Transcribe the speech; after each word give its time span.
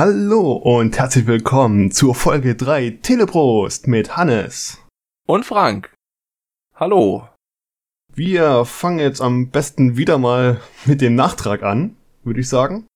Hallo 0.00 0.52
und 0.52 0.96
herzlich 0.96 1.26
willkommen 1.26 1.90
zur 1.90 2.14
Folge 2.14 2.54
3 2.54 3.00
Teleprost 3.02 3.88
mit 3.88 4.16
Hannes. 4.16 4.80
Und 5.26 5.44
Frank. 5.44 5.92
Hallo. 6.76 7.26
Wir 8.14 8.64
fangen 8.64 9.00
jetzt 9.00 9.20
am 9.20 9.50
besten 9.50 9.96
wieder 9.96 10.16
mal 10.18 10.60
mit 10.84 11.00
dem 11.00 11.16
Nachtrag 11.16 11.64
an, 11.64 11.96
würde 12.22 12.38
ich 12.38 12.48
sagen. 12.48 12.86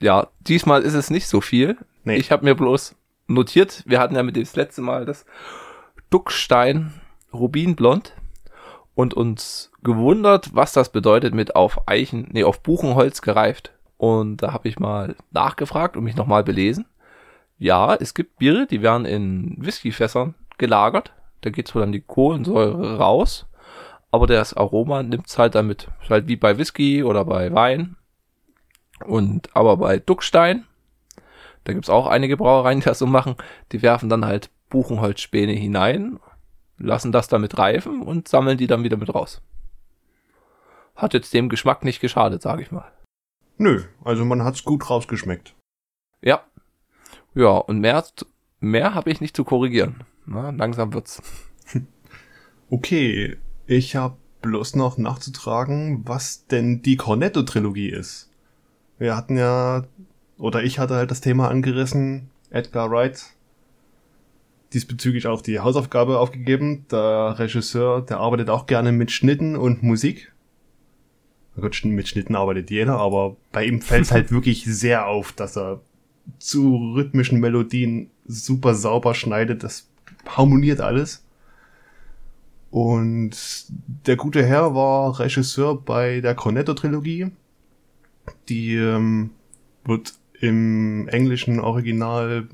Ja, 0.00 0.28
diesmal 0.42 0.82
ist 0.82 0.94
es 0.94 1.10
nicht 1.10 1.26
so 1.26 1.40
viel. 1.40 1.76
Nee. 2.04 2.18
Ich 2.18 2.30
habe 2.30 2.44
mir 2.44 2.54
bloß 2.54 2.94
notiert, 3.26 3.82
wir 3.84 3.98
hatten 3.98 4.14
ja 4.14 4.22
mit 4.22 4.36
dem 4.36 4.44
das 4.44 4.54
letzte 4.54 4.80
Mal 4.80 5.06
das 5.06 5.26
Duckstein 6.10 6.92
Rubinblond 7.32 8.14
und 8.94 9.12
uns 9.12 9.72
gewundert, 9.82 10.54
was 10.54 10.72
das 10.72 10.92
bedeutet 10.92 11.34
mit 11.34 11.56
auf 11.56 11.88
Eichen, 11.88 12.28
nee, 12.30 12.44
auf 12.44 12.62
Buchenholz 12.62 13.22
gereift. 13.22 13.73
Und 13.96 14.38
da 14.38 14.52
habe 14.52 14.68
ich 14.68 14.78
mal 14.78 15.16
nachgefragt 15.30 15.96
und 15.96 16.04
mich 16.04 16.16
nochmal 16.16 16.44
belesen. 16.44 16.86
Ja, 17.58 17.94
es 17.94 18.14
gibt 18.14 18.38
Biere, 18.38 18.66
die 18.66 18.82
werden 18.82 19.06
in 19.06 19.56
Whiskyfässern 19.58 20.34
gelagert. 20.58 21.12
Da 21.40 21.50
geht 21.50 21.68
so 21.68 21.78
dann 21.78 21.92
die 21.92 22.00
Kohlensäure 22.00 22.98
raus. 22.98 23.46
Aber 24.10 24.26
das 24.26 24.54
Aroma 24.54 25.02
nimmt's 25.02 25.38
halt 25.38 25.54
damit. 25.54 25.88
Ist 26.02 26.10
halt 26.10 26.28
wie 26.28 26.36
bei 26.36 26.58
Whisky 26.58 27.02
oder 27.02 27.24
bei 27.24 27.52
Wein. 27.52 27.96
Und 29.04 29.54
aber 29.54 29.76
bei 29.76 29.98
Duckstein, 29.98 30.64
da 31.64 31.72
gibt's 31.72 31.90
auch 31.90 32.06
einige 32.06 32.36
Brauereien, 32.36 32.80
die 32.80 32.84
das 32.84 32.98
so 32.98 33.06
machen, 33.06 33.36
die 33.72 33.82
werfen 33.82 34.08
dann 34.08 34.24
halt 34.24 34.50
Buchenholzspäne 34.70 35.52
hinein, 35.52 36.18
lassen 36.78 37.12
das 37.12 37.28
damit 37.28 37.58
reifen 37.58 38.02
und 38.02 38.28
sammeln 38.28 38.58
die 38.58 38.66
dann 38.66 38.84
wieder 38.84 38.96
mit 38.96 39.14
raus. 39.14 39.42
Hat 40.94 41.14
jetzt 41.14 41.34
dem 41.34 41.48
Geschmack 41.48 41.84
nicht 41.84 42.00
geschadet, 42.00 42.42
sage 42.42 42.62
ich 42.62 42.70
mal. 42.70 42.90
Nö, 43.56 43.82
also 44.02 44.24
man 44.24 44.42
hat's 44.42 44.64
gut 44.64 44.88
rausgeschmeckt. 44.88 45.54
Ja. 46.20 46.44
Ja, 47.34 47.56
und 47.56 47.80
mehr, 47.80 48.04
mehr 48.60 48.94
habe 48.94 49.10
ich 49.10 49.20
nicht 49.20 49.36
zu 49.36 49.44
korrigieren. 49.44 50.04
Na, 50.26 50.50
langsam 50.50 50.92
wird's. 50.92 51.22
Okay, 52.70 53.36
ich 53.66 53.94
habe 53.94 54.16
bloß 54.40 54.74
noch 54.74 54.96
nachzutragen, 54.96 56.02
was 56.08 56.46
denn 56.46 56.82
die 56.82 56.96
Cornetto-Trilogie 56.96 57.90
ist. 57.90 58.30
Wir 58.98 59.16
hatten 59.16 59.36
ja, 59.36 59.84
oder 60.38 60.64
ich 60.64 60.78
hatte 60.78 60.94
halt 60.94 61.10
das 61.10 61.20
Thema 61.20 61.48
angerissen, 61.48 62.30
Edgar 62.50 62.90
Wright 62.90 63.34
diesbezüglich 64.74 65.26
auch 65.26 65.40
die 65.40 65.60
Hausaufgabe 65.60 66.18
aufgegeben. 66.18 66.86
Der 66.90 67.38
Regisseur, 67.38 68.02
der 68.02 68.18
arbeitet 68.18 68.50
auch 68.50 68.66
gerne 68.66 68.92
mit 68.92 69.10
Schnitten 69.10 69.56
und 69.56 69.82
Musik. 69.82 70.32
Gut, 71.56 71.84
mit 71.84 72.08
Schnitten 72.08 72.34
arbeitet 72.34 72.70
jeder, 72.70 72.98
aber 72.98 73.36
bei 73.52 73.64
ihm 73.64 73.80
fällt 73.80 74.04
es 74.04 74.12
halt 74.12 74.30
wirklich 74.32 74.64
sehr 74.64 75.06
auf, 75.06 75.32
dass 75.32 75.56
er 75.56 75.80
zu 76.38 76.92
rhythmischen 76.94 77.40
Melodien 77.40 78.10
super 78.26 78.74
sauber 78.74 79.14
schneidet. 79.14 79.62
Das 79.62 79.88
harmoniert 80.26 80.80
alles. 80.80 81.22
Und 82.70 83.66
der 84.06 84.16
gute 84.16 84.44
Herr 84.44 84.74
war 84.74 85.20
Regisseur 85.20 85.80
bei 85.80 86.20
der 86.20 86.34
Cornetto-Trilogie. 86.34 87.30
Die 88.48 88.74
ähm, 88.74 89.30
wird 89.84 90.14
im 90.40 91.06
englischen 91.08 91.60
Original 91.60 92.48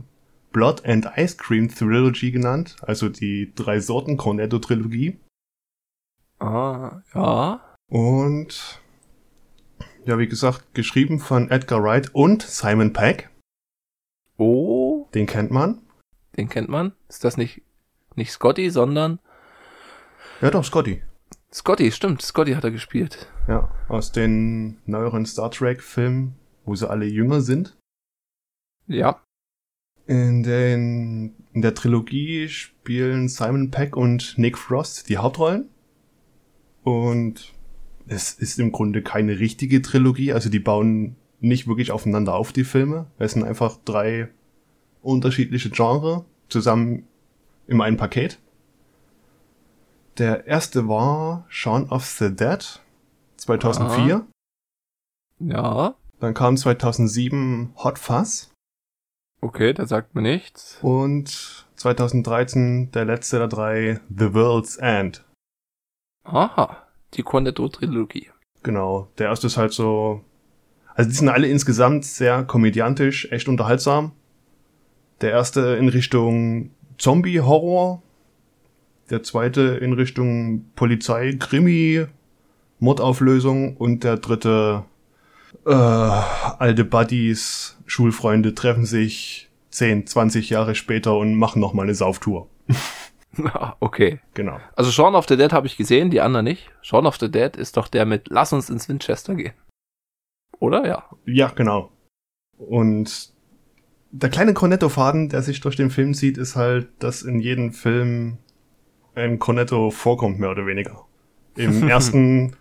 Blood 0.52 0.84
and 0.84 1.08
Ice 1.16 1.36
Cream 1.36 1.68
Trilogy 1.68 2.32
genannt, 2.32 2.76
also 2.82 3.08
die 3.08 3.52
drei 3.54 3.80
Sorten 3.80 4.16
Cornetto 4.16 4.58
Trilogie. 4.58 5.18
Ah, 6.38 7.02
ja. 7.14 7.60
Und 7.88 8.80
ja, 10.04 10.18
wie 10.18 10.28
gesagt, 10.28 10.74
geschrieben 10.74 11.18
von 11.18 11.50
Edgar 11.50 11.82
Wright 11.82 12.14
und 12.14 12.42
Simon 12.42 12.92
Peck. 12.92 13.30
Oh, 14.36 15.08
Den 15.14 15.26
kennt 15.26 15.50
man. 15.50 15.80
den 16.36 16.48
kennt 16.48 16.68
man. 16.68 16.92
Ist 17.08 17.24
das 17.24 17.36
nicht, 17.36 17.62
nicht 18.14 18.32
Scotty, 18.32 18.70
sondern 18.70 19.18
Ja, 20.40 20.50
doch, 20.50 20.64
Scotty. 20.64 21.02
Scotty, 21.52 21.90
stimmt. 21.92 22.22
Scotty 22.22 22.52
hat 22.52 22.64
er 22.64 22.70
gespielt. 22.70 23.28
Ja, 23.48 23.70
aus 23.88 24.12
den 24.12 24.78
neueren 24.86 25.26
Star 25.26 25.50
Trek 25.50 25.82
Filmen, 25.82 26.36
wo 26.64 26.74
sie 26.74 26.88
alle 26.88 27.04
jünger 27.06 27.40
sind. 27.40 27.76
Ja. 28.86 29.22
In, 30.06 30.42
den, 30.42 31.34
in 31.52 31.60
der 31.62 31.74
Trilogie 31.74 32.48
spielen 32.48 33.28
Simon 33.28 33.70
Peck 33.70 33.96
und 33.96 34.38
Nick 34.38 34.56
Frost 34.58 35.08
die 35.08 35.18
Hauptrollen. 35.18 35.68
Und 36.82 37.52
es 38.10 38.32
ist 38.32 38.58
im 38.58 38.72
Grunde 38.72 39.02
keine 39.02 39.38
richtige 39.38 39.82
Trilogie, 39.82 40.32
also 40.32 40.50
die 40.50 40.58
bauen 40.58 41.16
nicht 41.38 41.68
wirklich 41.68 41.92
aufeinander 41.92 42.34
auf, 42.34 42.52
die 42.52 42.64
Filme. 42.64 43.06
Es 43.18 43.32
sind 43.32 43.44
einfach 43.44 43.78
drei 43.84 44.28
unterschiedliche 45.00 45.70
Genre 45.70 46.24
zusammen 46.48 47.06
im 47.66 47.80
einen 47.80 47.96
Paket. 47.96 48.40
Der 50.18 50.46
erste 50.46 50.88
war 50.88 51.46
Shaun 51.48 51.88
of 51.88 52.04
the 52.04 52.34
Dead 52.34 52.80
2004. 53.36 54.26
Ja. 55.38 55.94
Dann 56.18 56.34
kam 56.34 56.56
2007 56.56 57.72
Hot 57.76 57.98
Fuzz. 57.98 58.50
Okay, 59.40 59.72
das 59.72 59.88
sagt 59.88 60.14
mir 60.14 60.20
nichts. 60.20 60.78
Und 60.82 61.64
2013 61.76 62.90
der 62.90 63.04
letzte 63.06 63.38
der 63.38 63.48
drei, 63.48 64.00
The 64.14 64.34
World's 64.34 64.76
End. 64.76 65.24
Aha. 66.24 66.89
Die 67.14 67.22
Cornetto-Trilogie. 67.22 68.30
Genau. 68.62 69.08
Der 69.18 69.28
erste 69.28 69.46
ist 69.46 69.56
halt 69.56 69.72
so. 69.72 70.22
Also 70.94 71.10
die 71.10 71.16
sind 71.16 71.28
alle 71.28 71.48
insgesamt 71.48 72.04
sehr 72.04 72.44
komödiantisch, 72.44 73.30
echt 73.30 73.48
unterhaltsam. 73.48 74.12
Der 75.20 75.30
erste 75.30 75.76
in 75.76 75.88
Richtung 75.88 76.70
Zombie-Horror. 76.98 78.02
Der 79.08 79.22
zweite 79.22 79.62
in 79.62 79.92
Richtung 79.92 80.66
Polizei, 80.76 81.36
Krimi, 81.38 82.06
Mordauflösung. 82.78 83.76
Und 83.76 84.04
der 84.04 84.18
dritte, 84.18 84.84
äh, 85.66 85.70
alte 85.70 86.84
Buddies, 86.84 87.76
Schulfreunde 87.86 88.54
treffen 88.54 88.84
sich 88.84 89.50
10, 89.70 90.06
20 90.06 90.50
Jahre 90.50 90.74
später 90.74 91.16
und 91.16 91.34
machen 91.34 91.60
nochmal 91.60 91.86
eine 91.86 91.94
Sauftour. 91.94 92.48
Okay. 93.80 94.20
Genau. 94.34 94.58
Also 94.76 94.90
Shaun 94.90 95.14
of 95.14 95.26
the 95.28 95.36
Dead 95.36 95.52
habe 95.52 95.66
ich 95.66 95.76
gesehen, 95.76 96.10
die 96.10 96.20
anderen 96.20 96.44
nicht. 96.44 96.70
Shaun 96.82 97.06
of 97.06 97.16
the 97.18 97.30
Dead 97.30 97.56
ist 97.56 97.76
doch 97.76 97.88
der 97.88 98.04
mit 98.06 98.28
Lass 98.28 98.52
uns 98.52 98.70
ins 98.70 98.88
Winchester 98.88 99.34
gehen. 99.34 99.54
Oder? 100.58 100.86
Ja. 100.86 101.04
Ja, 101.26 101.48
genau. 101.48 101.90
Und 102.58 103.32
der 104.10 104.30
kleine 104.30 104.54
Cornetto-Faden, 104.54 105.28
der 105.28 105.42
sich 105.42 105.60
durch 105.60 105.76
den 105.76 105.90
Film 105.90 106.14
zieht, 106.14 106.36
ist 106.36 106.56
halt, 106.56 106.88
dass 106.98 107.22
in 107.22 107.40
jedem 107.40 107.72
Film 107.72 108.38
ein 109.14 109.38
Cornetto 109.38 109.90
vorkommt, 109.90 110.38
mehr 110.38 110.50
oder 110.50 110.66
weniger. 110.66 111.06
Im 111.56 111.88
ersten, 111.88 112.56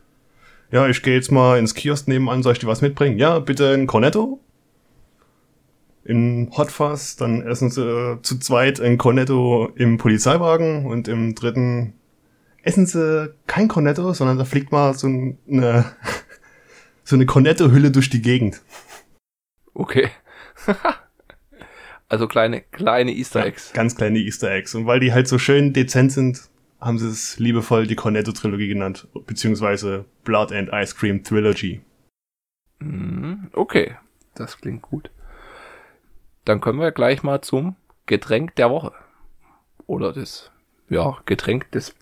ja, 0.71 0.87
ich 0.87 1.01
gehe 1.01 1.15
jetzt 1.15 1.31
mal 1.31 1.57
ins 1.57 1.73
Kiosk 1.73 2.07
nebenan, 2.07 2.43
soll 2.43 2.53
ich 2.53 2.59
dir 2.59 2.67
was 2.67 2.81
mitbringen? 2.81 3.17
Ja, 3.17 3.39
bitte 3.39 3.73
ein 3.73 3.87
Cornetto. 3.87 4.39
Im 6.09 6.49
Hot 6.57 6.71
Fuzz, 6.71 7.17
dann 7.17 7.43
essen 7.43 7.69
sie 7.69 7.83
äh, 7.83 8.19
zu 8.23 8.39
zweit 8.39 8.81
ein 8.81 8.97
Cornetto 8.97 9.71
im 9.75 9.99
Polizeiwagen 9.99 10.87
und 10.87 11.07
im 11.07 11.35
dritten 11.35 11.93
essen 12.63 12.87
sie 12.87 13.31
kein 13.45 13.67
Cornetto, 13.67 14.11
sondern 14.13 14.39
da 14.39 14.43
fliegt 14.43 14.71
mal 14.71 14.95
so 14.95 15.05
eine, 15.05 15.85
so 17.03 17.15
eine 17.15 17.27
Cornetto-Hülle 17.27 17.91
durch 17.91 18.09
die 18.09 18.23
Gegend. 18.23 18.63
Okay. 19.75 20.09
also 22.09 22.27
kleine, 22.27 22.61
kleine 22.61 23.11
Easter 23.11 23.45
Eggs. 23.45 23.71
Ganz 23.73 23.95
kleine 23.95 24.17
Easter 24.17 24.49
Eggs. 24.49 24.73
Und 24.73 24.87
weil 24.87 24.99
die 24.99 25.13
halt 25.13 25.27
so 25.27 25.37
schön 25.37 25.73
dezent 25.73 26.11
sind, 26.11 26.49
haben 26.81 26.97
sie 26.97 27.07
es 27.07 27.37
liebevoll 27.37 27.85
die 27.85 27.95
Cornetto-Trilogie 27.95 28.69
genannt, 28.69 29.07
beziehungsweise 29.27 30.05
Blood 30.23 30.53
and 30.53 30.69
Ice 30.73 30.95
Cream 30.95 31.23
Trilogy. 31.23 31.81
Mhm, 32.79 33.51
Okay, 33.53 33.95
das 34.33 34.57
klingt 34.57 34.81
gut. 34.81 35.11
Dann 36.49 36.61
können 36.61 36.79
wir 36.79 36.91
gleich 36.91 37.21
mal 37.21 37.41
zum 37.41 37.75
Getränk 38.07 38.55
der 38.55 38.71
Woche. 38.71 38.91
Oder 39.85 40.13
das, 40.13 40.49
ja, 40.89 41.19
Getränk 41.27 41.69
des, 41.73 41.95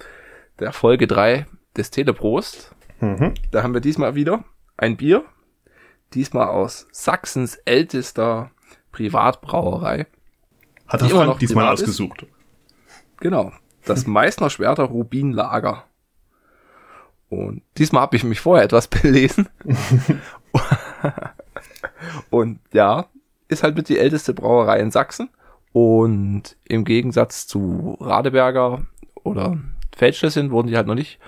der 0.61 0.71
Folge 0.71 1.05
3 1.05 1.45
des 1.75 1.91
Teleprost. 1.91 2.73
Mhm. 3.01 3.33
Da 3.51 3.61
haben 3.61 3.73
wir 3.73 3.81
diesmal 3.81 4.15
wieder 4.15 4.45
ein 4.77 4.95
Bier. 4.95 5.25
Diesmal 6.13 6.47
aus 6.47 6.87
Sachsens 6.93 7.55
ältester 7.65 8.51
Privatbrauerei. 8.93 10.07
Hat 10.87 11.01
Frank 11.01 11.25
noch 11.25 11.39
diesmal 11.39 11.73
ist? 11.73 11.81
ausgesucht. 11.81 12.25
Genau. 13.17 13.51
Das 13.83 14.07
Meißner 14.07 14.49
Schwerter 14.49 14.83
Rubinlager. 14.83 15.83
Und 17.27 17.63
diesmal 17.77 18.03
habe 18.03 18.15
ich 18.15 18.23
mich 18.23 18.39
vorher 18.39 18.63
etwas 18.63 18.87
belesen. 18.87 19.49
Und 22.29 22.61
ja, 22.71 23.07
ist 23.47 23.63
halt 23.63 23.75
mit 23.75 23.89
die 23.89 23.99
älteste 23.99 24.33
Brauerei 24.33 24.79
in 24.79 24.91
Sachsen. 24.91 25.29
Und 25.73 26.57
im 26.63 26.85
Gegensatz 26.85 27.45
zu 27.47 27.97
Radeberger 27.99 28.85
oder 29.23 29.57
Feldschlösschen 29.95 30.51
wurden 30.51 30.67
die 30.67 30.77
halt 30.77 30.87
noch 30.87 30.95
nicht 30.95 31.19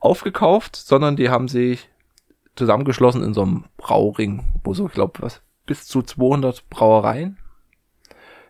aufgekauft, 0.00 0.76
sondern 0.76 1.16
die 1.16 1.28
haben 1.28 1.48
sich 1.48 1.88
zusammengeschlossen 2.56 3.22
in 3.22 3.34
so 3.34 3.42
einem 3.42 3.64
Brauring, 3.76 4.44
wo 4.64 4.74
so, 4.74 4.86
ich 4.86 4.92
glaube, 4.92 5.22
was 5.22 5.42
bis 5.66 5.86
zu 5.86 6.02
200 6.02 6.68
Brauereien 6.68 7.38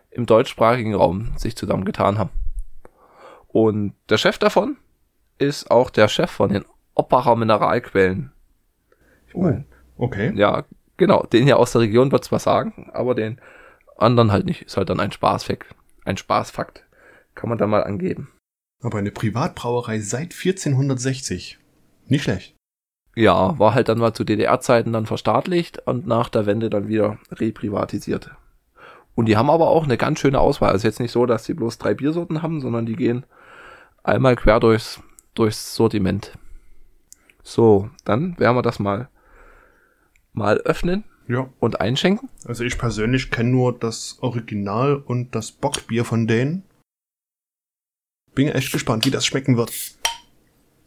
im 0.09 0.25
deutschsprachigen 0.25 0.95
Raum 0.95 1.33
sich 1.37 1.55
zusammengetan 1.55 2.17
haben. 2.17 2.31
Und 3.47 3.93
der 4.09 4.17
Chef 4.17 4.37
davon 4.37 4.77
ist 5.37 5.71
auch 5.71 5.89
der 5.89 6.07
Chef 6.07 6.31
von 6.31 6.51
den 6.51 6.65
Oppacher 6.95 7.35
Mineralquellen. 7.35 8.31
Ich 9.27 9.35
Oh, 9.35 9.53
okay. 9.97 10.33
ja, 10.35 10.65
genau, 11.01 11.25
den 11.33 11.45
hier 11.45 11.57
aus 11.57 11.71
der 11.71 11.81
Region 11.81 12.11
wird's 12.11 12.31
was 12.31 12.43
sagen, 12.43 12.91
aber 12.93 13.15
den 13.15 13.41
anderen 13.97 14.31
halt 14.31 14.45
nicht. 14.45 14.61
Ist 14.61 14.77
halt 14.77 14.89
dann 14.89 14.99
ein 14.99 15.11
Spaßfakt. 15.11 15.75
Ein 16.05 16.15
Spaßfakt. 16.15 16.85
Kann 17.33 17.49
man 17.49 17.57
da 17.57 17.65
mal 17.65 17.83
angeben. 17.83 18.29
Aber 18.83 18.99
eine 18.99 19.11
Privatbrauerei 19.11 19.99
seit 19.99 20.33
1460. 20.33 21.57
Nicht 22.05 22.23
schlecht. 22.23 22.55
Ja, 23.15 23.57
war 23.57 23.73
halt 23.73 23.89
dann 23.89 23.97
mal 23.97 24.13
zu 24.13 24.23
DDR-Zeiten 24.23 24.93
dann 24.93 25.07
verstaatlicht 25.07 25.79
und 25.87 26.05
nach 26.05 26.29
der 26.29 26.45
Wende 26.45 26.69
dann 26.69 26.87
wieder 26.87 27.17
reprivatisiert. 27.31 28.29
Und 29.15 29.25
die 29.25 29.37
haben 29.37 29.49
aber 29.49 29.69
auch 29.69 29.83
eine 29.83 29.97
ganz 29.97 30.19
schöne 30.19 30.39
Auswahl. 30.39 30.71
Also 30.71 30.87
jetzt 30.87 30.99
nicht 30.99 31.11
so, 31.11 31.25
dass 31.25 31.45
sie 31.45 31.55
bloß 31.55 31.79
drei 31.79 31.95
Biersorten 31.95 32.43
haben, 32.43 32.61
sondern 32.61 32.85
die 32.85 32.95
gehen 32.95 33.25
einmal 34.03 34.35
quer 34.35 34.59
durchs, 34.59 35.01
durchs 35.33 35.75
Sortiment. 35.75 36.37
So, 37.41 37.89
dann 38.05 38.37
werden 38.39 38.55
wir 38.55 38.61
das 38.61 38.77
mal, 38.77 39.09
mal 40.33 40.57
öffnen 40.59 41.03
Ja. 41.27 41.49
und 41.59 41.81
einschenken. 41.81 42.29
Also 42.45 42.63
ich 42.63 42.77
persönlich 42.77 43.31
kenne 43.31 43.49
nur 43.49 43.77
das 43.77 44.17
Original 44.21 44.95
und 44.95 45.35
das 45.35 45.51
Bockbier 45.51 46.05
von 46.05 46.27
denen. 46.27 46.63
Bin 48.33 48.47
echt 48.47 48.71
gespannt, 48.71 49.05
wie 49.05 49.11
das 49.11 49.25
schmecken 49.25 49.57
wird. 49.57 49.73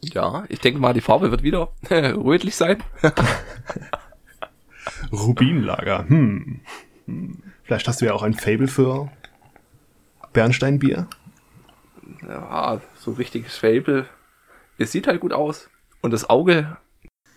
Ja, 0.01 0.45
ich 0.49 0.59
denke 0.59 0.79
mal, 0.79 0.93
die 0.93 1.01
Farbe 1.01 1.31
wird 1.31 1.43
wieder 1.43 1.71
rötlich 1.89 2.55
sein. 2.55 2.81
Rubinlager. 5.11 6.07
Hm. 6.07 6.61
Hm. 7.05 7.43
Vielleicht 7.63 7.87
hast 7.87 8.01
du 8.01 8.05
ja 8.05 8.13
auch 8.13 8.23
ein 8.23 8.33
Fable 8.33 8.67
für 8.67 9.11
Bernsteinbier. 10.33 11.07
Ja, 12.27 12.81
so 12.99 13.11
richtiges 13.13 13.57
Fable. 13.57 14.07
Es 14.77 14.91
sieht 14.91 15.07
halt 15.07 15.21
gut 15.21 15.33
aus. 15.33 15.69
Und 16.01 16.11
das 16.11 16.29
Auge, 16.29 16.77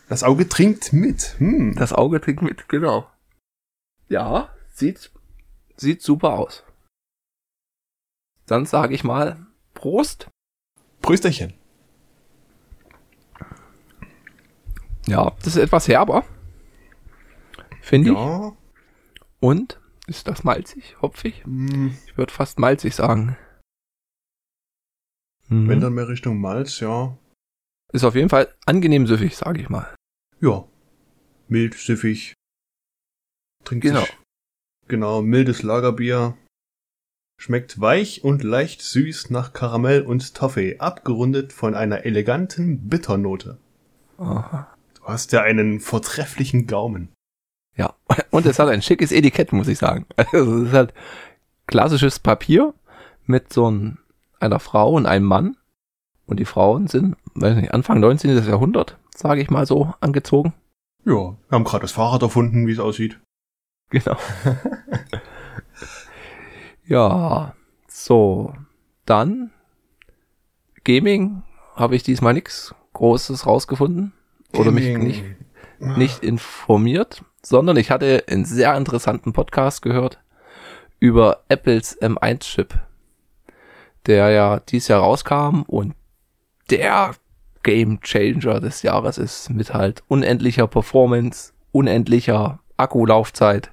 Das 0.08 0.22
Auge 0.22 0.48
trinkt 0.48 0.92
mit. 0.92 1.36
Hm. 1.38 1.74
das 1.74 1.92
Auge 1.92 2.20
trinkt 2.20 2.42
mit, 2.42 2.68
genau. 2.68 3.10
Ja, 4.08 4.54
sieht, 4.72 5.10
sieht 5.76 6.02
super 6.02 6.32
aus. 6.32 6.64
Dann 8.46 8.64
sage 8.64 8.94
ich 8.94 9.04
mal 9.04 9.46
Prost. 9.74 10.28
Prösterchen. 11.02 11.54
Ja, 15.06 15.32
das 15.38 15.48
ist 15.48 15.56
etwas 15.56 15.88
herber. 15.88 16.24
Finde 17.82 18.10
ich. 18.10 18.16
Ja. 18.16 18.56
Und 19.40 19.80
ist 20.06 20.26
das 20.26 20.42
malzig, 20.42 20.96
hopfig? 21.00 21.44
Hm. 21.44 21.96
Ich 22.06 22.16
würde 22.16 22.32
fast 22.32 22.58
malzig 22.58 22.94
sagen. 22.94 23.36
Mhm. 25.48 25.68
Wenn 25.68 25.80
dann 25.80 25.94
mehr 25.94 26.08
Richtung 26.08 26.40
Malz, 26.40 26.80
ja. 26.80 27.16
Ist 27.92 28.04
auf 28.04 28.14
jeden 28.14 28.28
Fall 28.28 28.54
angenehm 28.66 29.06
süffig, 29.06 29.36
sage 29.36 29.60
ich 29.60 29.68
mal. 29.68 29.94
Ja. 30.40 30.64
Mild, 31.48 31.74
süffig. 31.74 32.34
Trinkt 33.64 33.84
Genau. 33.84 34.00
sich. 34.00 34.16
Genau, 34.86 35.22
mildes 35.22 35.62
Lagerbier. 35.62 36.36
Schmeckt 37.40 37.80
weich 37.80 38.24
und 38.24 38.42
leicht 38.42 38.82
süß 38.82 39.30
nach 39.30 39.52
Karamell 39.52 40.02
und 40.02 40.34
Toffee, 40.34 40.78
abgerundet 40.78 41.52
von 41.52 41.74
einer 41.74 42.04
eleganten 42.04 42.88
Bitternote. 42.88 43.58
Aha. 44.18 44.74
Du 44.94 45.04
hast 45.04 45.32
ja 45.32 45.42
einen 45.42 45.80
vortrefflichen 45.80 46.66
Gaumen. 46.66 47.10
Ja, 47.76 47.94
und 48.30 48.44
es 48.46 48.58
hat 48.58 48.68
ein 48.68 48.82
schickes 48.82 49.12
Etikett, 49.12 49.52
muss 49.52 49.68
ich 49.68 49.78
sagen. 49.78 50.06
Also 50.16 50.62
es 50.62 50.68
ist 50.68 50.74
halt 50.74 50.94
klassisches 51.66 52.18
Papier 52.18 52.74
mit 53.26 53.52
so 53.52 53.70
ein, 53.70 53.98
einer 54.40 54.58
Frau 54.60 54.94
und 54.94 55.06
einem 55.06 55.26
Mann. 55.26 55.56
Und 56.26 56.40
die 56.40 56.44
Frauen 56.44 56.88
sind, 56.88 57.16
weiß 57.34 57.56
nicht, 57.56 57.72
Anfang 57.72 58.00
19. 58.00 58.36
Jahrhundert, 58.46 58.98
sage 59.18 59.42
ich 59.42 59.50
mal 59.50 59.66
so, 59.66 59.92
angezogen. 60.00 60.54
Ja, 61.04 61.12
wir 61.12 61.36
haben 61.50 61.64
gerade 61.64 61.82
das 61.82 61.92
Fahrrad 61.92 62.22
erfunden, 62.22 62.66
wie 62.66 62.72
es 62.72 62.78
aussieht. 62.78 63.18
Genau. 63.90 64.16
ja, 66.86 67.54
so. 67.88 68.54
Dann 69.06 69.50
Gaming 70.84 71.42
habe 71.74 71.96
ich 71.96 72.02
diesmal 72.02 72.34
nichts 72.34 72.74
Großes 72.92 73.46
rausgefunden. 73.46 74.12
Oder 74.52 74.70
mich 74.70 74.86
Gaming. 74.86 75.06
nicht 75.06 75.24
nicht 75.80 76.22
informiert, 76.22 77.24
sondern 77.42 77.76
ich 77.76 77.90
hatte 77.90 78.24
einen 78.26 78.44
sehr 78.44 78.76
interessanten 78.76 79.32
Podcast 79.32 79.82
gehört 79.82 80.20
über 80.98 81.44
Apples 81.48 82.00
M1-Chip, 82.00 82.74
der 84.06 84.30
ja 84.30 84.60
dieses 84.60 84.88
Jahr 84.88 85.00
rauskam 85.00 85.62
und 85.62 85.94
der 86.70 87.14
Game 87.62 88.00
Changer 88.00 88.60
des 88.60 88.82
Jahres 88.82 89.18
ist 89.18 89.50
mit 89.50 89.74
halt 89.74 90.02
unendlicher 90.08 90.66
Performance, 90.66 91.52
unendlicher 91.72 92.60
Akkulaufzeit. 92.76 93.70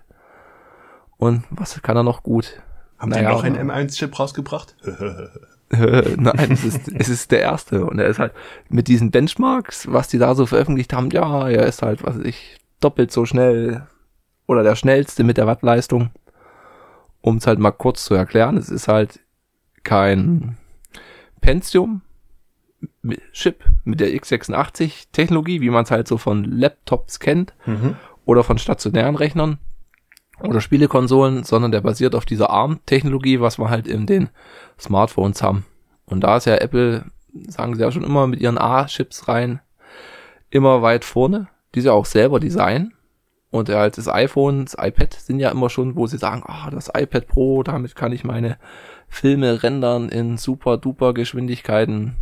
Und 1.17 1.43
was 1.49 1.81
kann 1.81 1.95
er 1.97 2.03
noch 2.03 2.23
gut? 2.23 2.61
Haben 2.97 3.09
Naja, 3.09 3.29
die 3.29 3.35
noch 3.35 3.43
einen 3.43 3.69
aber- 3.69 3.79
M1-Chip 3.79 4.17
rausgebracht? 4.19 4.75
Nein, 5.69 6.51
es 6.51 6.63
ist, 6.63 6.87
es 6.93 7.09
ist 7.09 7.31
der 7.31 7.41
erste. 7.41 7.85
Und 7.85 7.99
er 7.99 8.07
ist 8.07 8.19
halt 8.19 8.33
mit 8.69 8.87
diesen 8.87 9.11
Benchmarks, 9.11 9.91
was 9.91 10.07
die 10.07 10.17
da 10.19 10.35
so 10.35 10.45
veröffentlicht 10.45 10.93
haben, 10.93 11.09
ja, 11.11 11.49
er 11.49 11.65
ist 11.65 11.81
halt, 11.81 12.03
was 12.03 12.17
weiß 12.17 12.25
ich, 12.25 12.57
doppelt 12.79 13.11
so 13.11 13.25
schnell 13.25 13.85
oder 14.47 14.61
der 14.63 14.75
schnellste 14.75 15.23
mit 15.23 15.37
der 15.37 15.47
Wattleistung. 15.47 16.11
Um 17.21 17.37
es 17.37 17.47
halt 17.47 17.57
mal 17.59 17.71
kurz 17.71 18.05
zu 18.05 18.13
erklären, 18.13 18.57
es 18.57 18.69
ist 18.69 18.87
halt 18.87 19.19
kein 19.83 20.57
Pentium 21.41 22.01
mit 23.01 23.21
Chip 23.33 23.63
mit 23.83 23.99
der 23.99 24.09
x86 24.09 25.07
Technologie, 25.11 25.61
wie 25.61 25.69
man 25.69 25.83
es 25.83 25.91
halt 25.91 26.07
so 26.07 26.17
von 26.17 26.43
Laptops 26.43 27.19
kennt 27.19 27.53
mhm. 27.65 27.95
oder 28.25 28.43
von 28.43 28.57
stationären 28.57 29.15
Rechnern 29.15 29.59
oder 30.41 30.61
Spielekonsolen, 30.61 31.43
sondern 31.43 31.71
der 31.71 31.81
basiert 31.81 32.15
auf 32.15 32.25
dieser 32.25 32.49
ARM-Technologie, 32.49 33.39
was 33.39 33.57
wir 33.57 33.69
halt 33.69 33.87
in 33.87 34.05
den 34.05 34.29
Smartphones 34.79 35.41
haben. 35.41 35.65
Und 36.05 36.21
da 36.21 36.37
ist 36.37 36.45
ja 36.45 36.55
Apple, 36.55 37.05
sagen 37.47 37.75
sie 37.75 37.81
ja 37.81 37.91
schon 37.91 38.03
immer 38.03 38.27
mit 38.27 38.41
ihren 38.41 38.57
A-Chips 38.57 39.27
rein, 39.27 39.61
immer 40.49 40.81
weit 40.81 41.05
vorne, 41.05 41.47
die 41.73 41.81
sie 41.81 41.91
auch 41.91 42.05
selber 42.05 42.39
designen. 42.39 42.93
Und 43.49 43.69
ja, 43.69 43.79
halt 43.79 43.97
das 43.97 44.09
iPhone, 44.09 44.65
das 44.65 44.75
iPad 44.77 45.13
sind 45.13 45.39
ja 45.39 45.49
immer 45.49 45.69
schon, 45.69 45.95
wo 45.95 46.07
sie 46.07 46.17
sagen, 46.17 46.43
ah, 46.45 46.69
das 46.69 46.91
iPad 46.93 47.27
Pro, 47.27 47.63
damit 47.63 47.95
kann 47.95 48.11
ich 48.11 48.25
meine 48.25 48.57
Filme 49.07 49.63
rendern 49.63 50.09
in 50.09 50.37
super 50.37 50.77
duper 50.77 51.13
Geschwindigkeiten. 51.13 52.15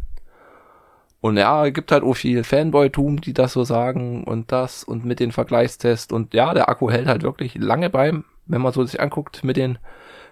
Und 1.23 1.37
ja, 1.37 1.69
gibt 1.69 1.93
halt 1.93 2.03
auch 2.03 2.15
viel 2.15 2.43
Fanboy-Tum, 2.43 3.21
die 3.21 3.31
das 3.31 3.53
so 3.53 3.63
sagen 3.63 4.25
und 4.25 4.51
das 4.51 4.83
und 4.83 5.05
mit 5.05 5.21
den 5.21 5.31
Vergleichstests. 5.31 6.11
Und 6.11 6.33
ja, 6.33 6.53
der 6.53 6.67
Akku 6.67 6.91
hält 6.91 7.07
halt 7.07 7.23
wirklich 7.23 7.55
lange 7.55 7.89
beim, 7.89 8.25
wenn 8.45 8.61
man 8.61 8.73
so 8.73 8.83
sich 8.83 8.99
anguckt 8.99 9.41
mit 9.41 9.55
den 9.55 9.77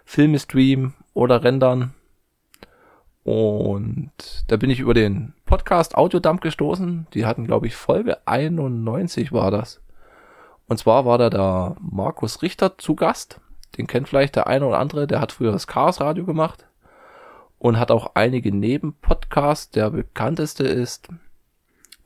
Filmestream 0.03 0.91
oder 1.13 1.45
Rendern. 1.45 1.93
Und 3.23 4.11
da 4.49 4.57
bin 4.57 4.69
ich 4.69 4.81
über 4.81 4.93
den 4.93 5.31
Podcast 5.45 5.95
Audiodump 5.95 6.41
gestoßen. 6.41 7.07
Die 7.13 7.25
hatten, 7.25 7.47
glaube 7.47 7.67
ich, 7.67 7.75
Folge 7.77 8.17
91 8.27 9.31
war 9.31 9.49
das. 9.49 9.79
Und 10.67 10.77
zwar 10.77 11.05
war 11.05 11.17
da 11.17 11.29
der 11.29 11.77
Markus 11.79 12.41
Richter 12.41 12.77
zu 12.77 12.97
Gast. 12.97 13.39
Den 13.77 13.87
kennt 13.87 14.09
vielleicht 14.09 14.35
der 14.35 14.47
eine 14.47 14.65
oder 14.65 14.79
andere. 14.79 15.07
Der 15.07 15.21
hat 15.21 15.31
früher 15.31 15.53
das 15.53 15.67
Chaos 15.67 16.01
Radio 16.01 16.25
gemacht 16.25 16.65
und 17.61 17.77
hat 17.77 17.91
auch 17.91 18.15
einige 18.15 18.51
Nebenpodcasts. 18.51 19.69
Der 19.69 19.91
bekannteste 19.91 20.63
ist 20.63 21.09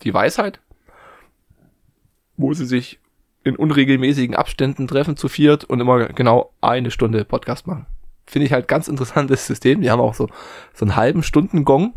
Die 0.04 0.14
Weisheit, 0.14 0.60
wo 2.36 2.54
sie 2.54 2.66
sich 2.66 3.00
in 3.46 3.56
unregelmäßigen 3.56 4.36
Abständen 4.36 4.86
treffen 4.86 5.16
zu 5.16 5.30
viert 5.30 5.64
und 5.64 5.80
immer 5.80 6.08
genau 6.08 6.52
eine 6.60 6.92
Stunde 6.92 7.24
Podcast 7.24 7.68
machen. 7.68 7.86
Finde 8.28 8.48
ich 8.48 8.52
halt 8.52 8.68
ganz 8.68 8.90
interessantes 8.90 9.48
System. 9.48 9.80
Die 9.82 9.90
haben 9.90 10.02
auch 10.02 10.14
so, 10.14 10.28
so 10.74 10.84
einen 10.84 10.98
halben 10.98 11.24
Stunden 11.24 11.64
Gong 11.64 11.94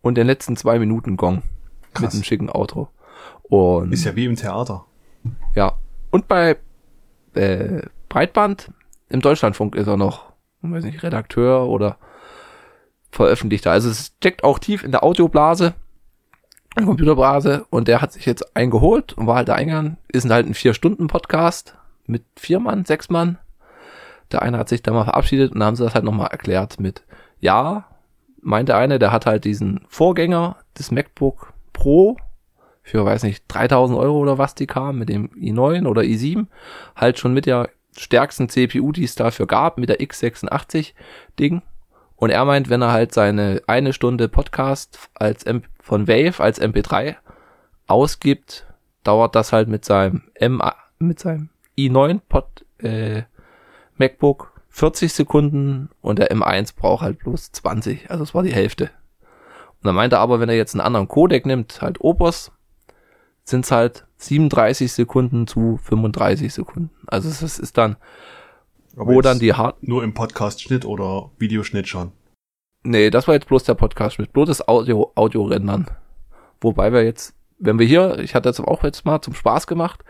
und 0.00 0.14
den 0.16 0.26
letzten 0.26 0.56
zwei 0.56 0.78
Minuten 0.78 1.18
Gong 1.18 1.42
mit 1.82 1.94
Krass. 1.94 2.14
einem 2.14 2.24
schicken 2.24 2.48
Outro. 2.48 2.88
Und 3.42 3.92
Ist 3.92 4.04
ja 4.04 4.16
wie 4.16 4.24
im 4.24 4.36
Theater. 4.36 4.86
ja. 5.54 5.74
Und 6.10 6.26
bei 6.26 6.56
äh, 7.34 7.82
Breitband 8.08 8.70
im 9.10 9.20
Deutschlandfunk 9.20 9.74
ist 9.74 9.88
er 9.88 9.98
noch, 9.98 10.32
weiß 10.62 10.84
nicht, 10.84 11.02
Redakteur 11.02 11.66
oder 11.68 11.98
Veröffentlichter. 13.12 13.70
Also 13.70 13.90
es 13.90 14.12
steckt 14.18 14.42
auch 14.42 14.58
tief 14.58 14.82
in 14.82 14.90
der 14.90 15.04
Audioblase, 15.04 15.74
in 16.74 16.78
der 16.78 16.86
Computerblase 16.86 17.66
und 17.70 17.86
der 17.86 18.00
hat 18.00 18.12
sich 18.12 18.24
jetzt 18.24 18.56
eingeholt 18.56 19.12
und 19.12 19.26
war 19.26 19.36
halt 19.36 19.48
da 19.48 19.54
eingegangen. 19.54 19.98
Ist 20.08 20.28
halt 20.28 20.46
ein 20.46 20.54
Vier-Stunden-Podcast 20.54 21.76
mit 22.06 22.24
vier 22.36 22.58
Mann, 22.58 22.86
sechs 22.86 23.10
Mann. 23.10 23.38
Der 24.32 24.40
eine 24.40 24.56
hat 24.56 24.70
sich 24.70 24.82
da 24.82 24.92
mal 24.92 25.04
verabschiedet 25.04 25.52
und 25.52 25.60
dann 25.60 25.68
haben 25.68 25.76
sie 25.76 25.84
das 25.84 25.94
halt 25.94 26.04
nochmal 26.04 26.28
erklärt 26.28 26.80
mit, 26.80 27.04
ja, 27.38 27.84
meinte 28.40 28.74
eine, 28.74 28.98
der 28.98 29.12
hat 29.12 29.26
halt 29.26 29.44
diesen 29.44 29.84
Vorgänger 29.88 30.56
des 30.78 30.90
MacBook 30.90 31.52
Pro 31.74 32.16
für, 32.82 33.04
weiß 33.04 33.22
nicht, 33.24 33.44
3000 33.48 33.98
Euro 33.98 34.18
oder 34.18 34.38
was 34.38 34.54
die 34.54 34.66
kam, 34.66 34.98
mit 34.98 35.10
dem 35.10 35.28
i9 35.30 35.86
oder 35.86 36.02
i7, 36.02 36.46
halt 36.96 37.18
schon 37.18 37.34
mit 37.34 37.44
der 37.44 37.68
stärksten 37.96 38.48
CPU, 38.48 38.90
die 38.90 39.04
es 39.04 39.14
dafür 39.14 39.46
gab, 39.46 39.76
mit 39.76 39.90
der 39.90 40.00
x86 40.00 40.94
Ding. 41.38 41.62
Und 42.22 42.30
er 42.30 42.44
meint, 42.44 42.70
wenn 42.70 42.82
er 42.82 42.92
halt 42.92 43.12
seine 43.12 43.62
eine 43.66 43.92
Stunde 43.92 44.28
Podcast 44.28 45.10
als 45.12 45.42
M 45.42 45.64
von 45.80 46.06
Wave 46.06 46.40
als 46.40 46.62
MP3 46.62 47.16
ausgibt, 47.88 48.64
dauert 49.02 49.34
das 49.34 49.52
halt 49.52 49.66
mit 49.66 49.84
seinem 49.84 50.22
M 50.34 50.62
mit 51.00 51.18
seinem 51.18 51.48
i9 51.76 52.20
Pod, 52.28 52.64
äh, 52.78 53.22
MacBook 53.96 54.52
40 54.68 55.12
Sekunden 55.12 55.88
und 56.00 56.20
der 56.20 56.30
M1 56.30 56.76
braucht 56.76 57.02
halt 57.02 57.18
bloß 57.18 57.50
20. 57.50 58.08
Also 58.08 58.22
es 58.22 58.34
war 58.36 58.44
die 58.44 58.54
Hälfte. 58.54 58.84
Und 58.84 59.86
dann 59.86 59.96
meinte 59.96 60.14
er 60.14 60.20
aber, 60.20 60.38
wenn 60.38 60.48
er 60.48 60.54
jetzt 60.54 60.76
einen 60.76 60.80
anderen 60.86 61.08
Codec 61.08 61.44
nimmt, 61.44 61.82
halt 61.82 62.00
Opus, 62.02 62.52
sind 63.42 63.64
es 63.64 63.72
halt 63.72 64.06
37 64.18 64.92
Sekunden 64.92 65.48
zu 65.48 65.80
35 65.82 66.54
Sekunden. 66.54 66.90
Also 67.08 67.28
es 67.28 67.58
ist 67.58 67.76
dann, 67.76 67.96
Aber 68.96 69.14
wo 69.14 69.20
dann 69.20 69.38
die 69.38 69.54
Hard 69.54 69.82
Nur 69.82 70.04
im 70.04 70.14
Podcast-Schnitt 70.14 70.84
oder 70.84 71.30
Videoschnitt 71.38 71.88
schon. 71.88 72.12
Nee, 72.84 73.10
das 73.10 73.28
war 73.28 73.34
jetzt 73.34 73.48
bloß 73.48 73.64
der 73.64 73.74
Podcast 73.74 74.18
mit 74.18 74.32
bloß 74.32 74.48
das 74.48 74.68
Audio, 74.68 75.12
Audio 75.14 75.44
rendern. 75.44 75.86
Wobei 76.60 76.92
wir 76.92 77.04
jetzt, 77.04 77.34
wenn 77.58 77.78
wir 77.78 77.86
hier, 77.86 78.18
ich 78.18 78.34
hatte 78.34 78.48
das 78.48 78.60
auch 78.60 78.84
jetzt 78.84 79.04
mal 79.04 79.22
zum 79.22 79.34
Spaß 79.34 79.66
gemacht, 79.66 80.04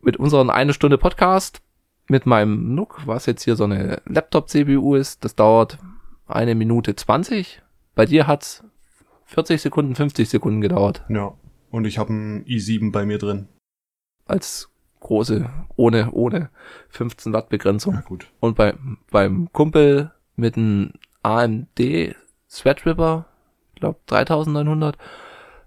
mit 0.00 0.16
unseren 0.16 0.50
eine 0.50 0.72
Stunde 0.72 0.98
Podcast, 0.98 1.60
mit 2.08 2.24
meinem 2.24 2.74
NUC, 2.74 3.06
was 3.06 3.26
jetzt 3.26 3.42
hier 3.42 3.56
so 3.56 3.64
eine 3.64 4.00
Laptop-CPU 4.06 4.94
ist, 4.94 5.24
das 5.24 5.34
dauert 5.34 5.78
eine 6.26 6.54
Minute 6.54 6.94
20. 6.94 7.62
Bei 7.94 8.06
dir 8.06 8.26
hat's 8.26 8.64
40 9.26 9.60
Sekunden, 9.60 9.94
50 9.94 10.28
Sekunden 10.28 10.60
gedauert. 10.60 11.04
Ja. 11.08 11.34
Und 11.70 11.84
ich 11.84 11.98
habe 11.98 12.12
ein 12.12 12.44
i7 12.46 12.92
bei 12.92 13.04
mir 13.04 13.18
drin. 13.18 13.48
Als 14.24 14.70
große, 15.00 15.48
ohne, 15.76 16.10
ohne 16.12 16.50
15 16.90 17.32
Watt 17.32 17.48
Begrenzung. 17.48 17.94
Ja, 17.94 18.00
gut. 18.00 18.26
Und 18.40 18.56
bei, 18.56 18.74
beim 19.10 19.52
Kumpel 19.52 20.12
mit 20.36 20.56
einem 20.56 20.92
AMD 21.22 22.14
Threadripper, 22.50 23.26
ich 23.74 23.80
glaube 23.80 23.98
3900, 24.06 24.96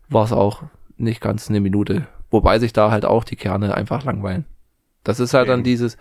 war 0.10 0.26
es 0.26 0.32
auch 0.32 0.64
nicht 0.98 1.22
ganz 1.22 1.50
eine 1.50 1.60
Minute. 1.60 2.08
Wobei 2.30 2.60
sich 2.60 2.74
da 2.74 2.92
halt 2.92 3.06
auch 3.06 3.24
die 3.24 3.36
Kerne 3.36 3.76
einfach 3.76 4.04
langweilen. 4.04 4.46
Das 5.04 5.20
ist 5.20 5.34
halt 5.34 5.50
dann 5.50 5.60
Eben. 5.60 5.66
dieses 5.66 5.98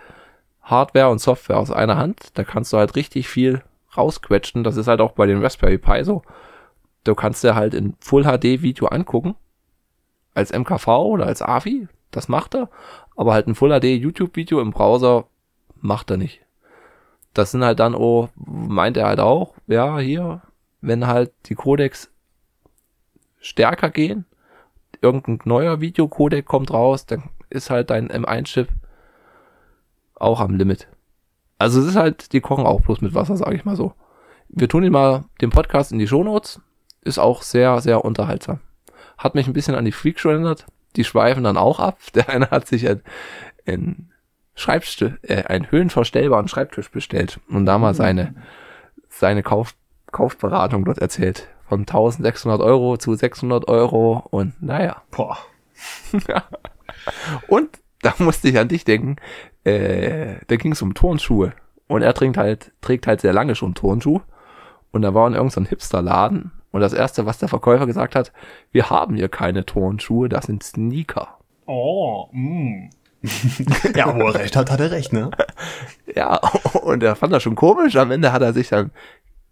Hardware 0.62 1.08
und 1.08 1.20
Software 1.20 1.58
aus 1.58 1.70
einer 1.70 1.96
Hand. 1.96 2.38
Da 2.38 2.44
kannst 2.44 2.72
du 2.72 2.78
halt 2.78 2.94
richtig 2.96 3.28
viel 3.28 3.62
rausquetschen. 3.96 4.62
Das 4.62 4.76
ist 4.76 4.86
halt 4.86 5.00
auch 5.00 5.12
bei 5.12 5.26
den 5.26 5.42
Raspberry 5.42 5.78
Pi 5.78 6.04
so. 6.04 6.22
Du 7.04 7.14
kannst 7.14 7.42
dir 7.42 7.54
halt 7.54 7.74
in 7.74 7.94
Full 8.00 8.24
HD 8.24 8.62
Video 8.62 8.86
angucken. 8.86 9.34
Als 10.34 10.52
MKV 10.52 10.86
oder 10.86 11.26
als 11.26 11.42
AVI. 11.42 11.88
Das 12.10 12.28
macht 12.28 12.54
er. 12.54 12.68
Aber 13.16 13.32
halt 13.32 13.46
ein 13.46 13.54
Full 13.54 13.78
HD 13.78 13.84
YouTube 13.84 14.36
Video 14.36 14.60
im 14.60 14.70
Browser 14.70 15.26
macht 15.80 16.10
er 16.10 16.16
nicht. 16.16 16.40
Das 17.34 17.52
sind 17.52 17.64
halt 17.64 17.78
dann, 17.78 17.94
oh, 17.94 18.28
meint 18.36 18.96
er 18.96 19.06
halt 19.06 19.20
auch, 19.20 19.54
ja, 19.66 19.98
hier, 19.98 20.42
wenn 20.80 21.06
halt 21.06 21.32
die 21.46 21.54
Codecs 21.54 22.10
stärker 23.38 23.90
gehen, 23.90 24.24
irgendein 25.00 25.40
neuer 25.44 25.80
Videocodec 25.80 26.44
kommt 26.44 26.72
raus, 26.72 27.06
dann 27.06 27.30
ist 27.48 27.70
halt 27.70 27.90
dein 27.90 28.08
M1-Chip 28.08 28.68
auch 30.14 30.40
am 30.40 30.54
Limit. 30.54 30.88
Also 31.58 31.80
es 31.80 31.86
ist 31.86 31.96
halt, 31.96 32.32
die 32.32 32.40
kochen 32.40 32.66
auch 32.66 32.80
bloß 32.80 33.00
mit 33.00 33.14
Wasser, 33.14 33.36
sage 33.36 33.56
ich 33.56 33.64
mal 33.64 33.76
so. 33.76 33.94
Wir 34.48 34.68
tun 34.68 34.82
ihn 34.82 34.92
mal 34.92 35.24
den 35.40 35.50
Podcast 35.50 35.92
in 35.92 35.98
die 35.98 36.08
Shownotes. 36.08 36.60
Ist 37.02 37.18
auch 37.18 37.42
sehr, 37.42 37.80
sehr 37.80 38.04
unterhaltsam. 38.04 38.60
Hat 39.16 39.34
mich 39.34 39.46
ein 39.46 39.52
bisschen 39.52 39.74
an 39.74 39.84
die 39.84 39.92
Freakshow 39.92 40.30
erinnert. 40.30 40.66
Die 40.96 41.04
schweifen 41.04 41.44
dann 41.44 41.56
auch 41.56 41.80
ab. 41.80 41.98
Der 42.14 42.28
eine 42.28 42.50
hat 42.50 42.66
sich 42.66 42.88
ein, 42.88 43.02
ein 43.66 44.10
Schreibtisch, 44.54 45.02
äh, 45.22 45.44
einen 45.44 45.70
höhenverstellbaren 45.70 46.48
Schreibtisch 46.48 46.90
bestellt 46.90 47.40
und 47.48 47.66
da 47.66 47.78
mal 47.78 47.94
seine, 47.94 48.34
seine 49.08 49.42
Kauf, 49.42 49.74
Kaufberatung 50.10 50.84
dort 50.84 50.98
erzählt. 50.98 51.48
Von 51.68 51.80
1600 51.80 52.60
Euro 52.60 52.96
zu 52.96 53.14
600 53.14 53.68
Euro 53.68 54.26
und 54.30 54.60
naja. 54.60 55.02
Boah. 55.12 55.38
Und 57.46 57.78
da 58.02 58.14
musste 58.18 58.48
ich 58.48 58.58
an 58.58 58.68
dich 58.68 58.84
denken, 58.84 59.16
äh, 59.64 60.36
da 60.46 60.56
ging 60.56 60.72
es 60.72 60.82
um 60.82 60.94
Turnschuhe. 60.94 61.52
Und 61.86 62.02
er 62.02 62.14
trägt 62.14 62.36
halt, 62.36 62.72
trägt 62.80 63.06
halt 63.06 63.20
sehr 63.20 63.32
lange 63.32 63.54
schon 63.54 63.74
Turnschuhe. 63.74 64.22
Und 64.90 65.02
da 65.02 65.14
war 65.14 65.26
in 65.26 65.34
irgendeinem 65.34 65.66
Hipsterladen. 65.66 66.52
Und 66.72 66.80
das 66.80 66.92
erste, 66.92 67.26
was 67.26 67.38
der 67.38 67.48
Verkäufer 67.48 67.86
gesagt 67.86 68.14
hat, 68.14 68.32
wir 68.70 68.90
haben 68.90 69.16
hier 69.16 69.28
keine 69.28 69.66
Turnschuhe, 69.66 70.28
das 70.28 70.46
sind 70.46 70.62
Sneaker. 70.62 71.38
Oh, 71.66 72.28
mm. 72.32 72.90
ja, 73.94 74.14
wo 74.16 74.28
er 74.28 74.34
recht 74.34 74.56
hat, 74.56 74.70
hat 74.70 74.80
er 74.80 74.90
recht, 74.90 75.12
ne? 75.12 75.30
Ja, 76.14 76.40
und 76.82 77.02
er 77.04 77.14
fand 77.14 77.32
das 77.32 77.44
schon 77.44 77.54
komisch. 77.54 77.94
Am 77.94 78.10
Ende 78.10 78.32
hat 78.32 78.42
er 78.42 78.52
sich 78.52 78.68
dann 78.68 78.90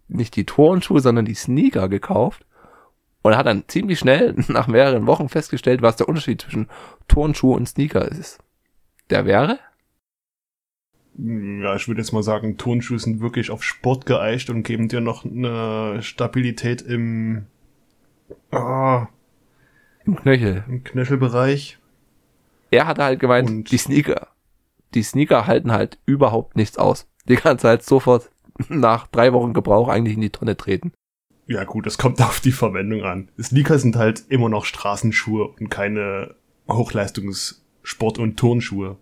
nicht 0.09 0.35
die 0.35 0.45
Turnschuhe, 0.45 1.01
sondern 1.01 1.25
die 1.25 1.35
Sneaker 1.35 1.89
gekauft. 1.89 2.45
Und 3.23 3.33
er 3.33 3.39
hat 3.39 3.47
dann 3.47 3.65
ziemlich 3.69 3.99
schnell, 3.99 4.35
nach 4.49 4.67
mehreren 4.67 5.07
Wochen 5.07 5.29
festgestellt, 5.29 5.83
was 5.83 5.97
der 5.97 6.09
Unterschied 6.09 6.43
zwischen 6.43 6.69
Turnschuh 7.07 7.55
und 7.55 7.69
Sneaker 7.69 8.11
ist. 8.11 8.39
Der 9.11 9.25
wäre? 9.25 9.59
Ja, 11.21 11.75
ich 11.75 11.89
würde 11.89 12.01
jetzt 12.01 12.13
mal 12.13 12.23
sagen, 12.23 12.57
Turnschuhe 12.59 12.99
sind 12.99 13.21
wirklich 13.21 13.51
auf 13.51 13.65
Sport 13.65 14.07
geeicht 14.07 14.51
und 14.51 14.63
geben 14.63 14.87
dir 14.89 15.01
noch 15.01 15.25
eine 15.25 15.99
Stabilität 16.01 16.81
im, 16.81 17.47
ah, 18.53 19.09
Im 20.05 20.15
Knöchel. 20.17 20.65
im 20.69 20.85
Knöchelbereich. 20.85 21.79
Er 22.71 22.87
hat 22.87 22.99
halt 22.99 23.19
gemeint, 23.19 23.51
Und- 23.51 23.71
die 23.73 23.79
Sneaker, 23.79 24.29
die 24.95 25.03
Sneaker 25.03 25.47
halten 25.47 25.73
halt 25.73 25.99
überhaupt 26.07 26.57
nichts 26.57 26.79
aus. 26.79 27.09
Die 27.29 27.37
kannst 27.37 27.65
du 27.65 27.69
halt 27.69 27.83
sofort 27.83 28.31
nach 28.69 29.07
drei 29.09 29.33
Wochen 29.33 29.53
Gebrauch 29.55 29.89
eigentlich 29.89 30.15
in 30.15 30.21
die 30.21 30.31
Tonne 30.31 30.57
treten. 30.57 30.93
Ja 31.47 31.65
gut, 31.65 31.87
es 31.89 31.99
kommt 31.99 32.21
auf 32.23 32.41
die 32.41 32.53
Verwendung 32.53 33.03
an. 33.03 33.29
Sneaker 33.43 33.79
sind 33.81 33.97
halt 33.97 34.23
immer 34.29 34.49
noch 34.49 34.65
Straßenschuhe 34.67 35.49
und 35.49 35.69
keine 35.69 36.37
Hochleistungssport- 36.69 38.19
und 38.21 38.37
Turnschuhe. 38.39 38.97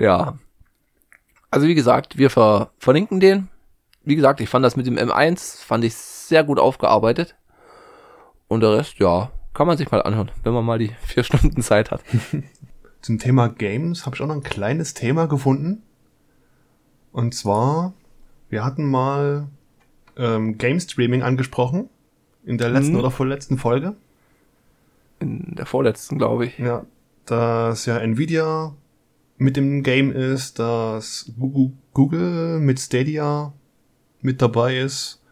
Ja. 0.00 0.38
Also 1.52 1.66
wie 1.68 1.74
gesagt, 1.74 2.16
wir 2.18 2.30
ver 2.30 2.70
verlinken 2.78 3.20
den. 3.20 3.48
Wie 4.04 4.16
gesagt, 4.16 4.40
ich 4.40 4.48
fand 4.48 4.64
das 4.64 4.74
mit 4.74 4.86
dem 4.86 4.96
M1, 4.96 5.62
fand 5.62 5.84
ich 5.84 5.94
sehr 5.94 6.42
gut 6.42 6.58
aufgearbeitet. 6.58 7.36
Und 8.48 8.60
der 8.62 8.72
Rest, 8.76 8.98
ja, 8.98 9.30
kann 9.54 9.66
man 9.66 9.76
sich 9.76 9.90
mal 9.90 10.02
anhören, 10.02 10.30
wenn 10.42 10.52
man 10.54 10.64
mal 10.64 10.78
die 10.78 10.90
vier 11.06 11.22
Stunden 11.22 11.62
Zeit 11.62 11.90
hat. 11.90 12.00
Zum 13.02 13.18
Thema 13.18 13.48
Games 13.48 14.06
habe 14.06 14.16
ich 14.16 14.22
auch 14.22 14.26
noch 14.26 14.34
ein 14.34 14.42
kleines 14.42 14.94
Thema 14.94 15.26
gefunden. 15.26 15.82
Und 17.12 17.34
zwar, 17.34 17.92
wir 18.48 18.64
hatten 18.64 18.90
mal 18.90 19.46
ähm, 20.16 20.56
Game 20.56 20.80
Streaming 20.80 21.22
angesprochen. 21.22 21.88
In 22.44 22.58
der 22.58 22.70
letzten 22.70 22.94
Mhm. 22.94 22.98
oder 23.00 23.10
vorletzten 23.10 23.58
Folge. 23.58 23.94
In 25.20 25.54
der 25.54 25.66
vorletzten, 25.66 26.16
glaube 26.18 26.46
ich. 26.46 26.58
Ja. 26.58 26.84
Dass 27.26 27.86
ja 27.86 27.98
Nvidia 27.98 28.74
mit 29.42 29.56
dem 29.56 29.82
Game 29.82 30.12
ist, 30.12 30.58
dass 30.58 31.32
Google, 31.92 32.60
mit 32.60 32.80
Stadia 32.80 33.52
mit 34.20 34.40
dabei 34.40 34.78
ist. 34.78 35.22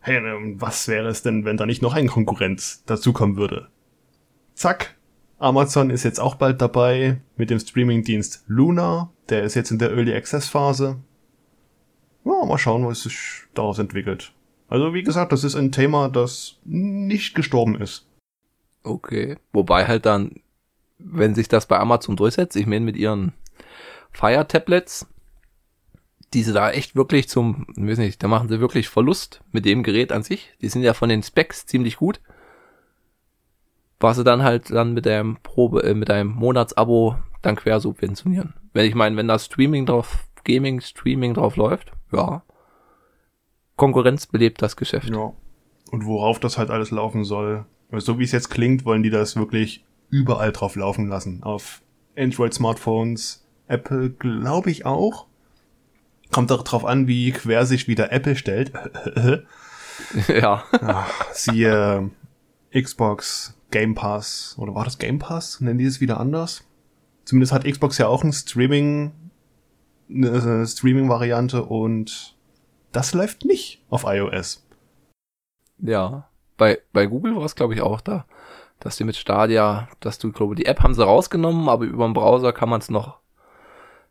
Hey, 0.00 0.16
ähm, 0.16 0.60
was 0.60 0.88
wäre 0.88 1.08
es 1.08 1.22
denn, 1.22 1.44
wenn 1.44 1.56
da 1.56 1.66
nicht 1.66 1.82
noch 1.82 1.94
ein 1.94 2.08
Konkurrent 2.08 2.88
dazukommen 2.88 3.36
würde? 3.36 3.68
Zack. 4.54 4.96
Amazon 5.38 5.90
ist 5.90 6.04
jetzt 6.04 6.20
auch 6.20 6.36
bald 6.36 6.62
dabei 6.62 7.20
mit 7.36 7.50
dem 7.50 7.58
Streamingdienst 7.58 8.44
Luna. 8.46 9.10
Der 9.28 9.42
ist 9.42 9.54
jetzt 9.54 9.70
in 9.70 9.78
der 9.78 9.90
Early 9.90 10.14
Access 10.14 10.48
Phase. 10.48 10.98
Ja, 12.24 12.44
mal 12.46 12.58
schauen, 12.58 12.86
was 12.86 13.02
sich 13.02 13.42
daraus 13.52 13.78
entwickelt. 13.78 14.32
Also 14.68 14.94
wie 14.94 15.02
gesagt, 15.02 15.32
das 15.32 15.44
ist 15.44 15.54
ein 15.54 15.72
Thema, 15.72 16.08
das 16.08 16.58
nicht 16.64 17.34
gestorben 17.34 17.80
ist. 17.80 18.06
Okay. 18.82 19.36
Wobei 19.52 19.86
halt 19.86 20.06
dann, 20.06 20.40
wenn 20.98 21.34
sich 21.34 21.48
das 21.48 21.66
bei 21.66 21.78
Amazon 21.78 22.16
durchsetzt, 22.16 22.56
ich 22.56 22.66
meine 22.66 22.84
mit 22.84 22.96
ihren 22.96 23.32
Fire 24.12 24.46
Tablets, 24.46 25.06
die 26.32 26.42
sie 26.42 26.52
da 26.52 26.70
echt 26.70 26.96
wirklich 26.96 27.28
zum, 27.28 27.66
weiß 27.76 27.98
nicht, 27.98 28.22
da 28.22 28.28
machen 28.28 28.48
sie 28.48 28.60
wirklich 28.60 28.88
Verlust 28.88 29.42
mit 29.52 29.64
dem 29.64 29.82
Gerät 29.82 30.12
an 30.12 30.22
sich. 30.22 30.52
Die 30.60 30.68
sind 30.68 30.82
ja 30.82 30.94
von 30.94 31.08
den 31.08 31.22
Specs 31.22 31.66
ziemlich 31.66 31.96
gut. 31.96 32.20
Was 34.00 34.16
sie 34.16 34.24
dann 34.24 34.42
halt 34.42 34.70
dann 34.70 34.92
mit 34.92 35.06
einem 35.06 35.38
Probe, 35.42 35.82
äh, 35.84 35.94
mit 35.94 36.10
einem 36.10 36.30
Monatsabo 36.30 37.16
dann 37.42 37.56
quer 37.56 37.80
subventionieren. 37.80 38.54
Wenn 38.72 38.86
ich 38.86 38.94
meine, 38.94 39.16
wenn 39.16 39.28
das 39.28 39.46
Streaming 39.46 39.86
drauf, 39.86 40.26
Gaming, 40.44 40.80
Streaming 40.80 41.34
drauf 41.34 41.56
läuft, 41.56 41.92
ja. 42.12 42.42
Konkurrenz 43.76 44.26
belebt 44.26 44.60
das 44.62 44.76
Geschäft. 44.76 45.10
Ja. 45.10 45.32
Und 45.90 46.04
worauf 46.04 46.40
das 46.40 46.58
halt 46.58 46.70
alles 46.70 46.90
laufen 46.90 47.24
soll. 47.24 47.64
Weil 47.90 48.00
So 48.00 48.18
wie 48.18 48.24
es 48.24 48.32
jetzt 48.32 48.50
klingt, 48.50 48.84
wollen 48.84 49.02
die 49.02 49.10
das 49.10 49.36
wirklich 49.36 49.84
überall 50.14 50.52
drauf 50.52 50.76
laufen 50.76 51.08
lassen. 51.08 51.42
Auf 51.42 51.82
Android-Smartphones, 52.16 53.44
Apple 53.66 54.10
glaube 54.10 54.70
ich 54.70 54.86
auch. 54.86 55.26
Kommt 56.30 56.52
auch 56.52 56.62
drauf 56.62 56.84
an, 56.84 57.08
wie 57.08 57.32
quer 57.32 57.66
sich 57.66 57.88
wieder 57.88 58.12
Apple 58.12 58.36
stellt. 58.36 58.72
ja. 60.28 60.62
Ach, 60.80 61.32
siehe 61.32 62.10
Xbox, 62.72 63.58
Game 63.72 63.96
Pass. 63.96 64.54
Oder 64.56 64.76
war 64.76 64.84
das 64.84 64.98
Game 64.98 65.18
Pass? 65.18 65.60
Nennen 65.60 65.78
die 65.80 65.84
es 65.84 66.00
wieder 66.00 66.20
anders? 66.20 66.62
Zumindest 67.24 67.52
hat 67.52 67.64
Xbox 67.64 67.98
ja 67.98 68.06
auch 68.06 68.22
ein 68.22 68.32
Streaming, 68.32 69.12
eine 70.08 70.64
Streaming-Variante 70.64 71.64
und 71.64 72.36
das 72.92 73.14
läuft 73.14 73.44
nicht 73.44 73.82
auf 73.90 74.04
iOS. 74.06 74.64
Ja. 75.78 76.28
Bei, 76.56 76.78
bei 76.92 77.06
Google 77.06 77.34
war 77.34 77.44
es, 77.44 77.56
glaube 77.56 77.74
ich, 77.74 77.80
auch 77.80 78.00
da, 78.00 78.26
dass 78.84 78.96
die 78.96 79.04
mit 79.04 79.16
Stadia, 79.16 79.88
dass 80.00 80.18
du, 80.18 80.30
glaube 80.30 80.54
die 80.54 80.66
App 80.66 80.80
haben 80.80 80.94
sie 80.94 81.04
rausgenommen, 81.04 81.68
aber 81.68 81.84
über 81.84 82.04
den 82.06 82.12
Browser 82.12 82.52
kann 82.52 82.68
man 82.68 82.80
es 82.80 82.90
noch, 82.90 83.18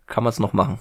kann 0.08 0.24
man 0.24 0.32
es 0.32 0.39
noch 0.39 0.53
machen. 0.53 0.80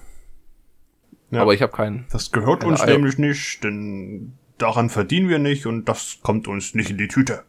Ja. 1.30 1.42
Aber 1.42 1.54
ich 1.54 1.62
habe 1.62 1.72
keinen. 1.72 2.06
Das 2.10 2.32
gehört 2.32 2.64
uns 2.64 2.82
iO- 2.82 2.86
nämlich 2.86 3.18
nicht, 3.18 3.62
denn 3.62 4.36
daran 4.58 4.90
verdienen 4.90 5.28
wir 5.28 5.38
nicht 5.38 5.66
und 5.66 5.84
das 5.86 6.18
kommt 6.22 6.48
uns 6.48 6.74
nicht 6.74 6.90
in 6.90 6.98
die 6.98 7.08
Tüte. 7.08 7.44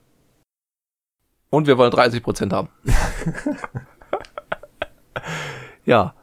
Und 1.49 1.67
wir 1.67 1.77
wollen 1.77 1.91
30% 1.91 2.51
haben. 2.51 2.69
ja. 5.85 6.13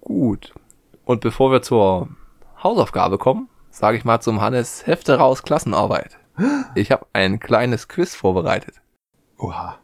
Gut. 0.00 0.54
Und 1.04 1.20
bevor 1.20 1.50
wir 1.50 1.62
zur 1.62 2.08
Hausaufgabe 2.62 3.18
kommen, 3.18 3.48
sage 3.70 3.96
ich 3.96 4.04
mal 4.04 4.20
zum 4.20 4.40
Hannes 4.40 4.86
Hefte 4.86 5.18
raus 5.18 5.42
Klassenarbeit. 5.42 6.18
Ich 6.74 6.92
habe 6.92 7.06
ein 7.14 7.40
kleines 7.40 7.88
Quiz 7.88 8.14
vorbereitet. 8.14 8.74
Oha. 9.38 9.78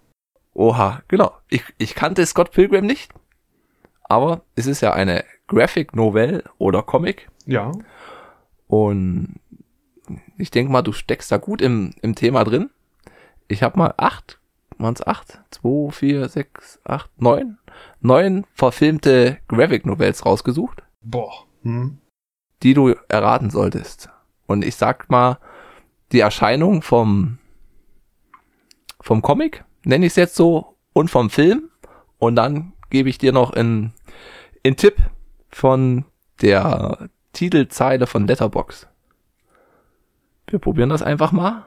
Oha, 0.55 1.03
genau. 1.09 1.33
Ich, 1.49 1.63
ich 1.79 1.95
kannte 1.95 2.25
Scott 2.27 2.51
Pilgrim 2.53 2.87
nicht, 2.87 3.13
aber 4.05 4.43
es 4.55 4.67
ist 4.67 4.81
ja 4.81 4.93
eine 4.93 5.25
Graphic 5.47 5.95
Novel 5.95 6.45
oder 6.59 6.83
Comic 6.83 7.29
Ja. 7.47 7.73
und 8.67 9.41
ich 10.37 10.51
denke 10.51 10.73
mal, 10.73 10.83
du 10.83 10.93
steckst 10.93 11.31
da 11.33 11.37
gut 11.39 11.63
im, 11.63 11.95
im 12.03 12.15
Thema 12.15 12.45
drin. 12.45 12.71
Ich 13.49 13.63
habe 13.63 13.79
mal 13.79 13.95
acht, 13.97 14.41
waren 14.79 14.95
es 14.95 15.07
acht? 15.07 15.41
Zwei, 15.51 15.91
vier, 15.91 16.29
sechs, 16.29 16.81
acht, 16.85 17.11
neun? 17.21 17.59
Neun 18.01 18.47
verfilmte 18.55 19.39
Graphic 19.49 19.87
Novels 19.87 20.27
rausgesucht, 20.27 20.83
Boah. 21.03 21.33
Hm. 21.63 21.99
die 22.63 22.75
du 22.75 22.95
erraten 23.09 23.51
solltest. 23.51 24.11
Und 24.47 24.65
ich 24.65 24.77
sag 24.77 25.09
mal, 25.09 25.39
die 26.13 26.21
Erscheinung 26.21 26.83
vom, 26.83 27.39
vom 29.03 29.21
Comic, 29.21 29.65
nenne 29.85 30.07
ich 30.07 30.13
es 30.13 30.17
jetzt 30.17 30.37
so, 30.37 30.77
und 30.93 31.11
vom 31.11 31.29
Film. 31.29 31.69
Und 32.19 32.37
dann 32.37 32.73
gebe 32.91 33.09
ich 33.09 33.19
dir 33.19 33.33
noch 33.33 33.53
einen, 33.53 33.93
einen 34.65 34.77
Tipp 34.77 34.97
von 35.51 36.05
der 36.41 37.09
Titelzeile 37.33 38.07
von 38.07 38.25
Letterbox. 38.27 38.87
Wir 40.47 40.59
probieren 40.59 40.91
das 40.91 41.03
einfach 41.03 41.33
mal. 41.33 41.65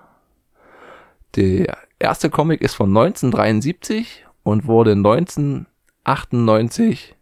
Der 1.36 1.78
erste 2.00 2.30
Comic 2.30 2.62
ist 2.62 2.76
von 2.76 2.90
1973 2.90 4.26
und 4.44 4.68
wurde 4.68 4.94
1998 4.94 7.16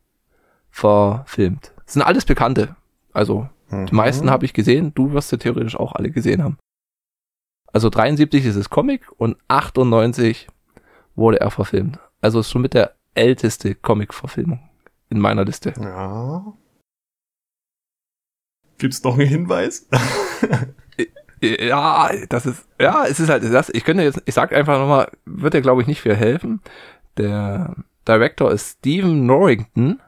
verfilmt. 0.69 1.71
Das 1.85 1.93
sind 1.93 2.03
alles 2.03 2.25
Bekannte. 2.25 2.75
Also 3.11 3.49
die 3.71 3.95
meisten 3.95 4.29
habe 4.29 4.45
ich 4.45 4.53
gesehen. 4.53 4.93
Du 4.93 5.13
wirst 5.13 5.29
sie 5.29 5.39
theoretisch 5.39 5.75
auch 5.75 5.93
alle 5.93 6.11
gesehen 6.11 6.43
haben. 6.43 6.59
Also 7.73 7.89
73 7.89 8.45
ist 8.45 8.55
es 8.55 8.69
Comic 8.69 9.11
und 9.17 9.35
98 9.49 10.47
wurde 11.15 11.41
er 11.41 11.51
verfilmt. 11.51 11.99
Also 12.21 12.39
ist 12.39 12.49
schon 12.49 12.61
mit 12.61 12.73
der 12.73 12.95
älteste 13.15 13.75
Comic-Verfilmung 13.75 14.69
in 15.09 15.19
meiner 15.19 15.43
Liste. 15.43 15.73
Ja. 15.79 16.53
Gibt's 18.77 19.03
noch 19.03 19.17
einen 19.17 19.27
Hinweis? 19.27 19.87
Ja, 21.45 22.09
das 22.29 22.45
ist, 22.45 22.65
ja, 22.79 23.05
es 23.05 23.19
ist 23.19 23.27
halt 23.27 23.43
das. 23.43 23.67
Ich 23.67 23.83
könnte 23.83 24.01
jetzt, 24.03 24.21
ich 24.23 24.33
sag 24.33 24.53
einfach 24.53 24.79
nochmal, 24.79 25.11
wird 25.25 25.53
dir 25.53 25.61
glaube 25.61 25.81
ich 25.81 25.87
nicht 25.89 25.99
viel 25.99 26.15
helfen. 26.15 26.61
Der 27.17 27.75
Director 28.07 28.49
ist 28.49 28.77
Stephen 28.77 29.25
Norrington. 29.25 30.01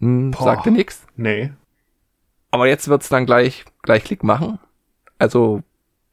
Hm, 0.00 0.32
Boah. 0.32 0.42
sagt 0.42 0.66
dir 0.66 0.72
nix. 0.72 1.06
nee. 1.14 1.52
Aber 2.50 2.66
jetzt 2.66 2.88
wird's 2.88 3.08
dann 3.08 3.24
gleich, 3.24 3.64
gleich 3.82 4.02
Klick 4.02 4.24
machen. 4.24 4.58
Also 5.18 5.62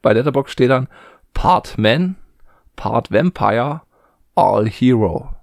bei 0.02 0.12
Letterbox 0.12 0.52
steht 0.52 0.70
dann 0.70 0.88
Part 1.32 1.78
Man, 1.78 2.16
Part 2.76 3.10
Vampire, 3.10 3.82
All 4.34 4.68
Hero. 4.68 5.34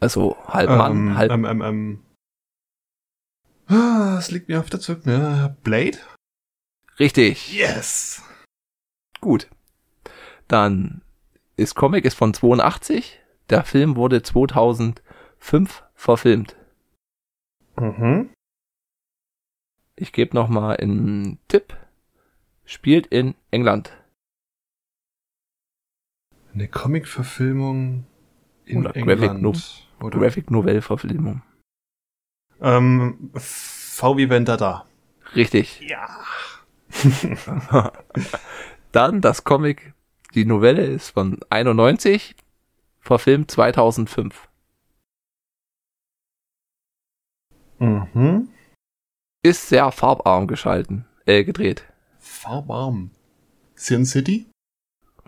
Also 0.00 0.36
halb 0.46 0.70
Mann, 0.70 0.92
ähm, 0.92 1.18
halb. 1.18 1.30
Ähm, 1.32 1.44
ähm, 1.44 1.62
ähm. 1.62 2.04
Ah, 3.66 4.16
es 4.18 4.30
liegt 4.30 4.48
mir 4.48 4.60
auf 4.60 4.70
der 4.70 4.80
Zunge. 4.80 5.00
Ne? 5.04 5.56
Blade? 5.62 5.98
Richtig. 6.98 7.52
Yes! 7.52 8.22
Gut. 9.20 9.48
Dann 10.46 11.02
ist 11.56 11.74
Comic 11.74 12.04
ist 12.04 12.14
von 12.14 12.32
82. 12.32 13.20
Der 13.50 13.64
Film 13.64 13.96
wurde 13.96 14.22
2005 14.22 15.02
verfilmt. 15.94 16.56
Mhm. 17.76 18.30
Ich 20.00 20.12
gebe 20.12 20.36
noch 20.36 20.48
mal 20.48 20.76
einen 20.76 21.40
Tipp. 21.48 21.76
Spielt 22.64 23.08
in 23.08 23.34
England. 23.50 23.92
Eine 26.54 26.68
Comic-Verfilmung 26.68 28.06
in 28.64 28.78
Oder 28.78 28.92
Graphic 28.92 29.30
England. 29.30 29.42
No- 29.42 30.06
Oder 30.06 30.18
Graphic 30.20 30.50
Novell 30.52 30.82
Verfilmung. 30.82 31.42
ähm, 32.60 33.30
V 33.34 34.16
wie 34.16 34.30
Vendetta. 34.30 34.86
Richtig. 35.34 35.80
Ja. 35.80 36.24
Dann 38.92 39.20
das 39.20 39.42
Comic, 39.44 39.94
die 40.34 40.44
Novelle 40.44 40.84
ist 40.84 41.10
von 41.10 41.40
91, 41.50 42.36
verfilmt 43.00 43.50
2005. 43.50 44.48
Mhm. 47.80 48.48
Ist 49.42 49.68
sehr 49.68 49.92
farbarm 49.92 50.48
geschalten, 50.48 51.06
äh, 51.24 51.44
gedreht. 51.44 51.84
Farbarm. 52.18 53.10
Sin 53.74 54.04
City? 54.04 54.46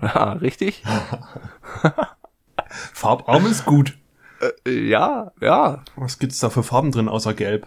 Ja, 0.02 0.32
richtig? 0.32 0.82
Farbarm 2.94 3.44
ist 3.44 3.66
gut. 3.66 3.98
Äh, 4.66 4.88
ja, 4.88 5.30
ja. 5.42 5.84
Was 5.94 6.18
gibt's 6.18 6.38
da 6.38 6.48
für 6.48 6.62
Farben 6.62 6.90
drin 6.90 7.06
außer 7.06 7.34
Gelb? 7.34 7.66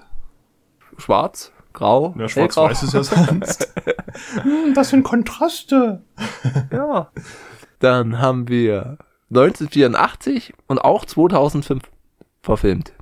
Schwarz, 0.98 1.52
grau, 1.74 2.16
Ja, 2.18 2.28
schwarz-weiß 2.28 2.82
ist 2.82 2.94
ja 2.94 3.04
sonst. 3.04 3.72
Hm, 4.42 4.74
das 4.74 4.90
sind 4.90 5.04
Kontraste. 5.04 6.04
Ja. 6.72 7.12
Dann 7.78 8.18
haben 8.20 8.48
wir 8.48 8.98
1984 9.30 10.56
und 10.68 10.80
auch 10.80 11.06
2005 11.06 11.84
verfilmt. 12.42 12.94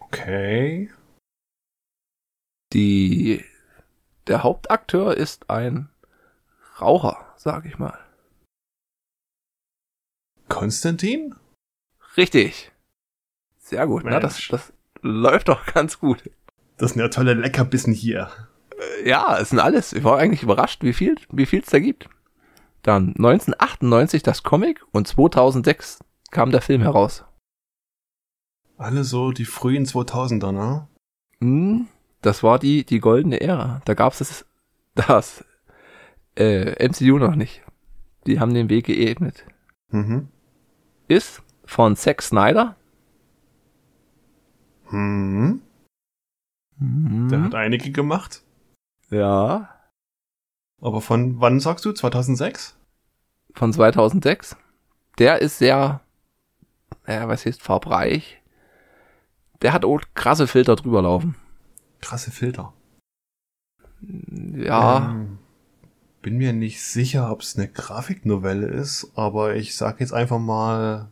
Okay. 0.00 0.90
Die, 2.72 3.44
der 4.26 4.42
Hauptakteur 4.42 5.16
ist 5.16 5.50
ein 5.50 5.88
Raucher, 6.80 7.32
sag 7.36 7.64
ich 7.66 7.78
mal. 7.78 7.98
Konstantin? 10.48 11.34
Richtig. 12.16 12.72
Sehr 13.58 13.86
gut, 13.86 14.04
na, 14.04 14.20
das, 14.20 14.34
Mensch. 14.34 14.48
das 14.48 14.72
läuft 15.02 15.48
doch 15.48 15.66
ganz 15.66 15.98
gut. 15.98 16.30
Das 16.76 16.92
sind 16.92 17.00
ja 17.00 17.08
tolle 17.08 17.34
Leckerbissen 17.34 17.92
hier. 17.92 18.30
Äh, 19.02 19.08
Ja, 19.08 19.38
es 19.38 19.50
sind 19.50 19.58
alles. 19.58 19.92
Ich 19.92 20.04
war 20.04 20.18
eigentlich 20.18 20.42
überrascht, 20.42 20.82
wie 20.82 20.92
viel 20.92 21.16
wie 21.30 21.46
viel 21.46 21.60
es 21.60 21.70
da 21.70 21.78
gibt. 21.80 22.08
Dann 22.82 23.08
1998 23.16 24.22
das 24.22 24.42
Comic 24.44 24.84
und 24.92 25.08
2006 25.08 25.98
kam 26.30 26.52
der 26.52 26.60
Film 26.62 26.82
heraus. 26.82 27.24
Alle 28.76 29.02
so 29.04 29.32
die 29.32 29.44
frühen 29.46 29.84
2000er, 29.86 30.52
ne? 30.52 30.86
Hm, 31.40 31.88
das 32.22 32.42
war 32.42 32.58
die 32.58 32.84
die 32.84 33.00
goldene 33.00 33.40
Ära. 33.40 33.82
Da 33.84 33.94
gab's 33.94 34.18
das 34.18 34.44
das 34.94 35.44
äh, 36.36 36.86
MCU 36.88 37.18
noch 37.18 37.34
nicht. 37.34 37.62
Die 38.26 38.40
haben 38.40 38.54
den 38.54 38.68
Weg 38.68 38.86
geebnet. 38.86 39.44
Mhm. 39.90 40.28
Ist 41.08 41.42
von 41.64 41.96
Zack 41.96 42.22
Snyder. 42.22 42.76
Hm. 44.88 45.62
Der 46.78 47.42
hat 47.42 47.54
einige 47.54 47.90
gemacht. 47.90 48.42
ja, 49.10 49.68
Aber 50.80 51.00
von 51.00 51.40
wann 51.40 51.60
sagst 51.60 51.84
du? 51.84 51.92
2006? 51.92 52.76
von 53.54 53.72
2006. 53.72 54.56
Der 55.18 55.40
ist 55.40 55.56
sehr, 55.58 56.02
ja, 57.06 57.28
was 57.28 57.46
heißt 57.46 57.62
farbreich. 57.62 58.42
Der 59.62 59.72
hat 59.72 59.86
auch 59.86 60.02
krasse 60.14 60.46
Filter 60.46 60.76
drüber 60.76 61.00
laufen. 61.00 61.36
Krasse 62.00 62.30
Filter. 62.30 62.72
Ja, 64.54 65.10
Ähm, 65.10 65.38
bin 66.22 66.36
mir 66.36 66.52
nicht 66.52 66.82
sicher, 66.82 67.30
ob 67.30 67.40
es 67.42 67.56
eine 67.56 67.68
Grafiknovelle 67.68 68.66
ist, 68.66 69.12
aber 69.14 69.56
ich 69.56 69.76
sag 69.76 70.00
jetzt 70.00 70.12
einfach 70.12 70.38
mal 70.38 71.08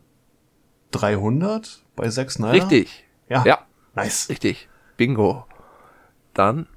300 0.91 1.83
bei 1.95 2.09
6 2.09 2.35
Snyder. 2.35 2.53
richtig. 2.53 3.05
Ja. 3.29 3.43
Ja, 3.45 3.65
Nice. 3.95 4.29
richtig. 4.29 4.69
Bingo. 4.97 5.45
Dann 6.33 6.67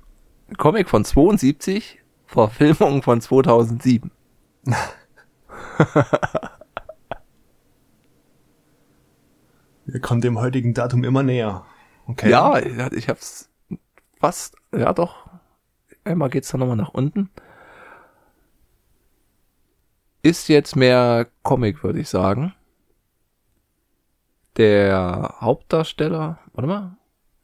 Comic 0.56 0.88
von 0.88 1.04
72 1.04 2.00
Verfilmung 2.26 3.02
von 3.02 3.20
2007. 3.20 4.10
Wir 9.86 10.00
kommen 10.00 10.20
dem 10.20 10.38
heutigen 10.38 10.74
Datum 10.74 11.04
immer 11.04 11.22
näher. 11.22 11.64
Okay. 12.06 12.30
Ja, 12.30 12.58
ich 12.92 13.08
hab's 13.08 13.47
fast, 14.18 14.56
ja 14.72 14.92
doch. 14.92 15.28
Einmal 16.04 16.30
geht's 16.30 16.50
dann 16.50 16.60
nochmal 16.60 16.76
nach 16.76 16.94
unten. 16.94 17.30
Ist 20.22 20.48
jetzt 20.48 20.76
mehr 20.76 21.28
Comic, 21.42 21.82
würde 21.82 22.00
ich 22.00 22.08
sagen. 22.08 22.54
Der 24.56 25.36
Hauptdarsteller, 25.40 26.38
warte 26.52 26.66
mal, 26.66 26.96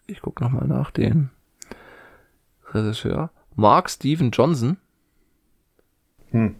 ich 0.07 0.21
guck 0.21 0.41
nochmal 0.41 0.67
nach 0.67 0.91
den 0.91 1.31
Regisseur. 2.73 3.31
Mark 3.55 3.89
Steven 3.89 4.31
Johnson. 4.31 4.79
Hm. 6.31 6.57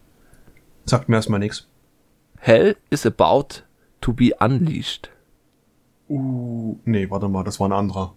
Sagt 0.85 1.09
mir 1.09 1.17
erstmal 1.17 1.41
nichts. 1.41 1.67
Hell 2.39 2.77
is 2.91 3.05
about 3.05 3.65
to 4.01 4.13
be 4.13 4.33
unleashed. 4.39 5.11
Uh, 6.09 6.77
nee, 6.85 7.11
warte 7.11 7.29
mal, 7.29 7.43
das 7.43 7.59
war 7.59 7.69
ein 7.69 7.73
anderer. 7.73 8.15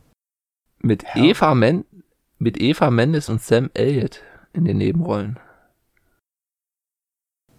Mit 0.80 1.04
Hell? 1.06 1.26
Eva 1.26 1.56
Men 1.56 1.86
mit 2.40 2.60
Eva 2.60 2.92
Mendes 2.92 3.30
und 3.30 3.42
Sam 3.42 3.70
Elliott 3.74 4.22
in 4.54 4.66
den 4.66 4.78
Nebenrollen. 4.78 5.40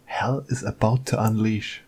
Hell 0.05 0.45
is 0.49 0.65
about 0.65 0.99
to 1.07 1.19
unleash. 1.19 1.85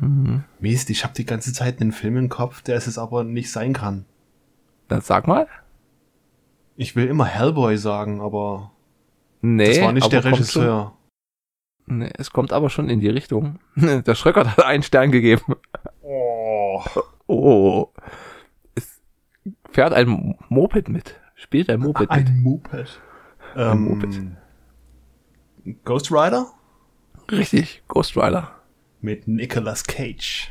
Mhm. 0.00 0.44
Mist, 0.60 0.90
ich 0.90 1.04
habe 1.04 1.14
die 1.14 1.24
ganze 1.24 1.52
Zeit 1.52 1.80
einen 1.80 1.92
Film 1.92 2.16
im 2.16 2.28
Kopf, 2.28 2.62
der 2.62 2.76
es 2.76 2.98
aber 2.98 3.24
nicht 3.24 3.50
sein 3.50 3.72
kann. 3.72 4.04
Dann 4.88 5.00
sag 5.00 5.26
mal. 5.26 5.48
Ich 6.76 6.96
will 6.96 7.06
immer 7.06 7.24
Hellboy 7.24 7.76
sagen, 7.78 8.20
aber 8.20 8.72
Nee, 9.40 9.68
das 9.68 9.80
war 9.80 9.92
nicht 9.92 10.12
der 10.12 10.24
Regisseur. 10.24 10.96
Schon, 11.86 11.98
nee, 11.98 12.10
es 12.16 12.30
kommt 12.30 12.52
aber 12.52 12.70
schon 12.70 12.88
in 12.88 13.00
die 13.00 13.08
Richtung. 13.08 13.58
Der 13.76 14.14
Schröckert 14.14 14.48
hat 14.48 14.64
einen 14.64 14.82
Stern 14.82 15.12
gegeben. 15.12 15.54
Oh. 16.02 16.82
Oh. 17.26 17.88
Es 18.74 19.00
fährt 19.70 19.92
ein 19.92 20.36
Moped 20.48 20.88
mit. 20.88 21.20
Spielt 21.34 21.68
ein 21.70 21.80
Moped 21.80 22.00
mit. 22.00 22.10
Ein 22.10 22.40
Moped. 22.40 23.00
Ein 23.54 23.72
Ähm, 23.72 23.80
Moped. 23.84 24.20
Ghost 25.84 26.12
Rider? 26.12 26.46
Richtig, 27.30 27.82
Ghost 27.88 28.16
Rider. 28.16 28.52
Mit 29.00 29.26
Nicolas 29.28 29.84
Cage. 29.84 30.50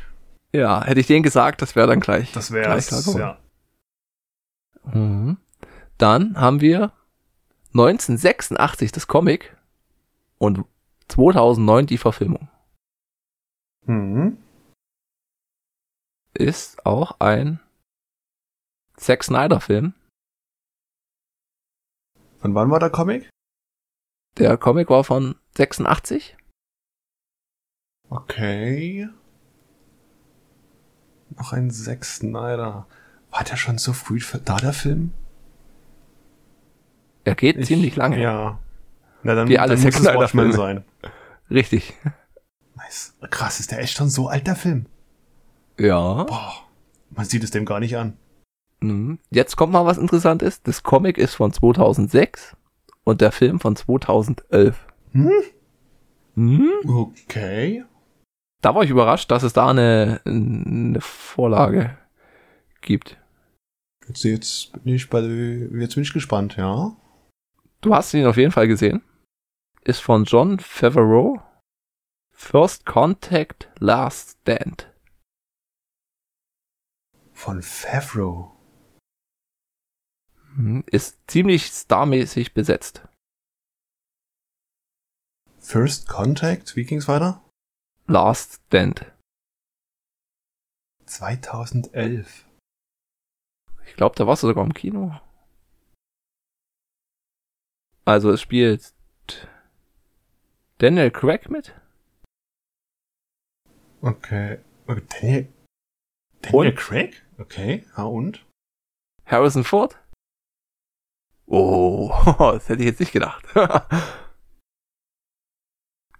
Ja, 0.52 0.84
hätte 0.84 1.00
ich 1.00 1.06
den 1.06 1.22
gesagt, 1.22 1.62
das 1.62 1.74
wäre 1.76 1.86
dann 1.86 2.00
gleich. 2.00 2.32
Das 2.32 2.48
gleich 2.48 2.90
wäre 2.90 3.18
ja. 3.18 3.38
Mhm. 4.92 5.38
Dann 5.98 6.38
haben 6.38 6.60
wir 6.60 6.92
1986 7.72 8.92
das 8.92 9.06
Comic 9.06 9.56
und 10.38 10.64
2009 11.08 11.86
die 11.86 11.98
Verfilmung. 11.98 12.48
Mhm. 13.86 14.38
Ist 16.36 16.84
auch 16.84 17.18
ein 17.20 17.60
Zack 18.96 19.24
Snyder 19.24 19.60
Film. 19.60 19.94
Von 22.38 22.54
wann 22.54 22.70
war 22.70 22.78
der 22.78 22.90
Comic? 22.90 23.30
Der 24.36 24.58
Comic 24.58 24.90
war 24.90 25.02
von 25.02 25.36
86. 25.56 26.36
Okay. 28.10 29.08
Noch 31.30 31.52
ein 31.54 31.70
Zack 31.70 32.04
Snyder. 32.04 32.86
War 33.30 33.44
der 33.44 33.56
schon 33.56 33.78
so 33.78 33.92
früh 33.94 34.20
da, 34.44 34.56
der 34.58 34.72
Film? 34.74 35.12
Er 37.24 37.34
geht 37.34 37.56
Ich- 37.56 37.66
ziemlich 37.66 37.96
lange. 37.96 38.20
Ja. 38.20 38.60
Na, 39.22 39.34
dann, 39.34 39.48
Wie 39.48 39.58
alle 39.58 39.74
dann 39.74 39.82
Zack 39.82 39.94
muss 39.94 40.06
es 40.06 40.14
Watchmen 40.14 40.52
sein. 40.52 40.84
Richtig. 41.50 41.94
Nice. 42.74 43.14
Krass, 43.30 43.58
ist 43.58 43.70
der 43.72 43.78
echt 43.80 43.96
schon 43.96 44.10
so 44.10 44.28
alt, 44.28 44.46
der 44.46 44.54
Film? 44.56 44.86
Ja. 45.78 46.24
Boah. 46.24 46.54
Man 47.10 47.24
sieht 47.24 47.44
es 47.44 47.50
dem 47.50 47.64
gar 47.64 47.80
nicht 47.80 47.96
an. 47.96 48.16
Mhm. 48.80 49.18
Jetzt 49.30 49.56
kommt 49.56 49.72
mal 49.72 49.86
was 49.86 49.98
Interessantes. 49.98 50.62
Das 50.62 50.82
Comic 50.82 51.18
ist 51.18 51.34
von 51.34 51.52
2006 51.52 52.56
und 53.04 53.20
der 53.20 53.32
Film 53.32 53.60
von 53.60 53.76
2011. 53.76 54.86
Hm? 55.12 55.30
Mhm. 56.34 56.70
Okay. 56.86 57.84
Da 58.62 58.74
war 58.74 58.82
ich 58.84 58.90
überrascht, 58.90 59.30
dass 59.30 59.42
es 59.42 59.52
da 59.52 59.70
eine, 59.70 60.20
eine 60.24 61.00
Vorlage 61.00 61.96
gibt. 62.80 63.16
Jetzt, 64.08 64.24
jetzt 64.24 64.84
bin 64.84 64.94
ich 64.94 65.08
bei, 65.08 65.20
jetzt 65.20 65.94
bin 65.94 66.02
ich 66.02 66.12
gespannt, 66.12 66.56
ja. 66.56 66.96
Du 67.80 67.94
hast 67.94 68.14
ihn 68.14 68.26
auf 68.26 68.36
jeden 68.36 68.52
Fall 68.52 68.68
gesehen. 68.68 69.02
Ist 69.82 70.00
von 70.00 70.24
John 70.24 70.58
Favreau. 70.58 71.40
First 72.32 72.84
Contact, 72.84 73.70
Last 73.78 74.38
Stand. 74.42 74.92
Von 77.36 77.62
Favreau. 77.62 78.56
Mhm. 80.56 80.84
Ist 80.86 81.18
ziemlich 81.26 81.66
starmäßig 81.66 82.54
besetzt. 82.54 83.06
First 85.60 86.08
Contact, 86.08 86.76
wie 86.76 86.84
ging's 86.84 87.08
weiter? 87.08 87.44
Last 88.06 88.62
Stand. 88.68 89.12
2011. 91.04 92.46
Ich 93.84 93.94
glaube, 93.96 94.16
da 94.16 94.26
warst 94.26 94.42
du 94.42 94.46
sogar 94.46 94.64
im 94.64 94.72
Kino. 94.72 95.20
Also 98.06 98.30
es 98.32 98.40
spielt 98.40 98.94
Daniel 100.78 101.10
Craig 101.10 101.50
mit. 101.50 101.78
Okay. 104.00 104.58
okay. 104.86 105.02
Daniel, 105.02 105.52
Daniel 106.40 106.70
Und? 106.70 106.76
Craig? 106.76 107.25
Okay, 107.38 107.84
ja 107.96 108.04
und? 108.04 108.44
Harrison 109.26 109.64
Ford. 109.64 109.96
Oh, 111.46 112.12
das 112.38 112.68
hätte 112.68 112.82
ich 112.82 112.88
jetzt 112.88 113.00
nicht 113.00 113.12
gedacht. 113.12 113.44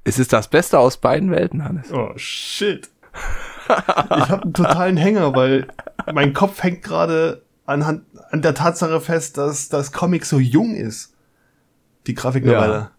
es 0.04 0.18
ist 0.18 0.32
das 0.32 0.48
Beste 0.48 0.78
aus 0.78 0.98
beiden 0.98 1.30
Welten, 1.30 1.64
Hannes. 1.64 1.92
Oh, 1.92 2.12
shit. 2.16 2.90
Ich 3.68 3.70
habe 3.70 4.42
einen 4.42 4.54
totalen 4.54 4.96
Hänger, 4.96 5.34
weil 5.34 5.66
mein 6.12 6.32
Kopf 6.32 6.62
hängt 6.62 6.82
gerade 6.82 7.42
anhand 7.64 8.04
an 8.30 8.42
der 8.42 8.54
Tatsache 8.54 9.00
fest, 9.00 9.38
dass 9.38 9.68
das 9.68 9.90
Comic 9.92 10.24
so 10.24 10.38
jung 10.38 10.74
ist. 10.74 11.14
Die 12.06 12.14
Grafiknovelle. 12.14 12.90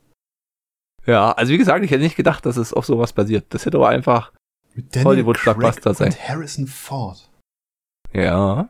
Ja, 1.06 1.32
also 1.32 1.54
wie 1.54 1.58
gesagt, 1.58 1.86
ich 1.86 1.92
hätte 1.92 2.04
nicht 2.04 2.18
gedacht, 2.18 2.46
dass 2.46 2.58
es 2.58 2.74
auf 2.74 2.86
sowas 2.86 3.14
basiert. 3.14 3.46
Das 3.50 3.66
hätte 3.66 3.78
aber 3.78 3.88
einfach, 3.88 4.34
Hollywood-Blockbuster 4.94 5.94
sein. 5.94 6.10
Und 6.10 6.28
Harrison 6.28 6.68
Ford. 6.68 7.27
Ja, 8.14 8.70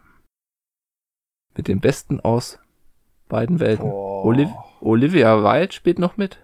mit 1.55 1.67
dem 1.67 1.79
Besten 1.79 2.19
aus 2.19 2.59
beiden 3.29 3.59
Welten. 3.59 3.89
Oliv 3.91 4.49
Olivia 4.79 5.43
Wilde 5.43 5.73
spielt 5.73 5.99
noch 5.99 6.17
mit. 6.17 6.39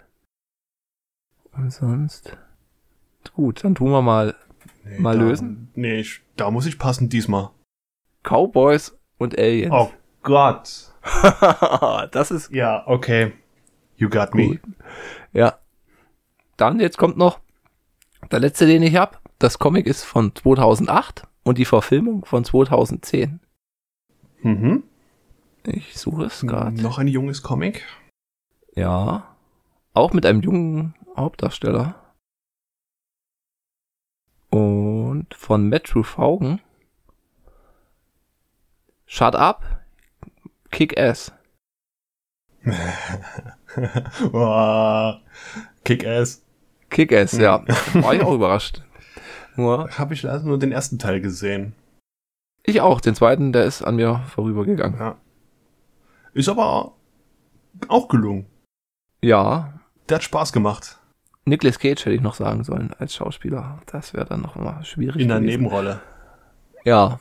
Und 1.52 1.70
sonst. 1.72 2.36
Gut, 3.34 3.62
dann 3.64 3.74
tun 3.74 3.90
wir 3.90 4.02
mal 4.02 4.34
Nee, 4.84 4.98
Mal 4.98 5.16
da, 5.18 5.24
lösen? 5.24 5.68
Nee, 5.74 6.00
ich, 6.00 6.20
da 6.36 6.50
muss 6.50 6.66
ich 6.66 6.78
passen 6.78 7.08
diesmal. 7.08 7.50
Cowboys 8.22 8.96
und 9.18 9.38
Aliens. 9.38 9.72
Oh 9.74 9.90
Gott. 10.22 10.92
das 12.12 12.30
ist 12.30 12.50
Ja, 12.50 12.82
okay. 12.86 13.32
You 13.96 14.08
got 14.08 14.34
me. 14.34 14.48
gut. 14.48 14.60
Ja. 15.32 15.58
Dann, 16.56 16.80
jetzt 16.80 16.98
kommt 16.98 17.16
noch 17.16 17.40
der 18.30 18.40
letzte, 18.40 18.66
den 18.66 18.82
ich 18.82 18.96
habe. 18.96 19.18
Das 19.38 19.58
Comic 19.58 19.86
ist 19.86 20.04
von 20.04 20.34
2008 20.34 21.26
und 21.44 21.58
die 21.58 21.64
Verfilmung 21.64 22.24
von 22.24 22.44
2010. 22.44 23.40
Mhm. 24.42 24.82
Ich 25.64 25.96
suche 25.96 26.24
es 26.24 26.40
gerade. 26.40 26.80
Noch 26.82 26.98
ein 26.98 27.08
junges 27.08 27.42
Comic. 27.42 27.84
Ja. 28.74 29.36
Auch 29.94 30.12
mit 30.12 30.26
einem 30.26 30.42
jungen 30.42 30.94
Hauptdarsteller. 31.16 31.94
Und 34.50 35.32
von 35.34 35.68
Matthew 35.68 36.02
Faugen. 36.02 36.60
Shut 39.06 39.36
up. 39.36 39.84
Kick 40.70 40.98
Ass. 40.98 41.32
Boah. 44.32 45.20
Kick-Ass. 45.84 46.42
Kick 46.90 47.12
Ass, 47.12 47.32
ja. 47.32 47.64
War 47.94 48.14
ich 48.14 48.22
auch 48.22 48.34
überrascht. 48.34 48.82
Nur, 49.56 49.90
Habe 49.98 50.14
ich 50.14 50.22
leider 50.22 50.42
nur 50.42 50.58
den 50.58 50.72
ersten 50.72 50.98
Teil 50.98 51.20
gesehen. 51.20 51.74
ich 52.64 52.80
auch. 52.80 53.00
Den 53.00 53.14
zweiten, 53.14 53.52
der 53.52 53.64
ist 53.64 53.82
an 53.82 53.96
mir 53.96 54.22
vorübergegangen. 54.28 54.98
Ja. 54.98 55.16
Ist 56.32 56.48
aber 56.48 56.92
auch 57.88 58.08
gelungen. 58.08 58.46
Ja. 59.22 59.80
Der 60.08 60.16
hat 60.16 60.24
Spaß 60.24 60.52
gemacht. 60.52 60.98
Nicolas 61.44 61.78
Cage 61.78 62.00
hätte 62.04 62.14
ich 62.16 62.20
noch 62.22 62.34
sagen 62.34 62.64
sollen 62.64 62.92
als 62.98 63.14
Schauspieler. 63.14 63.80
Das 63.86 64.14
wäre 64.14 64.26
dann 64.26 64.40
noch 64.40 64.56
mal 64.56 64.84
schwierig. 64.84 65.20
In 65.20 65.28
der 65.28 65.38
gewesen. 65.40 65.60
Nebenrolle. 65.60 66.00
Ja. 66.84 67.20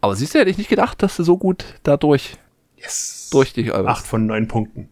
Aber 0.00 0.14
siehst 0.14 0.34
du, 0.34 0.38
hätte 0.38 0.50
ich 0.50 0.58
nicht 0.58 0.70
gedacht, 0.70 1.02
dass 1.02 1.16
du 1.16 1.24
so 1.24 1.36
gut 1.38 1.64
dadurch 1.82 2.38
Yes. 2.76 3.30
Durch 3.32 3.52
dich, 3.52 3.74
Albert. 3.74 3.90
Acht 3.90 4.06
von 4.06 4.26
neun 4.26 4.48
Punkten. 4.48 4.90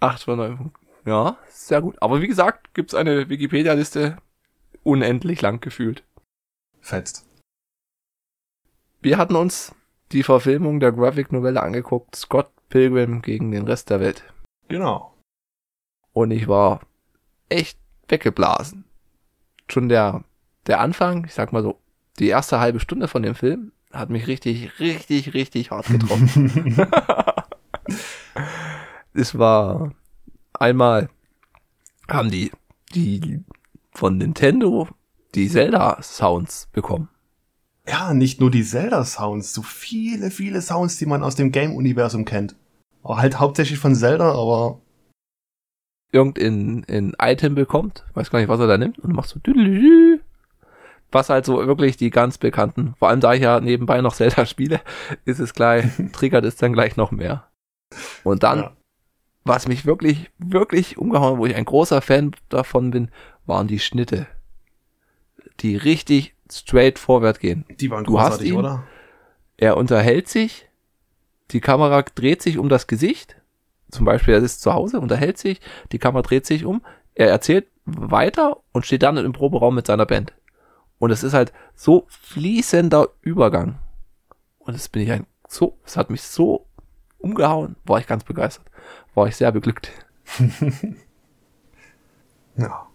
Acht 0.00 0.22
von 0.22 0.36
neun 0.36 0.56
Punkten. 0.56 0.86
Ja, 1.06 1.38
sehr 1.48 1.80
gut. 1.80 1.96
Aber 2.00 2.20
wie 2.22 2.28
gesagt, 2.28 2.72
gibt's 2.74 2.94
eine 2.94 3.28
Wikipedia-Liste 3.28 4.18
unendlich 4.84 5.42
lang 5.42 5.60
gefühlt. 5.60 6.04
Fetzt. 6.80 7.26
Wir 9.00 9.18
hatten 9.18 9.36
uns 9.36 9.74
die 10.12 10.22
Verfilmung 10.22 10.80
der 10.80 10.92
Graphic-Novelle 10.92 11.62
angeguckt, 11.62 12.14
Scott 12.14 12.50
Pilgrim 12.68 13.22
gegen 13.22 13.50
den 13.50 13.66
Rest 13.66 13.90
der 13.90 14.00
Welt. 14.00 14.24
Genau. 14.68 15.14
Und 16.12 16.30
ich 16.30 16.48
war 16.48 16.80
echt 17.48 17.78
weggeblasen. 18.08 18.84
Schon 19.68 19.88
der, 19.88 20.24
der 20.66 20.80
Anfang, 20.80 21.24
ich 21.24 21.34
sag 21.34 21.52
mal 21.52 21.62
so, 21.62 21.80
die 22.18 22.28
erste 22.28 22.60
halbe 22.60 22.80
Stunde 22.80 23.08
von 23.08 23.22
dem 23.22 23.34
Film 23.34 23.72
hat 23.92 24.10
mich 24.10 24.26
richtig, 24.26 24.78
richtig, 24.80 25.34
richtig 25.34 25.70
hart 25.70 25.86
getroffen. 25.86 26.76
es 29.14 29.38
war 29.38 29.92
einmal 30.52 31.08
haben 32.08 32.30
die, 32.30 32.50
die 32.94 33.42
von 33.96 34.18
Nintendo 34.18 34.88
die 35.34 35.48
Zelda-Sounds 35.48 36.68
bekommen. 36.72 37.08
Ja, 37.86 38.14
nicht 38.14 38.40
nur 38.40 38.50
die 38.50 38.64
Zelda-Sounds, 38.64 39.52
so 39.52 39.62
viele, 39.62 40.30
viele 40.30 40.62
Sounds, 40.62 40.96
die 40.96 41.06
man 41.06 41.22
aus 41.22 41.36
dem 41.36 41.52
Game-Universum 41.52 42.24
kennt. 42.24 42.56
Auch 43.02 43.18
halt 43.18 43.38
hauptsächlich 43.38 43.78
von 43.78 43.94
Zelda, 43.94 44.32
aber 44.32 44.80
irgendein 46.12 46.84
ein 46.88 47.12
Item 47.20 47.54
bekommt, 47.54 48.04
weiß 48.14 48.30
gar 48.30 48.38
nicht, 48.38 48.48
was 48.48 48.60
er 48.60 48.68
da 48.68 48.78
nimmt, 48.78 48.98
und 49.00 49.12
macht 49.12 49.28
so 49.28 49.40
was 51.10 51.28
halt 51.28 51.44
so 51.44 51.66
wirklich 51.66 51.96
die 51.96 52.10
ganz 52.10 52.38
bekannten, 52.38 52.94
vor 52.98 53.08
allem 53.08 53.20
da 53.20 53.34
ich 53.34 53.42
ja 53.42 53.60
nebenbei 53.60 54.00
noch 54.00 54.14
Zelda 54.16 54.46
spiele, 54.46 54.80
ist 55.24 55.40
es 55.40 55.52
gleich, 55.54 55.86
triggert 56.12 56.44
es 56.44 56.56
dann 56.56 56.72
gleich 56.72 56.96
noch 56.96 57.10
mehr. 57.10 57.48
Und 58.22 58.42
dann, 58.42 58.58
Ja. 58.60 58.76
was 59.44 59.68
mich 59.68 59.84
wirklich, 59.84 60.30
wirklich 60.38 60.96
umgehauen, 60.96 61.38
wo 61.38 61.46
ich 61.46 61.54
ein 61.54 61.64
großer 61.66 62.00
Fan 62.00 62.34
davon 62.48 62.90
bin, 62.90 63.10
waren 63.46 63.66
die 63.66 63.78
Schnitte. 63.78 64.26
Die 65.60 65.76
richtig 65.76 66.34
straight 66.50 66.98
vorwärts 66.98 67.38
gehen. 67.38 67.64
die 67.80 67.90
waren 67.90 68.04
Du 68.04 68.18
hast 68.18 68.38
großartig, 68.38 68.50
ihn? 68.52 68.56
oder? 68.58 68.84
Er 69.56 69.76
unterhält 69.76 70.28
sich, 70.28 70.68
die 71.50 71.60
Kamera 71.60 72.02
dreht 72.02 72.42
sich 72.42 72.58
um 72.58 72.68
das 72.68 72.86
Gesicht, 72.86 73.36
zum 73.90 74.04
Beispiel 74.04 74.34
er 74.34 74.42
ist 74.42 74.60
zu 74.62 74.72
Hause, 74.74 75.00
unterhält 75.00 75.38
sich, 75.38 75.60
die 75.92 75.98
Kamera 75.98 76.22
dreht 76.22 76.46
sich 76.46 76.64
um, 76.64 76.84
er 77.14 77.30
erzählt 77.30 77.68
weiter 77.84 78.58
und 78.72 78.84
steht 78.86 79.02
dann 79.02 79.16
im 79.16 79.32
Proberaum 79.32 79.74
mit 79.74 79.86
seiner 79.86 80.06
Band. 80.06 80.32
Und 80.98 81.10
es 81.10 81.22
ist 81.22 81.34
halt 81.34 81.52
so 81.74 82.06
fließender 82.08 83.08
Übergang. 83.20 83.78
Und 84.58 84.74
das 84.74 84.88
bin 84.88 85.02
ich 85.02 85.12
ein 85.12 85.26
so, 85.48 85.78
es 85.84 85.96
hat 85.96 86.10
mich 86.10 86.22
so 86.22 86.66
umgehauen, 87.18 87.76
war 87.84 88.00
ich 88.00 88.06
ganz 88.06 88.24
begeistert, 88.24 88.66
war 89.14 89.28
ich 89.28 89.36
sehr 89.36 89.52
beglückt. 89.52 89.90
Ja. 92.56 92.86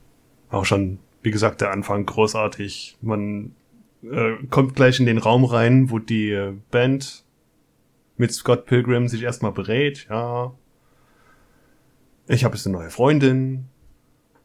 Auch 0.50 0.66
schon, 0.66 1.00
wie 1.22 1.32
gesagt, 1.32 1.62
der 1.62 1.72
Anfang 1.72 2.06
großartig. 2.06 2.98
Man 3.02 3.56
äh, 4.04 4.34
kommt 4.50 4.76
gleich 4.76 5.00
in 5.00 5.06
den 5.06 5.18
Raum 5.18 5.46
rein, 5.46 5.90
wo 5.90 6.00
die 6.00 6.32
äh, 6.32 6.54
Band 6.72 7.24
mit 8.18 8.34
Scott 8.34 8.66
Pilgrim 8.66 9.08
sich 9.08 9.24
erstmal 9.24 9.52
berät. 9.52 10.08
Ja, 10.10 10.54
ich 12.28 12.44
habe 12.44 12.56
jetzt 12.56 12.68
eine 12.68 12.78
neue 12.78 12.90
Freundin. 12.90 13.66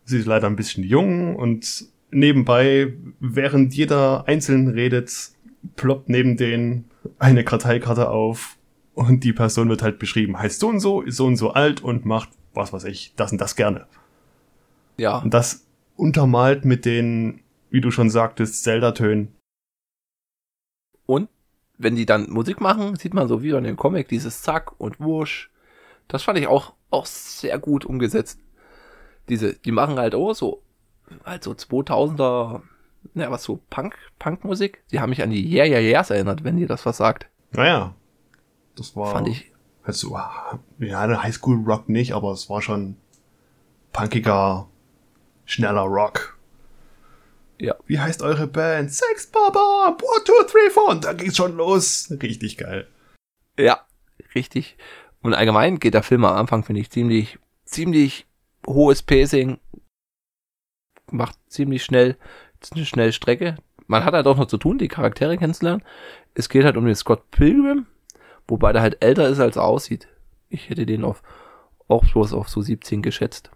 Sie 0.05 0.19
ist 0.19 0.27
leider 0.27 0.47
ein 0.47 0.57
bisschen 0.57 0.85
jung 0.85 1.37
und 1.37 1.87
nebenbei, 2.11 2.93
während 3.21 3.75
jeder 3.75 4.29
einzeln 4.29 4.69
redet, 4.69 5.31
ploppt 5.77 6.09
neben 6.09 6.37
denen 6.37 6.85
eine 7.19 7.43
Karteikarte 7.43 8.11
auf 8.11 8.59
und 8.95 9.25
die 9.25 9.33
Person 9.33 9.69
wird 9.71 9.83
halt 9.83 9.99
beschrieben, 9.99 10.38
heißt 10.38 10.61
so 10.61 10.69
und 10.69 10.81
so, 10.81 11.01
ist 11.01 11.17
so 11.17 11.27
und 11.27 11.37
so 11.37 11.53
alt 11.53 11.83
und 11.83 12.05
macht 12.05 12.29
was 12.55 12.73
weiß 12.73 12.85
ich, 12.85 13.12
das 13.17 13.33
und 13.33 13.40
das 13.40 13.57
gerne. 13.57 13.87
Ja, 14.97 15.19
Und 15.19 15.35
das 15.35 15.63
untermalt 15.96 16.64
mit 16.64 16.85
den, 16.85 17.42
wie 17.70 17.80
du 17.80 17.90
schon 17.90 18.11
sagtest, 18.11 18.62
Zelda-Tönen. 18.62 19.35
Und 21.07 21.28
wenn 21.78 21.96
die 21.96 22.07
dann 22.07 22.30
Musik 22.30 22.61
machen, 22.61 22.96
sieht 22.96 23.14
man 23.14 23.28
so 23.28 23.42
wie 23.42 23.50
in 23.50 23.64
dem 23.64 23.76
Comic 23.76 24.09
dieses 24.09 24.42
Zack 24.42 24.78
und 24.80 25.00
Wusch. 25.00 25.50
Das 26.09 26.22
fand 26.22 26.38
ich 26.38 26.46
auch, 26.46 26.74
auch 26.90 27.07
sehr 27.07 27.59
gut 27.59 27.85
umgesetzt. 27.85 28.40
Diese, 29.28 29.54
die 29.54 29.72
machen 29.72 29.98
halt 29.98 30.14
auch 30.14 30.35
so, 30.35 30.62
halt 31.24 31.42
so 31.42 31.52
2000er, 31.52 32.62
ja, 33.14 33.30
was 33.30 33.42
so 33.42 33.61
Punk, 33.70 33.96
Punkmusik. 34.18 34.83
Die 34.90 35.00
haben 35.00 35.11
mich 35.11 35.22
an 35.22 35.30
die 35.30 35.50
Yeah 35.52 35.66
Yeah 35.66 35.80
Yeahs 35.80 36.11
erinnert, 36.11 36.44
wenn 36.44 36.57
dir 36.57 36.68
das 36.68 36.87
was 36.87 36.98
sagt. 36.98 37.26
Naja, 37.52 37.94
das 38.76 38.96
war 38.96 39.12
Fand 39.12 39.28
ich, 39.28 39.52
halt 39.85 39.96
so, 39.96 40.16
ja, 40.16 41.00
eine 41.00 41.22
Highschool-Rock 41.22 41.88
nicht, 41.88 42.12
aber 42.12 42.33
es 42.33 42.50
war 42.50 42.62
schon 42.62 42.96
punkiger, 43.92 44.68
schneller 45.44 45.83
Rock. 45.83 46.38
ja. 47.59 47.74
Wie 47.87 47.98
heißt 47.98 48.22
eure 48.22 48.46
Band? 48.46 48.92
Sex 48.92 49.26
Baba, 49.28 49.88
one, 49.88 50.24
two, 50.24 50.44
three, 50.50 50.70
four. 50.70 50.88
Und 50.88 51.04
da 51.04 51.12
ging's 51.12 51.37
schon 51.37 51.57
los. 51.57 52.12
Richtig 52.22 52.57
geil. 52.59 52.87
Ja, 53.59 53.80
richtig. 54.35 54.76
Und 55.22 55.35
allgemein 55.35 55.78
geht 55.78 55.94
der 55.94 56.02
Film 56.02 56.24
am 56.24 56.37
Anfang, 56.37 56.64
finde 56.64 56.80
ich, 56.80 56.90
ziemlich, 56.90 57.38
ziemlich 57.64 58.26
hohes 58.66 59.02
Pacing. 59.02 59.59
Macht 61.11 61.38
ziemlich 61.48 61.85
schnell, 61.85 62.16
eine 62.74 62.85
schnelle 62.85 63.12
Strecke. 63.12 63.57
Man 63.87 64.04
hat 64.04 64.14
halt 64.14 64.26
auch 64.26 64.37
noch 64.37 64.46
zu 64.46 64.57
tun, 64.59 64.78
die 64.78 64.88
Charaktere 64.88 65.37
kennenzulernen. 65.37 65.83
Es 66.35 66.48
geht 66.48 66.64
halt 66.64 66.76
um 66.76 66.87
den 66.87 66.94
Scott 66.94 67.30
Pilgrim, 67.30 67.87
wobei 68.48 68.72
der 68.72 68.83
halt 68.83 69.02
älter 69.02 69.28
ist, 69.28 69.40
als 69.40 69.57
er 69.57 69.64
aussieht. 69.64 70.09
Ich 70.48 70.68
hätte 70.70 70.87
den 70.87 71.04
auf, 71.04 71.22
auch 71.88 72.04
bloß 72.04 72.33
auf 72.33 72.48
so 72.48 72.61
17 72.62 73.02
geschätzt. 73.02 73.50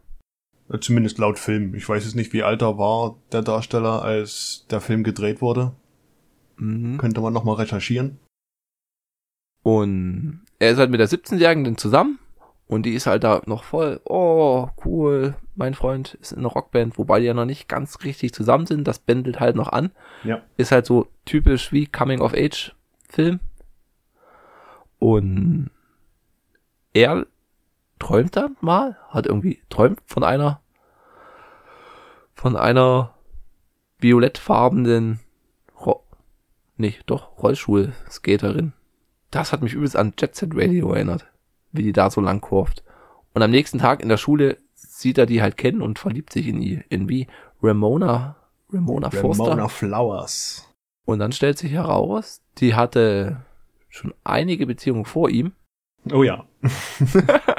Zumindest 0.81 1.19
laut 1.19 1.39
Film. 1.39 1.75
Ich 1.75 1.89
weiß 1.89 2.05
jetzt 2.05 2.15
nicht, 2.15 2.33
wie 2.33 2.43
alt 2.43 2.63
er 2.63 2.77
war, 2.77 3.17
der 3.33 3.43
Darsteller, 3.43 4.03
als 4.03 4.67
der 4.71 4.81
Film 4.81 5.03
gedreht 5.03 5.41
wurde. 5.41 5.73
Mhm. 6.57 6.99
Könnte 6.99 7.21
man 7.21 7.33
nochmal 7.33 7.57
recherchieren. 7.57 8.19
Und 9.63 10.43
er 10.59 10.73
ist 10.73 10.79
halt 10.79 10.91
mit 10.91 11.01
der 11.01 11.09
17-Jährigen 11.09 11.65
dann 11.65 11.79
zusammen 11.79 12.19
und 12.67 12.85
die 12.85 12.95
ist 12.95 13.07
halt 13.07 13.25
da 13.25 13.43
noch 13.47 13.65
voll, 13.65 14.01
oh, 14.05 14.69
cool, 14.85 15.35
mein 15.57 15.75
Freund 15.75 16.15
ist 16.21 16.33
in 16.33 16.39
einer 16.41 16.49
Rockband, 16.49 16.99
wobei 16.99 17.21
die 17.21 17.27
ja 17.27 17.35
noch 17.35 17.45
nicht 17.45 17.69
ganz 17.69 18.05
richtig 18.05 18.35
zusammen 18.35 18.67
sind, 18.67 18.87
das 18.87 18.99
bändelt 18.99 19.41
halt 19.41 19.57
noch 19.57 19.69
an. 19.69 19.91
Ja. 20.25 20.43
Ist 20.57 20.73
halt 20.73 20.87
so 20.87 21.09
typisch 21.25 21.73
wie 21.73 21.87
Coming-of-Age-Film. 21.87 23.41
Und 24.99 25.71
er 26.93 27.27
träumt 27.99 28.37
dann 28.37 28.57
mal, 28.61 28.97
hat 29.09 29.27
irgendwie 29.27 29.63
träumt 29.69 30.01
von 30.07 30.25
einer, 30.25 30.61
von 32.35 32.57
einer 32.57 33.15
violettfarbenen, 33.99 35.21
Ro 35.81 36.05
nicht, 36.77 37.03
doch, 37.07 37.39
Rollstuhl-Skaterin. 37.43 38.73
Das 39.31 39.53
hat 39.53 39.63
mich 39.63 39.75
übelst 39.75 39.97
an 39.97 40.15
Jet 40.19 40.37
Set 40.37 40.51
Radio 40.55 40.93
erinnert, 40.93 41.27
wie 41.73 41.83
die 41.83 41.93
da 41.93 42.11
so 42.11 42.21
lang 42.21 42.41
kurft. 42.41 42.83
Und 43.35 43.43
am 43.43 43.51
nächsten 43.51 43.79
Tag 43.79 44.01
in 44.01 44.09
der 44.09 44.17
Schule 44.17 44.59
sieht 44.75 45.19
er 45.19 45.27
die 45.27 45.43
halt 45.43 45.57
kennen 45.57 45.83
und 45.83 45.99
verliebt 45.99 46.33
sich 46.33 46.47
in 46.47 46.61
die, 46.61 46.83
in 46.89 47.09
wie 47.09 47.27
Ramona, 47.63 48.37
Ramona, 48.73 49.11
Foster. 49.11 49.45
Ramona 49.45 49.69
Flowers. 49.69 50.65
Und 51.05 51.19
dann 51.19 51.33
stellt 51.33 51.59
sich 51.59 51.73
heraus, 51.73 52.43
die 52.59 52.75
hatte 52.75 53.45
schon 53.89 54.15
einige 54.25 54.67
Beziehungen 54.67 55.05
vor 55.05 55.31
ihm, 55.31 55.53
Oh 56.13 56.23
ja. 56.23 56.45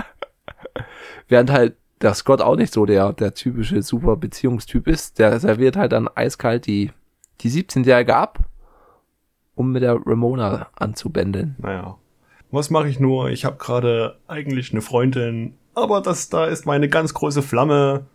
während 1.30 1.52
halt 1.52 1.78
der 2.02 2.14
Scott 2.14 2.42
auch 2.42 2.56
nicht 2.56 2.74
so 2.74 2.86
der, 2.86 3.14
der 3.14 3.34
typische 3.34 3.82
super 3.82 4.16
Beziehungstyp 4.16 4.88
ist. 4.88 5.20
Der 5.20 5.40
serviert 5.40 5.76
halt 5.78 5.92
dann 5.92 6.10
eiskalt 6.14 6.66
die, 6.66 6.92
die 7.42 7.50
17-Jährige 7.50 8.16
ab, 8.16 8.40
um 9.56 9.72
mit 9.72 9.84
der 9.84 10.00
Ramona 10.06 10.68
anzubändeln. 10.76 11.56
Naja. 11.60 11.98
Was 12.52 12.70
mache 12.70 12.90
ich 12.90 13.00
nur? 13.00 13.30
Ich 13.30 13.46
habe 13.46 13.58
gerade 13.58 14.18
eigentlich 14.28 14.72
eine 14.72 14.82
Freundin, 14.82 15.56
aber 15.76 16.02
das 16.02 16.30
da 16.30 16.46
ist 16.46 16.66
meine 16.66 16.90
ganz 16.90 17.14
große 17.14 17.44
Flamme. 17.44 18.08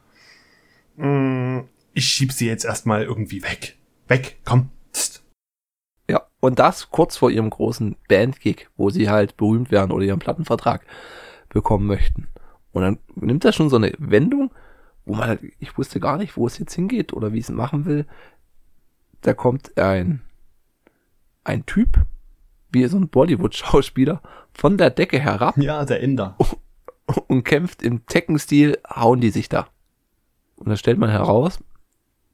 Hm, 0.96 1.68
Ich 1.92 2.08
schieb 2.08 2.32
sie 2.32 2.48
jetzt 2.48 2.64
erstmal 2.64 3.04
irgendwie 3.04 3.42
weg. 3.44 3.76
Weg, 4.08 4.38
komm. 4.44 4.70
Psst. 4.92 5.22
Ja, 6.10 6.22
und 6.40 6.58
das 6.58 6.90
kurz 6.90 7.16
vor 7.16 7.30
ihrem 7.30 7.50
großen 7.50 7.96
Bandgig, 8.08 8.68
wo 8.76 8.90
sie 8.90 9.08
halt 9.08 9.36
berühmt 9.36 9.70
werden 9.70 9.92
oder 9.92 10.04
ihren 10.04 10.18
Plattenvertrag 10.18 10.84
bekommen 11.48 11.86
möchten. 11.86 12.26
Und 12.74 12.82
dann 12.82 12.98
nimmt 13.14 13.44
das 13.44 13.54
schon 13.54 13.70
so 13.70 13.76
eine 13.76 13.92
Wendung, 13.98 14.50
wo 15.06 15.14
man 15.14 15.28
halt, 15.28 15.40
ich 15.60 15.78
wusste 15.78 16.00
gar 16.00 16.18
nicht, 16.18 16.36
wo 16.36 16.46
es 16.46 16.58
jetzt 16.58 16.74
hingeht 16.74 17.12
oder 17.12 17.32
wie 17.32 17.38
es 17.38 17.48
machen 17.48 17.84
will. 17.84 18.04
Da 19.20 19.32
kommt 19.32 19.78
ein, 19.78 20.22
ein 21.44 21.64
Typ, 21.66 22.04
wie 22.72 22.84
so 22.86 22.98
ein 22.98 23.08
Bollywood-Schauspieler, 23.08 24.20
von 24.52 24.76
der 24.76 24.90
Decke 24.90 25.20
herab 25.20 25.56
Ja, 25.56 25.84
der 25.84 26.00
Inder. 26.00 26.36
und 27.28 27.44
kämpft 27.44 27.82
im 27.82 28.06
Tekken-Stil, 28.06 28.78
hauen 28.88 29.20
die 29.20 29.30
sich 29.30 29.48
da. 29.48 29.68
Und 30.56 30.68
dann 30.68 30.76
stellt 30.76 30.98
man 30.98 31.10
heraus, 31.10 31.60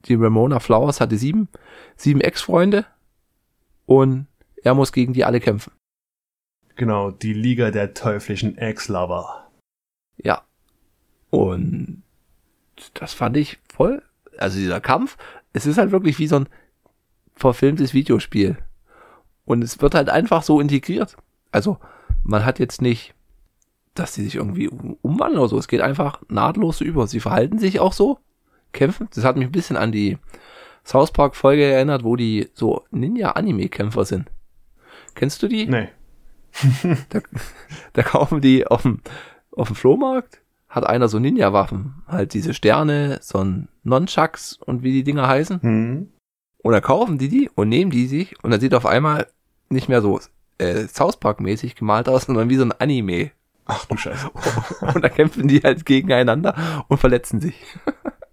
die 0.06 0.14
Ramona 0.14 0.58
Flowers 0.58 1.02
hatte 1.02 1.18
sieben, 1.18 1.48
sieben 1.96 2.22
Ex-Freunde 2.22 2.86
und 3.84 4.26
er 4.62 4.74
muss 4.74 4.92
gegen 4.92 5.12
die 5.12 5.26
alle 5.26 5.40
kämpfen. 5.40 5.72
Genau, 6.76 7.10
die 7.10 7.34
Liga 7.34 7.70
der 7.70 7.92
teuflischen 7.92 8.56
Ex-Lover. 8.56 9.49
Ja. 10.24 10.42
Und 11.30 12.02
das 12.94 13.12
fand 13.12 13.36
ich 13.36 13.58
voll. 13.72 14.02
Also 14.38 14.58
dieser 14.58 14.80
Kampf, 14.80 15.16
es 15.52 15.66
ist 15.66 15.78
halt 15.78 15.90
wirklich 15.90 16.18
wie 16.18 16.26
so 16.26 16.36
ein 16.36 16.48
verfilmtes 17.34 17.94
Videospiel. 17.94 18.58
Und 19.44 19.62
es 19.62 19.80
wird 19.80 19.94
halt 19.94 20.08
einfach 20.08 20.42
so 20.42 20.60
integriert. 20.60 21.16
Also 21.52 21.78
man 22.22 22.44
hat 22.44 22.58
jetzt 22.58 22.82
nicht, 22.82 23.14
dass 23.94 24.14
sie 24.14 24.24
sich 24.24 24.36
irgendwie 24.36 24.68
umwandeln 24.68 25.40
oder 25.40 25.48
so. 25.48 25.58
Es 25.58 25.68
geht 25.68 25.80
einfach 25.80 26.22
nahtlos 26.28 26.80
über. 26.80 27.06
Sie 27.06 27.20
verhalten 27.20 27.58
sich 27.58 27.80
auch 27.80 27.92
so, 27.92 28.18
kämpfen. 28.72 29.08
Das 29.14 29.24
hat 29.24 29.36
mich 29.36 29.46
ein 29.46 29.52
bisschen 29.52 29.76
an 29.76 29.92
die 29.92 30.18
South 30.84 31.12
Park 31.12 31.36
Folge 31.36 31.64
erinnert, 31.64 32.04
wo 32.04 32.16
die 32.16 32.48
so 32.54 32.84
Ninja-Anime-Kämpfer 32.90 34.04
sind. 34.04 34.30
Kennst 35.14 35.42
du 35.42 35.48
die? 35.48 35.66
Nee. 35.66 35.88
da, 37.10 37.20
da 37.92 38.02
kaufen 38.02 38.40
die 38.40 38.66
auf 38.66 38.82
dem, 38.82 39.00
auf 39.60 39.68
dem 39.68 39.76
Flohmarkt, 39.76 40.40
hat 40.68 40.84
einer 40.84 41.08
so 41.08 41.18
Ninja-Waffen. 41.18 42.02
Halt 42.06 42.32
diese 42.32 42.54
Sterne, 42.54 43.18
so 43.20 43.38
ein 43.38 43.68
Nunchucks 43.82 44.58
und 44.64 44.82
wie 44.82 44.92
die 44.92 45.04
Dinger 45.04 45.28
heißen. 45.28 45.62
Hm. 45.62 46.12
Und 46.62 46.72
dann 46.72 46.82
kaufen 46.82 47.18
die 47.18 47.28
die 47.28 47.50
und 47.54 47.68
nehmen 47.68 47.90
die 47.90 48.06
sich 48.06 48.42
und 48.44 48.50
dann 48.50 48.60
sieht 48.60 48.74
auf 48.74 48.86
einmal 48.86 49.26
nicht 49.68 49.88
mehr 49.88 50.02
so 50.02 50.20
äh, 50.58 50.86
South 50.86 51.18
Park-mäßig 51.18 51.74
gemalt 51.74 52.08
aus, 52.08 52.24
sondern 52.24 52.50
wie 52.50 52.56
so 52.56 52.64
ein 52.64 52.72
Anime. 52.72 53.30
Ach 53.66 53.84
du 53.86 53.96
Scheiße. 53.96 54.30
und 54.94 55.02
dann 55.02 55.14
kämpfen 55.14 55.48
die 55.48 55.60
halt 55.60 55.86
gegeneinander 55.86 56.84
und 56.88 56.98
verletzen 56.98 57.40
sich. 57.40 57.54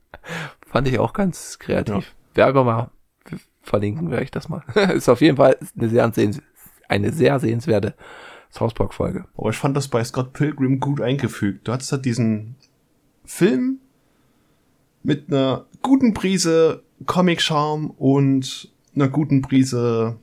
Fand 0.67 0.87
ich 0.87 0.99
auch 0.99 1.13
ganz 1.13 1.57
kreativ. 1.59 1.95
Ja. 1.95 2.03
Wer 2.33 2.47
aber 2.47 2.63
mal 2.63 2.91
verlinken, 3.61 4.11
werde 4.11 4.23
ich 4.23 4.31
das 4.31 4.49
mal. 4.49 4.63
ist 4.93 5.09
auf 5.09 5.21
jeden 5.21 5.37
Fall 5.37 5.57
eine 5.77 5.89
sehr, 5.89 6.11
sehens 6.13 6.41
eine 6.87 7.11
sehr 7.11 7.39
sehenswerte 7.39 7.95
South 8.57 8.73
Park 8.73 8.93
Folge. 8.93 9.25
Aber 9.37 9.49
ich 9.51 9.57
fand 9.57 9.77
das 9.77 9.87
bei 9.87 10.03
Scott 10.03 10.33
Pilgrim 10.33 10.79
gut 10.79 10.99
eingefügt. 10.99 11.67
Du 11.67 11.71
hattest 11.71 11.91
halt 11.91 12.05
diesen 12.05 12.55
Film 13.23 13.79
mit 15.03 15.31
einer 15.31 15.65
guten 15.83 16.13
Prise 16.13 16.83
Comic-Charme 17.05 17.91
und 17.91 18.71
einer 18.95 19.09
guten 19.09 19.43
Prise 19.43 20.17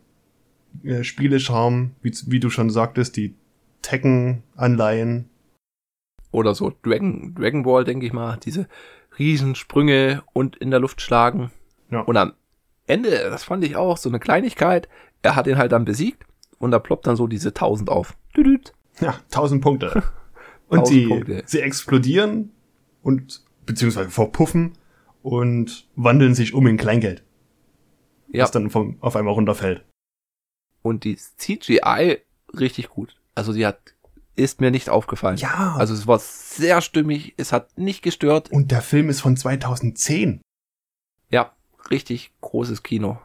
äh, 0.82 1.04
Spiele-Charme, 1.04 1.92
wie, 2.02 2.12
wie 2.26 2.40
du 2.40 2.50
schon 2.50 2.70
sagtest, 2.70 3.16
die 3.16 3.34
Tekken-Anleihen. 3.82 5.28
Oder 6.32 6.56
so 6.56 6.72
Dragon, 6.82 7.34
Dragon 7.36 7.62
Ball, 7.62 7.84
denke 7.84 8.06
ich 8.06 8.12
mal, 8.12 8.38
diese 8.38 8.66
Riesensprünge 9.16 10.24
und 10.32 10.56
in 10.56 10.72
der 10.72 10.80
Luft 10.80 11.00
schlagen. 11.00 11.52
Ja. 11.90 12.00
Und 12.00 12.16
am 12.16 12.32
Ende, 12.88 13.10
das 13.10 13.44
fand 13.44 13.62
ich 13.62 13.76
auch, 13.76 13.96
so 13.96 14.08
eine 14.08 14.18
Kleinigkeit, 14.18 14.88
er 15.22 15.36
hat 15.36 15.46
ihn 15.46 15.56
halt 15.56 15.70
dann 15.70 15.84
besiegt 15.84 16.26
und 16.58 16.70
da 16.70 16.78
ploppt 16.78 17.06
dann 17.06 17.16
so 17.16 17.26
diese 17.26 17.48
1000 17.50 17.90
auf. 17.90 18.16
Düdüt. 18.36 18.72
Ja, 19.00 19.18
1000 19.32 19.62
Punkte. 19.62 20.02
Und 20.68 20.78
1000 20.78 20.88
sie, 20.88 21.06
Punkte. 21.08 21.42
sie 21.44 21.60
explodieren 21.60 22.50
und 23.02 23.44
beziehungsweise 23.66 24.08
verpuffen 24.10 24.72
und 25.22 25.86
wandeln 25.94 26.34
sich 26.34 26.54
um 26.54 26.66
in 26.66 26.78
Kleingeld, 26.78 27.22
Ja, 28.28 28.44
das 28.44 28.50
dann 28.50 28.70
vom, 28.70 28.96
auf 29.00 29.14
einmal 29.14 29.34
runterfällt. 29.34 29.84
und 30.82 31.04
die 31.04 31.16
CGI 31.16 32.18
richtig 32.58 32.88
gut. 32.88 33.20
Also 33.34 33.52
die 33.52 33.66
hat, 33.66 33.78
ist 34.36 34.62
mir 34.62 34.70
nicht 34.70 34.88
aufgefallen. 34.88 35.36
Ja, 35.36 35.74
Also 35.76 35.92
es 35.92 36.06
war 36.06 36.18
sehr 36.18 36.80
stimmig, 36.80 37.34
es 37.36 37.52
hat 37.52 37.76
nicht 37.78 38.02
gestört. 38.02 38.50
und 38.50 38.70
der 38.70 38.80
Film 38.80 39.10
ist 39.10 39.20
von 39.20 39.36
2010. 39.36 40.40
Ja, 41.30 41.52
richtig 41.90 42.32
großes 42.40 42.82
Kino. 42.82 43.18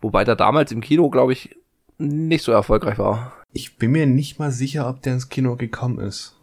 Wobei 0.00 0.24
der 0.24 0.34
damals 0.36 0.72
im 0.72 0.80
Kino, 0.80 1.10
glaube 1.10 1.32
ich, 1.32 1.56
nicht 1.98 2.44
so 2.44 2.52
erfolgreich 2.52 2.98
war. 2.98 3.32
Ich 3.52 3.76
bin 3.76 3.92
mir 3.92 4.06
nicht 4.06 4.38
mal 4.38 4.52
sicher, 4.52 4.88
ob 4.88 5.02
der 5.02 5.14
ins 5.14 5.28
Kino 5.28 5.56
gekommen 5.56 5.98
ist. 5.98 6.36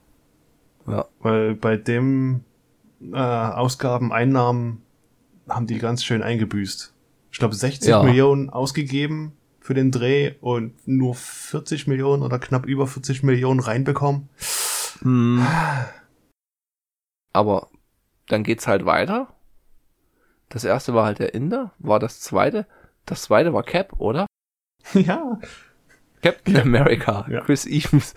Ja. 0.87 1.05
Weil 1.19 1.55
bei 1.55 1.77
dem 1.77 2.43
äh, 3.01 3.17
Ausgaben, 3.17 4.11
Einnahmen 4.11 4.81
haben 5.47 5.67
die 5.67 5.77
ganz 5.77 6.03
schön 6.03 6.21
eingebüßt. 6.21 6.93
Ich 7.31 7.39
glaube 7.39 7.55
60 7.55 7.89
Ja. 7.89 8.03
Millionen 8.03 8.49
ausgegeben 8.49 9.33
für 9.59 9.73
den 9.73 9.91
Dreh 9.91 10.33
und 10.41 10.73
nur 10.87 11.15
40 11.15 11.87
Millionen 11.87 12.23
oder 12.23 12.39
knapp 12.39 12.65
über 12.65 12.87
40 12.87 13.23
Millionen 13.23 13.59
reinbekommen. 13.59 14.29
Hm. 15.01 15.45
Aber 17.33 17.69
dann 18.27 18.43
geht's 18.43 18.67
halt 18.67 18.85
weiter. 18.85 19.33
Das 20.49 20.63
erste 20.63 20.93
war 20.93 21.05
halt 21.05 21.19
der 21.19 21.33
Inder, 21.33 21.73
war 21.79 21.99
das 21.99 22.19
zweite. 22.19 22.67
Das 23.05 23.23
zweite 23.23 23.53
war 23.53 23.63
Cap, 23.63 23.99
oder? 23.99 24.25
ja. 25.05 25.39
Captain 26.21 26.57
America, 26.57 27.25
Ja. 27.29 27.41
Chris 27.41 27.65
Evans. 27.67 28.13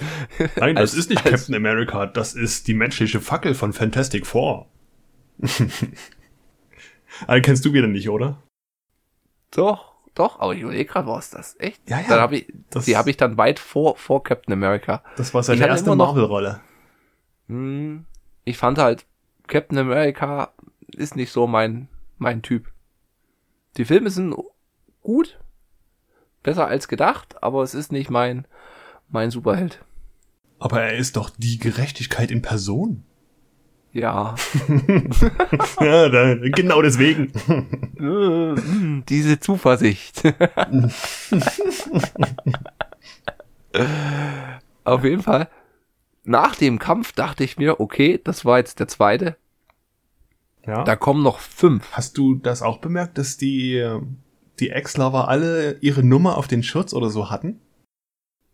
Nein, 0.56 0.76
das 0.76 0.92
Als- 0.92 0.94
ist 0.94 1.10
nicht 1.10 1.24
Captain 1.24 1.54
America, 1.54 2.06
das 2.06 2.34
ist 2.34 2.66
die 2.68 2.74
menschliche 2.74 3.20
Fackel 3.20 3.54
von 3.54 3.72
Fantastic 3.74 4.26
Four. 4.26 4.66
Alle 7.26 7.42
kennst 7.42 7.64
du 7.64 7.72
wieder 7.72 7.86
nicht, 7.86 8.08
oder? 8.08 8.42
Doch, 9.50 9.94
doch, 10.14 10.38
aber 10.40 10.54
ich 10.54 10.60
überlege 10.62 10.84
gerade, 10.86 11.06
war 11.08 11.18
es 11.18 11.30
das? 11.30 11.56
Echt? 11.58 11.88
Ja, 11.88 12.00
ja. 12.00 12.08
Dann 12.08 12.20
hab 12.20 12.32
ich, 12.32 12.52
Das- 12.70 12.84
die 12.84 12.96
habe 12.96 13.10
ich 13.10 13.16
dann 13.16 13.36
weit 13.36 13.58
vor, 13.58 13.96
vor 13.96 14.22
Captain 14.22 14.52
America. 14.52 15.02
Das 15.16 15.34
war 15.34 15.42
seine 15.42 15.66
erste 15.66 15.94
Marvel-Rolle. 15.94 16.60
Hm, 17.48 18.04
ich 18.44 18.56
fand 18.56 18.78
halt, 18.78 19.06
Captain 19.46 19.78
America 19.78 20.52
ist 20.88 21.16
nicht 21.16 21.32
so 21.32 21.46
mein, 21.46 21.88
mein 22.18 22.42
Typ. 22.42 22.70
Die 23.76 23.84
Filme 23.84 24.10
sind 24.10 24.34
gut, 25.02 25.38
besser 26.42 26.66
als 26.66 26.88
gedacht, 26.88 27.42
aber 27.42 27.62
es 27.62 27.74
ist 27.74 27.92
nicht 27.92 28.10
mein, 28.10 28.46
mein 29.08 29.30
Superheld. 29.30 29.84
Aber 30.58 30.82
er 30.82 30.96
ist 30.96 31.16
doch 31.16 31.30
die 31.36 31.58
Gerechtigkeit 31.58 32.30
in 32.30 32.42
Person. 32.42 33.04
Ja, 33.92 34.34
ja, 35.80 36.08
da, 36.10 36.34
genau 36.50 36.82
deswegen. 36.82 37.32
Diese 39.08 39.40
Zuversicht. 39.40 40.22
Auf 44.84 45.04
jeden 45.04 45.22
Fall, 45.22 45.48
nach 46.24 46.54
dem 46.54 46.78
Kampf 46.78 47.12
dachte 47.12 47.44
ich 47.44 47.56
mir, 47.58 47.80
okay, 47.80 48.20
das 48.22 48.44
war 48.44 48.58
jetzt 48.58 48.80
der 48.80 48.88
zweite, 48.88 49.36
Ja. 50.66 50.84
da 50.84 50.96
kommen 50.96 51.22
noch 51.22 51.38
fünf. 51.38 51.92
Hast 51.92 52.18
du 52.18 52.34
das 52.34 52.62
auch 52.62 52.78
bemerkt, 52.78 53.18
dass 53.18 53.36
die, 53.36 53.76
äh, 53.76 54.00
die 54.60 54.70
Ex-Lover 54.70 55.28
alle 55.28 55.78
ihre 55.80 56.02
Nummer 56.02 56.36
auf 56.36 56.48
den 56.48 56.62
Schurz 56.62 56.92
oder 56.92 57.10
so 57.10 57.30
hatten? 57.30 57.60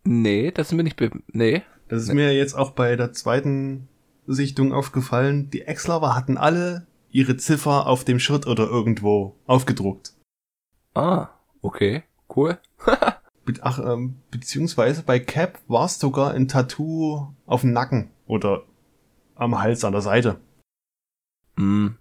Nee, 0.05 0.51
das 0.51 0.69
ist 0.69 0.77
mir 0.77 0.83
nicht, 0.83 0.97
be 0.97 1.11
nee. 1.33 1.63
Das 1.89 2.03
ist 2.03 2.09
Nee. 2.09 2.15
mir 2.15 2.35
jetzt 2.35 2.55
auch 2.55 2.73
bei 2.73 2.97
der 2.97 3.13
zweiten 3.13 3.89
Sichtung 4.27 4.73
aufgefallen. 4.73 5.51
Die 5.51 5.63
Ex-Lover 5.63 6.15
hatten 6.15 6.37
alle 6.37 6.87
ihre 7.11 7.37
Ziffer 7.37 7.87
auf 7.87 8.05
dem 8.05 8.19
Shirt 8.19 8.47
oder 8.47 8.65
irgendwo 8.69 9.37
aufgedruckt. 9.47 10.15
Ah, 10.95 11.29
okay, 11.63 12.03
cool. 12.35 12.59
Be 13.45 13.55
ach, 13.61 13.79
ähm, 13.79 14.17
beziehungsweise 14.31 15.03
bei 15.03 15.19
Cap 15.21 15.59
war 15.69 15.85
es 15.85 15.99
sogar 15.99 16.33
ein 16.33 16.49
Tattoo 16.49 17.35
auf 17.47 17.61
dem 17.61 17.73
Nacken 17.73 18.11
oder 18.27 18.63
am 19.35 19.59
Hals 19.61 19.85
an 19.85 19.93
der 19.93 20.01
Seite. 20.01 20.41
Hm. 21.59 21.97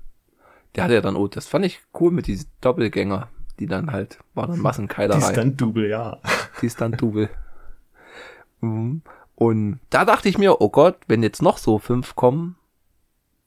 Der 0.75 0.85
hatte 0.85 0.93
ja 0.95 1.01
dann, 1.01 1.15
oh, 1.17 1.27
das 1.27 1.47
fand 1.47 1.65
ich 1.65 1.81
cool 1.99 2.11
mit 2.11 2.27
diesen 2.27 2.49
Doppelgänger, 2.61 3.29
die 3.59 3.67
dann 3.67 3.91
halt, 3.91 4.19
war 4.33 4.47
dann 4.47 4.55
Die 4.55 4.61
Massenkeilerei. 4.61 5.31
Stunt-Double, 5.31 5.87
ja. 5.87 6.19
die 6.61 6.69
Stunt-Double. 6.69 7.29
Mhm. 8.61 9.01
Und 9.35 9.79
da 9.89 10.05
dachte 10.05 10.29
ich 10.29 10.37
mir, 10.37 10.61
oh 10.61 10.69
Gott, 10.69 10.97
wenn 11.07 11.23
jetzt 11.23 11.41
noch 11.41 11.57
so 11.57 11.79
fünf 11.79 12.15
kommen, 12.15 12.55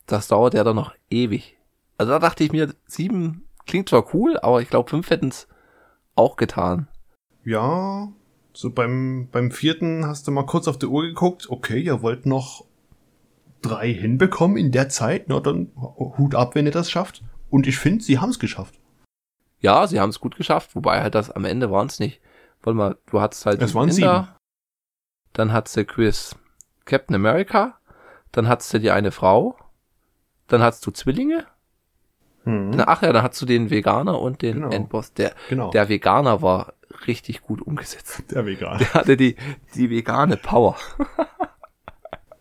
das 0.06 0.28
dauert 0.28 0.54
ja 0.54 0.64
dann 0.64 0.76
noch 0.76 0.94
ewig. 1.10 1.56
Also 1.98 2.12
da 2.12 2.18
dachte 2.18 2.44
ich 2.44 2.52
mir, 2.52 2.74
sieben 2.86 3.44
klingt 3.66 3.88
zwar 3.88 4.14
cool, 4.14 4.38
aber 4.38 4.62
ich 4.62 4.70
glaube, 4.70 4.90
fünf 4.90 5.10
hätten 5.10 5.28
es 5.28 5.48
auch 6.14 6.36
getan. 6.36 6.88
Ja, 7.44 8.08
so 8.52 8.70
beim, 8.70 9.28
beim 9.30 9.50
vierten 9.50 10.06
hast 10.06 10.26
du 10.26 10.32
mal 10.32 10.46
kurz 10.46 10.68
auf 10.68 10.78
die 10.78 10.86
Uhr 10.86 11.02
geguckt. 11.02 11.48
Okay, 11.48 11.80
ihr 11.80 12.02
wollt 12.02 12.26
noch 12.26 12.64
drei 13.62 13.92
hinbekommen 13.92 14.56
in 14.56 14.72
der 14.72 14.88
Zeit. 14.88 15.28
Na, 15.28 15.40
dann 15.40 15.70
Hut 15.76 16.34
ab, 16.34 16.54
wenn 16.54 16.66
ihr 16.66 16.72
das 16.72 16.90
schafft. 16.90 17.22
Und 17.50 17.66
ich 17.66 17.78
finde, 17.78 18.02
sie 18.02 18.18
haben 18.18 18.30
es 18.30 18.38
geschafft. 18.38 18.78
Ja, 19.58 19.86
sie 19.86 20.00
haben 20.00 20.10
es 20.10 20.20
gut 20.20 20.36
geschafft, 20.36 20.74
wobei 20.74 21.02
halt 21.02 21.14
das 21.14 21.30
am 21.30 21.44
Ende 21.44 21.70
waren 21.70 21.86
es 21.86 21.98
nicht. 21.98 22.20
Warte 22.62 22.76
mal, 22.76 22.96
du 23.06 23.20
hattest 23.20 23.46
halt 23.46 23.62
Es 23.62 23.74
waren 23.74 23.88
Inder, 23.88 24.36
dann 25.32 25.52
hattest 25.52 25.76
du 25.76 25.84
Chris 25.84 26.36
Captain 26.84 27.14
America, 27.14 27.78
dann 28.32 28.48
hattest 28.48 28.72
du 28.74 28.80
die 28.80 28.90
eine 28.90 29.10
Frau, 29.12 29.56
dann 30.48 30.62
hattest 30.62 30.86
du 30.86 30.90
Zwillinge, 30.90 31.46
Hm, 32.46 32.80
ach 32.86 33.02
ja, 33.02 33.12
dann 33.12 33.24
hattest 33.24 33.42
du 33.42 33.46
den 33.46 33.70
Veganer 33.70 34.20
und 34.20 34.40
den 34.40 34.54
Genau. 34.54 34.70
Endboss. 34.70 35.12
Der, 35.14 35.34
genau, 35.48 35.72
der 35.72 35.88
Veganer 35.88 36.42
war 36.42 36.74
richtig 37.08 37.42
gut 37.42 37.60
umgesetzt. 37.60 38.22
der 38.30 38.46
Veganer. 38.46 38.78
Der 38.78 38.94
hatte 38.94 39.16
die, 39.16 39.34
die 39.74 39.90
vegane 39.90 40.36
Power. 40.36 40.76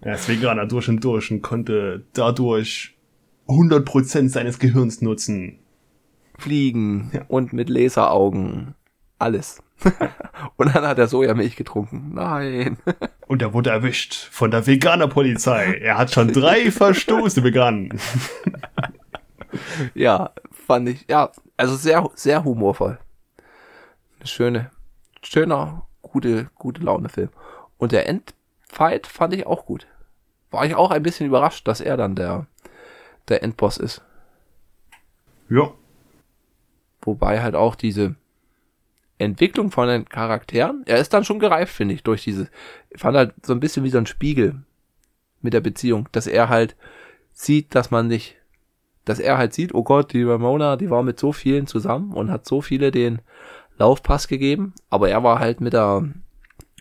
Er 0.01 0.13
ist 0.13 0.29
Veganer 0.29 0.67
durch 0.67 0.87
und 0.89 1.03
durch 1.03 1.31
und 1.31 1.41
konnte 1.41 2.05
dadurch 2.13 2.95
100% 3.47 4.29
seines 4.29 4.59
Gehirns 4.59 5.01
nutzen. 5.01 5.57
Fliegen 6.37 7.11
Ja. 7.13 7.21
und 7.27 7.53
mit 7.53 7.69
Laseraugen. 7.69 8.75
Alles. 9.17 9.61
und 10.57 10.73
dann 10.75 10.85
hat 10.87 10.97
er 10.99 11.07
Sojamilch 11.07 11.55
getrunken. 11.55 12.13
Nein. 12.13 12.77
Und 13.27 13.41
er 13.41 13.53
wurde 13.53 13.71
erwischt 13.71 14.13
von 14.31 14.51
der 14.51 14.67
Veganer-Polizei. 14.67 15.79
Er 15.81 15.97
hat 15.97 16.11
schon 16.11 16.31
drei 16.31 16.69
Verstoße 16.71 17.41
begangen. 17.41 17.99
ja, 19.93 20.31
fand 20.51 20.89
ich, 20.89 21.05
ja, 21.09 21.31
also 21.57 21.75
sehr, 21.75 22.07
sehr 22.15 22.43
humorvoll. 22.43 22.99
Eine 24.19 24.27
schöne, 24.27 24.71
schöner, 25.23 25.87
gute, 26.01 26.49
gute 26.55 26.83
Laune-Film. 26.83 27.29
Und 27.77 27.91
der 27.91 28.07
Endfight 28.07 29.07
fand 29.07 29.33
ich 29.33 29.45
auch 29.47 29.65
gut. 29.65 29.87
War 30.51 30.65
ich 30.65 30.75
auch 30.75 30.91
ein 30.91 31.03
bisschen 31.03 31.27
überrascht, 31.27 31.67
dass 31.67 31.81
er 31.81 31.97
dann 31.97 32.15
der, 32.15 32.45
der 33.27 33.43
Endboss 33.43 33.77
ist. 33.77 34.01
Ja. 35.49 35.71
Wobei 37.05 37.41
halt 37.41 37.55
auch 37.55 37.75
diese 37.75 38.15
Entwicklung 39.17 39.71
von 39.71 39.87
den 39.87 40.09
Charakteren, 40.09 40.83
er 40.85 40.97
ist 40.97 41.13
dann 41.13 41.23
schon 41.23 41.39
gereift, 41.39 41.73
finde 41.73 41.93
ich, 41.93 42.03
durch 42.03 42.23
diese, 42.23 42.49
ich 42.89 42.99
fand 42.99 43.15
halt 43.15 43.33
so 43.45 43.53
ein 43.53 43.59
bisschen 43.59 43.83
wie 43.83 43.89
so 43.89 43.97
ein 43.97 44.07
Spiegel 44.07 44.63
mit 45.41 45.53
der 45.53 45.61
Beziehung, 45.61 46.09
dass 46.11 46.27
er 46.27 46.49
halt 46.49 46.75
sieht, 47.31 47.75
dass 47.75 47.91
man 47.91 48.07
nicht, 48.07 48.35
dass 49.05 49.19
er 49.19 49.37
halt 49.37 49.53
sieht, 49.53 49.73
oh 49.73 49.83
Gott, 49.83 50.11
die 50.11 50.23
Ramona, 50.23 50.75
die 50.75 50.89
war 50.89 51.03
mit 51.03 51.19
so 51.19 51.31
vielen 51.31 51.67
zusammen 51.67 52.13
und 52.13 52.31
hat 52.31 52.45
so 52.45 52.61
viele 52.61 52.91
den 52.91 53.21
Laufpass 53.77 54.27
gegeben, 54.27 54.73
aber 54.89 55.09
er 55.09 55.23
war 55.23 55.39
halt 55.39 55.61
mit 55.61 55.73
der 55.73 56.09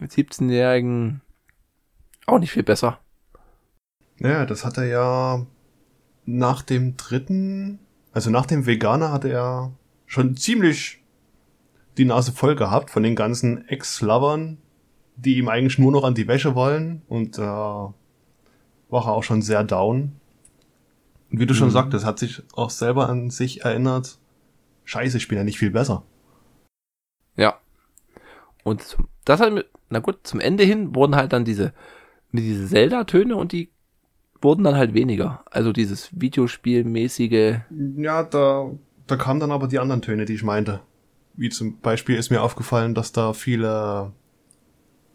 17-Jährigen 0.01 1.20
auch 2.27 2.39
nicht 2.39 2.53
viel 2.53 2.62
besser. 2.62 2.99
Ja, 4.18 4.47
das 4.47 4.64
hat 4.64 4.79
er 4.79 4.87
ja 4.87 5.47
nach 6.25 6.62
dem 6.62 6.97
dritten, 6.97 7.81
also 8.12 8.31
nach 8.31 8.47
dem 8.47 8.66
Veganer 8.66 9.12
hatte 9.12 9.29
er 9.29 9.72
schon 10.15 10.37
ziemlich 10.37 11.03
die 11.99 12.05
Nase 12.05 12.33
voll 12.33 12.57
gehabt 12.57 12.91
von 12.91 13.03
den 13.03 13.17
ganzen 13.17 13.69
Ex-Lovern, 13.69 14.59
die 15.17 15.37
ihm 15.39 15.49
eigentlich 15.49 15.79
nur 15.79 15.93
noch 15.93 16.05
an 16.05 16.15
die 16.15 16.27
Wäsche 16.27 16.55
wollen 16.55 17.03
und 17.09 17.39
äh, 17.39 17.43
war 17.43 17.95
er 18.91 19.12
auch 19.12 19.23
schon 19.23 19.43
sehr 19.43 19.65
down. 19.65 20.12
Und 21.31 21.41
wie 21.41 21.47
du 21.47 21.55
schon 21.55 21.69
mhm. 21.69 21.73
sagtest, 21.73 22.05
hat 22.05 22.19
sich 22.19 22.43
auch 22.55 22.71
selber 22.71 23.09
an 23.09 23.31
sich 23.31 23.65
erinnert, 23.65 24.19
scheiße, 24.85 25.17
ich 25.17 25.29
bin 25.29 25.39
ja 25.39 25.45
nicht 25.45 25.59
viel 25.59 25.71
besser. 25.71 26.05
Ja. 27.37 27.59
Und 28.62 28.97
das 29.25 29.41
halt, 29.41 29.67
na 29.91 29.99
gut, 29.99 30.19
zum 30.23 30.41
Ende 30.41 30.65
hin 30.65 30.95
wurden 30.95 31.17
halt 31.17 31.33
dann 31.33 31.45
diese, 31.45 31.73
diese 32.33 32.67
Zelda-Töne 32.69 33.37
und 33.37 33.53
die 33.53 33.71
wurden 34.41 34.65
dann 34.65 34.77
halt 34.77 34.95
weniger. 34.95 35.45
Also 35.51 35.73
dieses 35.73 36.11
Videospielmäßige. 36.12 37.61
Ja, 37.97 38.23
da, 38.23 38.71
da 39.07 39.16
kamen 39.16 39.40
dann 39.40 39.52
aber 39.52 39.68
die 39.68 39.78
anderen 39.78 40.02
Töne, 40.02 40.24
die 40.24 40.34
ich 40.34 40.42
meinte. 40.42 40.80
Wie 41.34 41.48
zum 41.48 41.78
Beispiel 41.80 42.16
ist 42.16 42.30
mir 42.30 42.42
aufgefallen, 42.42 42.94
dass 42.94 43.12
da 43.12 43.32
viele, 43.32 44.12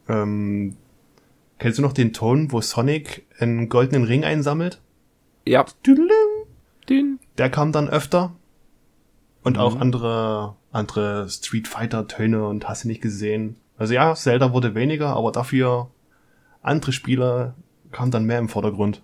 ähm, 0.07 0.77
kennst 1.57 1.77
du 1.77 1.81
noch 1.81 1.93
den 1.93 2.13
Ton, 2.13 2.51
wo 2.51 2.61
Sonic 2.61 3.25
einen 3.39 3.69
goldenen 3.69 4.03
Ring 4.03 4.23
einsammelt? 4.23 4.81
Ja. 5.45 5.65
Der 7.37 7.49
kam 7.49 7.71
dann 7.71 7.89
öfter. 7.89 8.35
Und 9.43 9.53
mhm. 9.53 9.59
auch 9.61 9.79
andere, 9.79 10.55
andere 10.71 11.29
Street 11.29 11.67
Fighter 11.67 12.07
Töne 12.07 12.45
und 12.45 12.67
hast 12.67 12.83
du 12.83 12.89
nicht 12.89 13.01
gesehen. 13.01 13.55
Also 13.77 13.93
ja, 13.93 14.13
Zelda 14.13 14.51
wurde 14.51 14.75
weniger, 14.75 15.15
aber 15.15 15.31
dafür 15.31 15.89
andere 16.61 16.91
Spieler 16.91 17.55
kamen 17.91 18.11
dann 18.11 18.25
mehr 18.25 18.39
im 18.39 18.49
Vordergrund. 18.49 19.01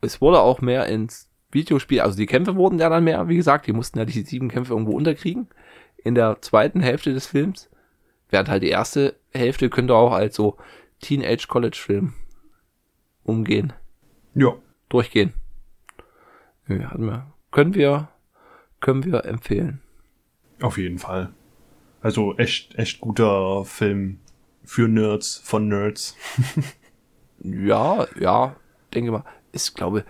Es 0.00 0.20
wurde 0.20 0.40
auch 0.40 0.60
mehr 0.60 0.86
ins 0.86 1.28
Videospiel, 1.50 2.00
also 2.00 2.16
die 2.16 2.26
Kämpfe 2.26 2.56
wurden 2.56 2.78
ja 2.78 2.88
dann 2.88 3.04
mehr, 3.04 3.28
wie 3.28 3.36
gesagt, 3.36 3.66
die 3.66 3.72
mussten 3.72 3.98
ja 3.98 4.04
die 4.04 4.22
sieben 4.22 4.48
Kämpfe 4.48 4.72
irgendwo 4.72 4.92
unterkriegen. 4.92 5.48
In 5.96 6.14
der 6.14 6.40
zweiten 6.40 6.80
Hälfte 6.80 7.12
des 7.14 7.26
Films. 7.26 7.70
Während 8.28 8.48
halt 8.48 8.62
die 8.62 8.68
erste 8.68 9.16
Hälfte 9.32 9.70
könnte 9.70 9.94
auch 9.94 10.12
als 10.12 10.34
so 10.34 10.56
Teenage-College-Film 11.00 12.12
umgehen. 13.22 13.72
Ja. 14.34 14.54
Durchgehen. 14.88 15.32
Ja, 16.68 17.26
können 17.50 17.74
wir, 17.74 18.08
können 18.80 19.04
wir 19.04 19.24
empfehlen. 19.24 19.80
Auf 20.60 20.78
jeden 20.78 20.98
Fall. 20.98 21.32
Also 22.00 22.36
echt, 22.36 22.74
echt 22.76 23.00
guter 23.00 23.64
Film 23.64 24.20
für 24.64 24.88
Nerds, 24.88 25.40
von 25.44 25.68
Nerds. 25.68 26.16
ja, 27.40 28.06
ja, 28.18 28.56
denke 28.94 29.12
mal. 29.12 29.24
Ich 29.52 29.74
glaube, 29.74 30.04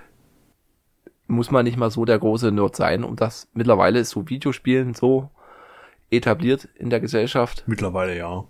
muss 1.27 1.51
man 1.51 1.65
nicht 1.65 1.77
mal 1.77 1.91
so 1.91 2.05
der 2.05 2.19
große 2.19 2.53
Nerd 2.53 2.77
sein, 2.77 3.05
um 3.05 3.17
das 3.17 3.49
mittlerweile 3.53 3.99
ist 4.01 4.11
so 4.11 4.29
Videospielen 4.29 4.95
so 4.95 5.31
etabliert 6.11 6.69
in 6.77 6.91
der 6.91 7.01
Gesellschaft. 7.01 7.65
Mittlerweile 7.67 8.17
ja. 8.17 8.45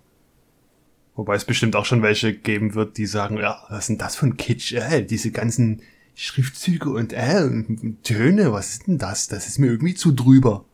Wobei 1.15 1.35
es 1.35 1.45
bestimmt 1.45 1.75
auch 1.75 1.85
schon 1.85 2.03
welche 2.03 2.33
geben 2.33 2.75
wird, 2.75 2.97
die 2.97 3.07
sagen, 3.07 3.37
ja, 3.37 3.63
was 3.69 3.79
ist 3.79 3.89
denn 3.89 3.97
das 3.97 4.15
für 4.15 4.27
ein 4.27 4.37
Kitsch? 4.37 4.73
Äh, 4.73 5.01
diese 5.01 5.31
ganzen 5.31 5.81
Schriftzüge 6.13 6.89
und 6.91 7.13
äh, 7.13 7.49
Töne, 8.03 8.51
was 8.51 8.69
ist 8.69 8.87
denn 8.87 8.99
das? 8.99 9.27
Das 9.27 9.47
ist 9.47 9.57
mir 9.57 9.67
irgendwie 9.67 9.95
zu 9.95 10.11
drüber. 10.11 10.65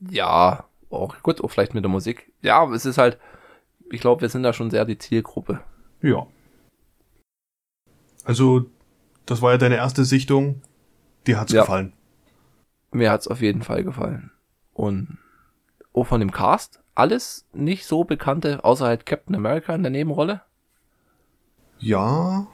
Ja, 0.00 0.68
auch 0.90 1.20
gut, 1.22 1.42
auch 1.42 1.48
vielleicht 1.48 1.74
mit 1.74 1.84
der 1.84 1.90
Musik. 1.90 2.32
Ja, 2.42 2.58
aber 2.58 2.74
es 2.74 2.86
ist 2.86 2.98
halt, 2.98 3.18
ich 3.90 4.00
glaube, 4.00 4.22
wir 4.22 4.28
sind 4.28 4.42
da 4.42 4.52
schon 4.52 4.70
sehr 4.70 4.84
die 4.84 4.98
Zielgruppe. 4.98 5.60
Ja. 6.02 6.26
Also, 8.24 8.66
das 9.30 9.42
war 9.42 9.52
ja 9.52 9.58
deine 9.58 9.76
erste 9.76 10.04
Sichtung. 10.04 10.62
Dir 11.26 11.38
hat's 11.38 11.52
ja. 11.52 11.60
gefallen. 11.60 11.92
Mir 12.90 13.10
hat's 13.10 13.28
auf 13.28 13.42
jeden 13.42 13.62
Fall 13.62 13.84
gefallen. 13.84 14.30
Und 14.72 15.18
auch 15.92 16.04
von 16.04 16.20
dem 16.20 16.30
Cast, 16.30 16.80
alles 16.94 17.46
nicht 17.52 17.84
so 17.84 18.04
bekannte, 18.04 18.64
außer 18.64 18.86
halt 18.86 19.04
Captain 19.04 19.34
America 19.34 19.74
in 19.74 19.82
der 19.82 19.90
Nebenrolle. 19.90 20.40
Ja. 21.78 22.46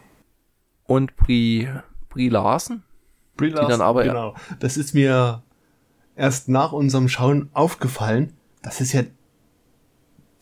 Und 0.87 1.17
Brie, 1.17 1.69
Brie 2.09 2.29
Larson. 2.29 2.83
Brie 3.37 3.51
Larson, 3.51 3.67
die 3.67 3.71
dann 3.71 3.81
aber, 3.81 4.03
genau. 4.03 4.35
Das 4.59 4.77
ist 4.77 4.95
mir 4.95 5.43
erst 6.17 6.49
nach 6.49 6.73
unserem 6.73 7.09
Schauen 7.09 7.51
aufgefallen. 7.53 8.33
Das 8.63 8.81
ist 8.81 8.93
ja 8.93 9.03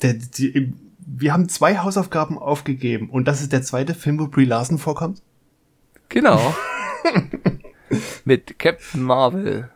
der, 0.01 0.15
die, 0.15 0.73
wir 0.99 1.33
haben 1.33 1.49
zwei 1.49 1.79
Hausaufgaben 1.79 2.39
aufgegeben 2.39 3.11
und 3.11 3.29
das 3.29 3.43
ist 3.43 3.53
der 3.53 3.63
zweite 3.63 3.95
Film, 3.95 4.19
wo 4.19 4.29
Brie 4.29 4.47
Larson 4.47 4.79
vorkommt. 4.79 5.23
Genau. 6.13 6.55
Mit 8.25 8.59
Captain 8.59 9.03
Marvel. 9.03 9.71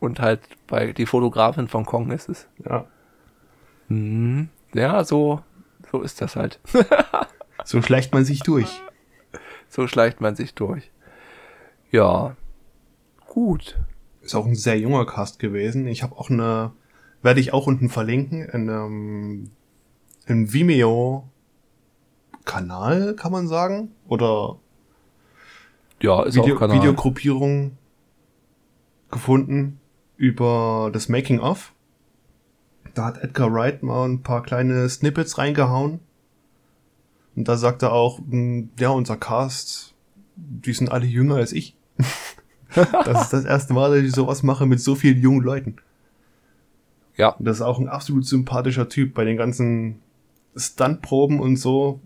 Und 0.00 0.20
halt 0.20 0.40
bei 0.66 0.92
die 0.92 1.06
Fotografin 1.06 1.68
von 1.68 1.84
Kong 1.84 2.10
ist 2.10 2.28
es. 2.28 2.48
Ja. 2.64 2.86
Mhm. 3.88 4.48
Ja, 4.72 5.04
so, 5.04 5.42
so 5.90 6.02
ist 6.02 6.20
das 6.20 6.36
halt. 6.36 6.60
so 7.64 7.82
schleicht 7.82 8.14
man 8.14 8.24
sich 8.24 8.40
durch. 8.40 8.82
So 9.68 9.86
schleicht 9.86 10.20
man 10.20 10.36
sich 10.36 10.54
durch. 10.54 10.90
Ja. 11.90 12.36
Gut. 13.26 13.78
Ist 14.22 14.34
auch 14.34 14.46
ein 14.46 14.54
sehr 14.54 14.78
junger 14.78 15.06
Cast 15.06 15.38
gewesen. 15.38 15.86
Ich 15.86 16.02
habe 16.02 16.16
auch 16.16 16.30
eine, 16.30 16.72
werde 17.22 17.40
ich 17.40 17.52
auch 17.52 17.66
unten 17.66 17.88
verlinken, 17.88 18.42
in 18.42 18.70
einem, 18.70 19.50
im 20.26 20.52
Vimeo 20.52 21.28
Kanal, 22.44 23.14
kann 23.14 23.32
man 23.32 23.48
sagen? 23.48 23.92
Oder 24.06 24.58
ja, 26.00 26.22
ist 26.22 26.36
Video, 26.36 26.54
auch 26.54 26.60
Kanal. 26.60 26.78
Videogruppierung 26.78 27.76
gefunden 29.10 29.80
über 30.16 30.90
das 30.92 31.08
Making 31.08 31.40
of. 31.40 31.72
Da 32.94 33.06
hat 33.06 33.18
Edgar 33.22 33.52
Wright 33.52 33.82
mal 33.82 34.08
ein 34.08 34.22
paar 34.22 34.42
kleine 34.42 34.88
Snippets 34.88 35.38
reingehauen. 35.38 36.00
Und 37.36 37.46
da 37.46 37.56
sagt 37.56 37.82
er 37.82 37.92
auch, 37.92 38.18
hm, 38.18 38.70
ja, 38.78 38.90
unser 38.90 39.16
Cast, 39.16 39.94
die 40.36 40.72
sind 40.72 40.90
alle 40.90 41.06
jünger 41.06 41.36
als 41.36 41.52
ich. 41.52 41.76
das 42.74 43.22
ist 43.22 43.32
das 43.32 43.44
erste 43.44 43.74
Mal, 43.74 43.90
dass 43.90 44.04
ich 44.04 44.12
sowas 44.12 44.42
mache 44.42 44.66
mit 44.66 44.80
so 44.80 44.94
vielen 44.94 45.20
jungen 45.20 45.42
Leuten. 45.42 45.76
Ja. 47.16 47.30
Und 47.30 47.44
das 47.44 47.58
ist 47.58 47.62
auch 47.62 47.78
ein 47.78 47.88
absolut 47.88 48.26
sympathischer 48.26 48.88
Typ 48.88 49.14
bei 49.14 49.24
den 49.24 49.36
ganzen 49.36 50.00
Stuntproben 50.56 51.40
und 51.40 51.56
so, 51.56 52.00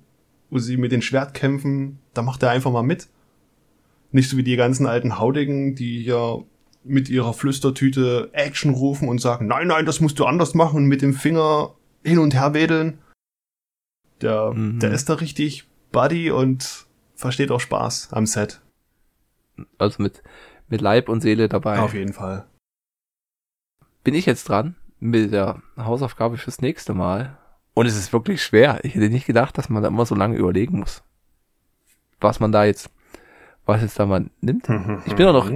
wo 0.51 0.59
sie 0.59 0.77
mit 0.77 0.93
den 0.93 1.03
Schwertkämpfen, 1.03 1.99
da 2.15 2.23
macht 2.23 2.43
er 2.43 2.51
einfach 2.51 2.71
mal 2.71 2.83
mit. 2.83 3.09
Nicht 4.13 4.31
so 4.31 4.37
wie 4.37 4.43
die 4.43 4.57
ganzen 4.57 4.87
alten 4.87 5.19
Haudigen, 5.19 5.75
die 5.75 6.05
ja 6.05 6.39
mit 6.85 7.09
ihrer 7.09 7.33
Flüstertüte 7.33 8.31
Action 8.33 8.75
rufen 8.75 9.09
und 9.09 9.21
sagen, 9.21 9.47
nein, 9.47 9.69
nein, 9.69 9.87
das 9.87 10.01
musst 10.01 10.19
du 10.19 10.25
anders 10.25 10.55
machen 10.55 10.77
und 10.77 10.87
mit 10.87 11.03
dem 11.03 11.15
Finger 11.15 11.75
hin 12.05 12.19
und 12.19 12.35
her 12.35 12.55
wedeln. 12.55 12.99
Der, 14.21 14.53
mhm. 14.53 14.79
der 14.81 14.93
ist 14.93 15.09
da 15.09 15.15
richtig 15.15 15.69
Buddy 15.93 16.31
und 16.31 16.87
versteht 17.15 17.51
auch 17.51 17.61
Spaß 17.61 18.13
am 18.13 18.27
Set. 18.27 18.61
Also 19.79 20.03
mit, 20.03 20.23
mit 20.69 20.81
Leib 20.81 21.09
und 21.09 21.21
Seele 21.21 21.49
dabei. 21.49 21.79
Auf 21.79 21.95
jeden 21.95 22.13
Fall. 22.13 22.47
Bin 24.05 24.15
ich 24.15 24.27
jetzt 24.27 24.49
dran 24.49 24.77
mit 24.99 25.33
der 25.33 25.63
Hausaufgabe 25.77 26.37
fürs 26.37 26.61
nächste 26.61 26.95
Mal. 26.95 27.37
Und 27.75 27.87
es 27.87 27.97
ist 27.97 28.13
wirklich 28.13 28.43
schwer. 28.43 28.81
Ich 28.83 28.95
hätte 28.95 29.09
nicht 29.09 29.27
gedacht, 29.27 29.57
dass 29.57 29.69
man 29.69 29.83
da 29.83 29.89
immer 29.89 30.07
so 30.07 30.15
lange 30.15 30.37
überlegen 30.37 30.81
muss. 30.81 31.03
Was 32.21 32.39
man 32.39 32.53
da 32.53 32.65
jetzt 32.65 32.91
was 33.67 33.83
jetzt 33.83 33.99
da 33.99 34.07
mal 34.07 34.31
nimmt. 34.41 34.69
Mhm. 34.69 35.03
Ich 35.07 35.15
bin 35.15 35.27
auch 35.27 35.33
noch 35.33 35.51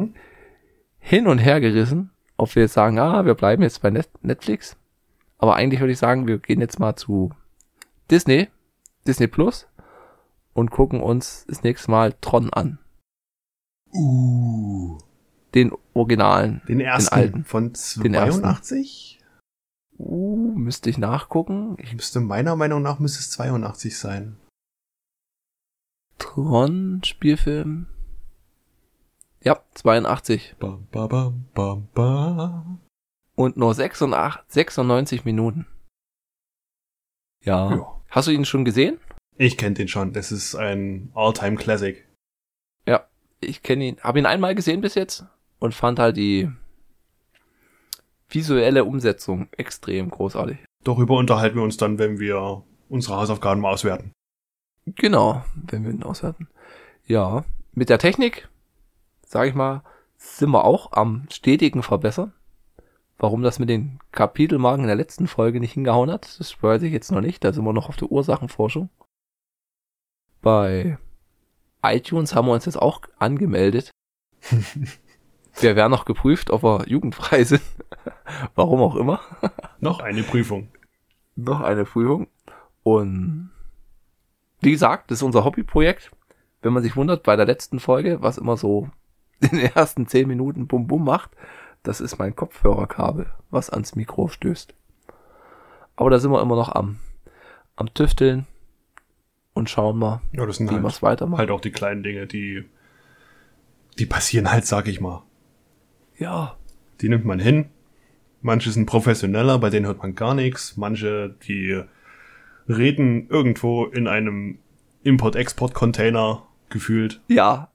hin 0.98 1.26
und 1.26 1.38
her 1.38 1.60
gerissen, 1.60 2.10
ob 2.36 2.54
wir 2.54 2.62
jetzt 2.62 2.74
sagen, 2.74 2.98
ah, 2.98 3.24
wir 3.24 3.34
bleiben 3.34 3.62
jetzt 3.62 3.82
bei 3.82 3.90
Net 3.90 4.08
Netflix. 4.22 4.76
Aber 5.38 5.56
eigentlich 5.56 5.80
würde 5.80 5.92
ich 5.92 5.98
sagen, 5.98 6.26
wir 6.26 6.38
gehen 6.38 6.60
jetzt 6.60 6.78
mal 6.78 6.96
zu 6.96 7.30
Disney, 8.10 8.48
Disney 9.06 9.26
Plus 9.26 9.68
und 10.54 10.70
gucken 10.70 11.00
uns 11.00 11.44
das 11.48 11.62
nächste 11.62 11.90
Mal 11.90 12.14
Tron 12.20 12.52
an. 12.52 12.78
Uh. 13.92 14.98
Den 15.54 15.72
Originalen. 15.94 16.62
Den 16.68 16.80
ersten 16.80 17.14
alten. 17.14 17.44
von 17.44 17.72
Den 17.96 18.14
ersten. 18.14 18.42
82? 18.42 19.20
Uh, 19.98 20.52
müsste 20.54 20.90
ich 20.90 20.98
nachgucken. 20.98 21.76
Ich, 21.78 21.94
Müsste 21.94 22.20
meiner 22.20 22.56
Meinung 22.56 22.82
nach 22.82 22.98
müsste 22.98 23.20
es 23.20 23.30
82 23.30 23.96
sein. 23.96 24.36
Tron 26.18 27.00
Spielfilm. 27.04 27.86
Ja, 29.46 29.62
82. 29.74 30.56
Bam, 30.58 30.88
bam, 30.90 31.08
bam, 31.08 31.48
bam, 31.54 31.88
bam. 31.94 32.80
Und 33.36 33.56
nur 33.56 33.74
86, 33.74 34.42
96 34.48 35.24
Minuten. 35.24 35.66
Ja. 37.44 37.70
Ja. 37.70 38.00
Hast 38.10 38.26
du 38.26 38.32
ihn 38.32 38.44
schon 38.44 38.64
gesehen? 38.64 38.98
Ich 39.36 39.56
kenne 39.56 39.74
den 39.74 39.86
schon. 39.86 40.12
Das 40.12 40.32
ist 40.32 40.56
ein 40.56 41.12
All-Time 41.14 41.54
Classic. 41.54 42.04
Ich 43.40 43.62
kenne 43.62 43.84
ihn, 43.84 44.00
habe 44.00 44.18
ihn 44.18 44.26
einmal 44.26 44.54
gesehen 44.54 44.80
bis 44.80 44.94
jetzt 44.94 45.26
und 45.58 45.74
fand 45.74 45.98
halt 45.98 46.16
die 46.16 46.50
visuelle 48.30 48.84
Umsetzung 48.84 49.48
extrem 49.52 50.10
großartig. 50.10 50.58
Darüber 50.82 51.18
unterhalten 51.18 51.56
wir 51.56 51.62
uns 51.62 51.76
dann, 51.76 51.98
wenn 51.98 52.18
wir 52.18 52.64
unsere 52.88 53.16
Hausaufgaben 53.16 53.60
mal 53.60 53.74
auswerten. 53.74 54.10
Genau, 54.86 55.44
wenn 55.54 55.84
wir 55.84 55.90
ihn 55.90 56.02
auswerten. 56.02 56.48
Ja, 57.06 57.44
mit 57.74 57.90
der 57.90 57.98
Technik, 57.98 58.48
sage 59.36 59.50
ich 59.50 59.54
mal, 59.54 59.82
sind 60.16 60.48
wir 60.48 60.64
auch 60.64 60.92
am 60.92 61.26
stetigen 61.30 61.82
Verbessern. 61.82 62.32
Warum 63.18 63.42
das 63.42 63.58
mit 63.58 63.68
den 63.68 63.98
Kapitelmarken 64.10 64.84
in 64.84 64.86
der 64.86 64.96
letzten 64.96 65.26
Folge 65.26 65.60
nicht 65.60 65.74
hingehauen 65.74 66.10
hat, 66.10 66.40
das 66.40 66.62
weiß 66.62 66.80
ich 66.84 66.92
jetzt 66.92 67.12
noch 67.12 67.20
nicht. 67.20 67.44
Da 67.44 67.52
sind 67.52 67.66
wir 67.66 67.74
noch 67.74 67.90
auf 67.90 67.98
der 67.98 68.10
Ursachenforschung. 68.10 68.88
Bei 70.40 70.96
iTunes 71.82 72.34
haben 72.34 72.48
wir 72.48 72.54
uns 72.54 72.64
jetzt 72.64 72.80
auch 72.80 73.02
angemeldet. 73.18 73.90
wir 75.60 75.76
werden 75.76 75.90
noch 75.90 76.06
geprüft, 76.06 76.48
ob 76.48 76.62
wir 76.62 76.88
jugendfrei 76.88 77.44
sind. 77.44 77.60
Warum 78.54 78.80
auch 78.80 78.96
immer. 78.96 79.20
Noch 79.80 80.00
eine 80.00 80.22
Prüfung. 80.22 80.68
noch 81.34 81.60
eine 81.60 81.84
Prüfung. 81.84 82.28
Und 82.82 83.50
wie 84.62 84.70
gesagt, 84.72 85.10
das 85.10 85.18
ist 85.18 85.22
unser 85.22 85.44
Hobbyprojekt. 85.44 86.10
Wenn 86.62 86.72
man 86.72 86.82
sich 86.82 86.96
wundert, 86.96 87.22
bei 87.22 87.36
der 87.36 87.44
letzten 87.44 87.80
Folge, 87.80 88.22
was 88.22 88.38
immer 88.38 88.56
so 88.56 88.88
in 89.40 89.48
den 89.58 89.70
ersten 89.74 90.06
zehn 90.06 90.28
Minuten 90.28 90.66
Bum 90.66 90.86
Bum 90.86 91.04
macht, 91.04 91.30
das 91.82 92.00
ist 92.00 92.18
mein 92.18 92.34
Kopfhörerkabel, 92.34 93.26
was 93.50 93.70
ans 93.70 93.94
Mikro 93.94 94.28
stößt. 94.28 94.74
Aber 95.96 96.10
da 96.10 96.18
sind 96.18 96.30
wir 96.30 96.42
immer 96.42 96.56
noch 96.56 96.68
am, 96.74 96.98
am 97.76 97.92
Tüfteln 97.94 98.46
und 99.54 99.70
schauen 99.70 99.98
mal, 99.98 100.20
Ja, 100.32 100.44
das 100.46 100.56
sind 100.56 100.68
wie 100.70 100.74
wir 100.74 100.82
halt, 100.82 100.92
es 100.92 101.02
weitermachen. 101.02 101.38
halt 101.38 101.50
auch 101.50 101.60
die 101.60 101.70
kleinen 101.70 102.02
Dinge, 102.02 102.26
die, 102.26 102.64
die 103.98 104.06
passieren 104.06 104.50
halt, 104.50 104.66
sag 104.66 104.88
ich 104.88 105.00
mal. 105.00 105.22
Ja, 106.18 106.56
Die 107.00 107.08
nimmt 107.08 107.24
man 107.24 107.38
hin. 107.38 107.66
Manche 108.42 108.70
sind 108.70 108.86
professioneller, 108.86 109.58
bei 109.58 109.70
denen 109.70 109.86
hört 109.86 109.98
man 109.98 110.14
gar 110.14 110.34
nichts. 110.34 110.76
Manche, 110.76 111.34
die 111.46 111.82
reden 112.68 113.28
irgendwo 113.28 113.84
in 113.86 114.06
einem 114.08 114.58
Import-Export-Container 115.02 116.42
gefühlt. 116.68 117.20
ja, 117.28 117.70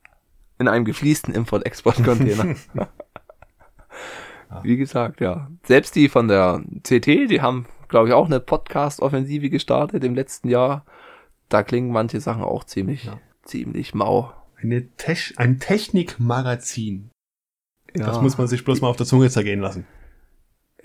in 0.62 0.68
einem 0.68 0.86
gefliesten 0.86 1.34
Import-Export-Container. 1.34 2.56
Wie 4.64 4.78
gesagt, 4.78 5.22
ja. 5.22 5.50
Selbst 5.64 5.96
die 5.96 6.10
von 6.10 6.28
der 6.28 6.62
CT, 6.84 7.30
die 7.30 7.42
haben, 7.42 7.66
glaube 7.88 8.08
ich, 8.10 8.14
auch 8.14 8.26
eine 8.26 8.40
Podcast-Offensive 8.40 9.50
gestartet 9.50 10.04
im 10.04 10.16
letzten 10.16 10.50
Jahr. 10.50 10.86
Da 11.50 11.64
klingen 11.64 11.92
manche 11.92 12.20
Sachen 12.22 12.44
auch 12.44 12.64
ziemlich, 12.64 13.06
Ja. 13.06 13.20
ziemlich 13.44 13.94
mau. 13.94 14.34
Eine 14.62 14.88
Tech 14.96 15.34
ein 15.38 15.60
Technikmagazin. 15.60 17.10
Ja, 17.96 18.06
Das 18.06 18.22
muss 18.22 18.38
man 18.38 18.48
sich 18.48 18.64
bloß 18.64 18.82
mal 18.82 18.88
auf 18.90 18.98
der 18.98 19.06
Zunge 19.06 19.30
zergehen 19.30 19.60
lassen. 19.60 19.86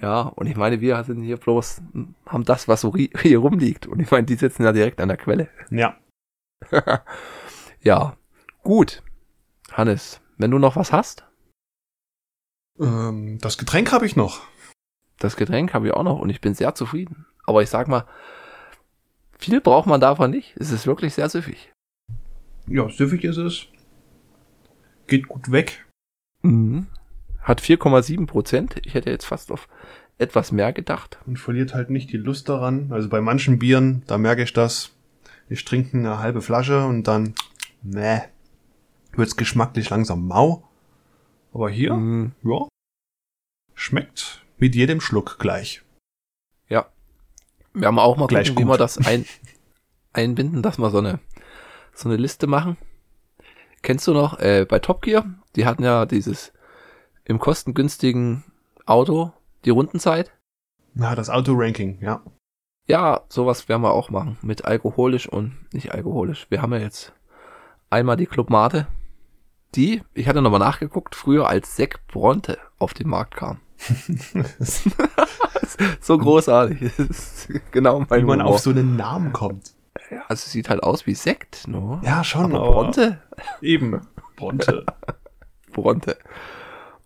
Ja, 0.01 0.23
und 0.23 0.47
ich 0.47 0.57
meine, 0.57 0.81
wir 0.81 1.03
sind 1.05 1.23
hier 1.23 1.37
bloß, 1.37 1.83
haben 2.27 2.45
das, 2.45 2.69
was 2.69 2.83
so 2.83 2.95
hier 2.97 3.39
rumliegt. 3.39 3.87
Und 3.87 4.01
ich 4.01 4.11
meine, 4.11 4.27
die 4.27 4.35
sitzen 4.35 4.63
ja 4.65 4.73
direkt 4.73 5.01
an 5.01 5.09
der 5.09 5.17
Quelle. 5.17 5.49
Ja. 5.71 5.97
Ja, 7.83 8.17
gut. 8.65 9.03
Hannes, 9.77 10.21
wenn 10.39 10.51
du 10.51 10.59
noch 10.59 10.77
was 10.77 10.93
hast, 10.93 11.25
Ähm, 12.79 13.39
das 13.41 13.57
Getränk 13.59 13.91
habe 13.93 14.05
ich 14.07 14.17
noch. 14.17 14.41
das 15.19 15.37
Getränk 15.37 15.73
habe 15.73 15.87
ich 15.87 15.95
auch 15.95 16.03
noch 16.03 16.19
und 16.19 16.29
ich 16.29 16.41
bin 16.43 16.53
sehr 16.55 16.75
zufrieden. 16.75 17.25
Aber 17.47 17.63
ich 17.63 17.71
sag 17.71 17.89
mal, 17.89 18.07
viel 19.39 19.61
braucht 19.63 19.87
man 19.87 20.01
davon 20.01 20.31
nicht. 20.31 20.55
Es 20.59 20.71
ist 20.73 20.87
wirklich 20.87 21.15
sehr 21.15 21.29
süffig. 21.31 21.73
Ja, 22.67 22.89
süffig 22.91 23.25
ist 23.25 23.39
es. 23.39 23.67
Geht 25.07 25.29
gut 25.29 25.51
weg. 25.51 25.87
Mhm. 26.43 26.89
Hat 27.41 27.63
4,7 27.63 28.27
Prozent. 28.27 28.75
Ich 28.85 28.93
hätte 28.95 29.09
jetzt 29.11 29.25
fast 29.25 29.51
auf 29.53 29.69
etwas 30.19 30.53
mehr 30.53 30.73
gedacht. 30.73 31.19
Und 31.27 31.39
verliert 31.39 31.73
halt 31.75 31.89
nicht 31.91 32.13
die 32.13 32.17
Lust 32.19 32.49
daran. 32.49 32.93
Also 32.93 33.09
bei 33.09 33.21
manchen 33.23 33.59
Bieren, 33.59 34.03
da 34.07 34.19
merke 34.19 34.43
ich 34.43 34.53
das. 34.53 34.91
Ich 35.49 35.65
trinke 35.65 35.97
eine 35.97 36.19
halbe 36.19 36.43
Flasche 36.43 36.85
und 36.85 37.05
dann, 37.05 37.35
ne, 37.83 38.25
wird's 39.19 39.37
geschmacklich 39.37 39.91
langsam 39.91 40.27
mau. 40.27 40.69
Aber 41.53 41.71
hier, 41.71 41.95
Mhm. 41.95 42.33
ja, 42.43 42.67
schmeckt 43.75 44.45
mit 44.59 44.75
jedem 44.75 45.01
Schluck 45.01 45.39
gleich. 45.39 45.83
Ja. 46.69 46.87
Wir 47.73 47.89
haben 47.89 47.99
auch 47.99 48.17
mal 48.17 48.27
Gleich 48.27 48.49
gucken, 48.49 48.65
wie 48.65 48.69
wir 48.71 48.79
das 48.79 48.99
ein, 48.99 49.25
einbinden, 50.13 50.63
dass 50.63 50.79
wir 50.79 50.91
so 50.91 50.99
eine, 50.99 51.21
so 51.95 52.09
eine 52.09 52.17
Liste 52.17 52.47
machen. 52.47 52.77
Kennst 53.83 54.07
du 54.07 54.15
noch, 54.15 54.39
äh, 54.41 54.67
bei 54.69 54.79
Top 54.79 55.03
Gear, 55.03 55.27
die 55.55 55.67
hatten 55.67 55.85
ja 55.85 56.07
dieses 56.07 56.53
im 57.25 57.39
kostengünstigen 57.39 58.45
Auto, 58.87 59.33
die 59.65 59.71
Rundenzeit. 59.71 60.33
Ja, 60.95 61.15
das 61.15 61.29
Autoranking, 61.31 62.01
ja. 62.01 62.23
Ja, 62.89 63.23
sowas 63.29 63.69
werden 63.69 63.83
wir 63.83 63.93
auch 63.93 64.11
machen. 64.11 64.39
Mit 64.43 64.65
alkoholisch 64.65 65.29
und 65.29 65.57
nicht 65.75 65.93
alkoholisch. 65.93 66.47
Wir 66.51 66.63
haben 66.63 66.73
ja 66.73 66.79
jetzt 66.79 67.13
einmal 67.91 68.17
die 68.17 68.27
Club 68.27 68.49
Mate, 68.49 68.87
die, 69.75 70.03
ich 70.15 70.29
hatte 70.29 70.41
nochmal 70.43 70.61
nachgeguckt, 70.61 71.15
früher 71.15 71.49
als 71.49 71.77
Sekt 71.77 72.07
Bronte 72.09 72.59
auf 72.79 72.95
den 72.95 73.09
Markt 73.09 73.37
kam. 73.37 73.61
so 76.01 76.17
großartig. 76.19 76.91
Genau 77.73 78.05
mein 78.09 78.23
Wie 78.23 78.27
man 78.27 78.41
Humor. 78.41 78.55
auf 78.55 78.61
so 78.61 78.71
einen 78.71 78.97
Namen 78.97 79.33
kommt. 79.33 79.75
Ja, 80.11 80.21
also 80.29 80.35
es 80.47 80.53
sieht 80.53 80.69
halt 80.69 80.83
aus 80.83 81.07
wie 81.07 81.15
Sekt, 81.15 81.69
ne? 81.69 82.01
Ja, 82.03 82.25
schon, 82.25 82.55
aber 82.55 82.61
aber 82.63 82.73
Bronte? 82.73 83.23
eben. 83.61 84.01
Bronte. 84.37 84.85
Bronte. 85.73 86.17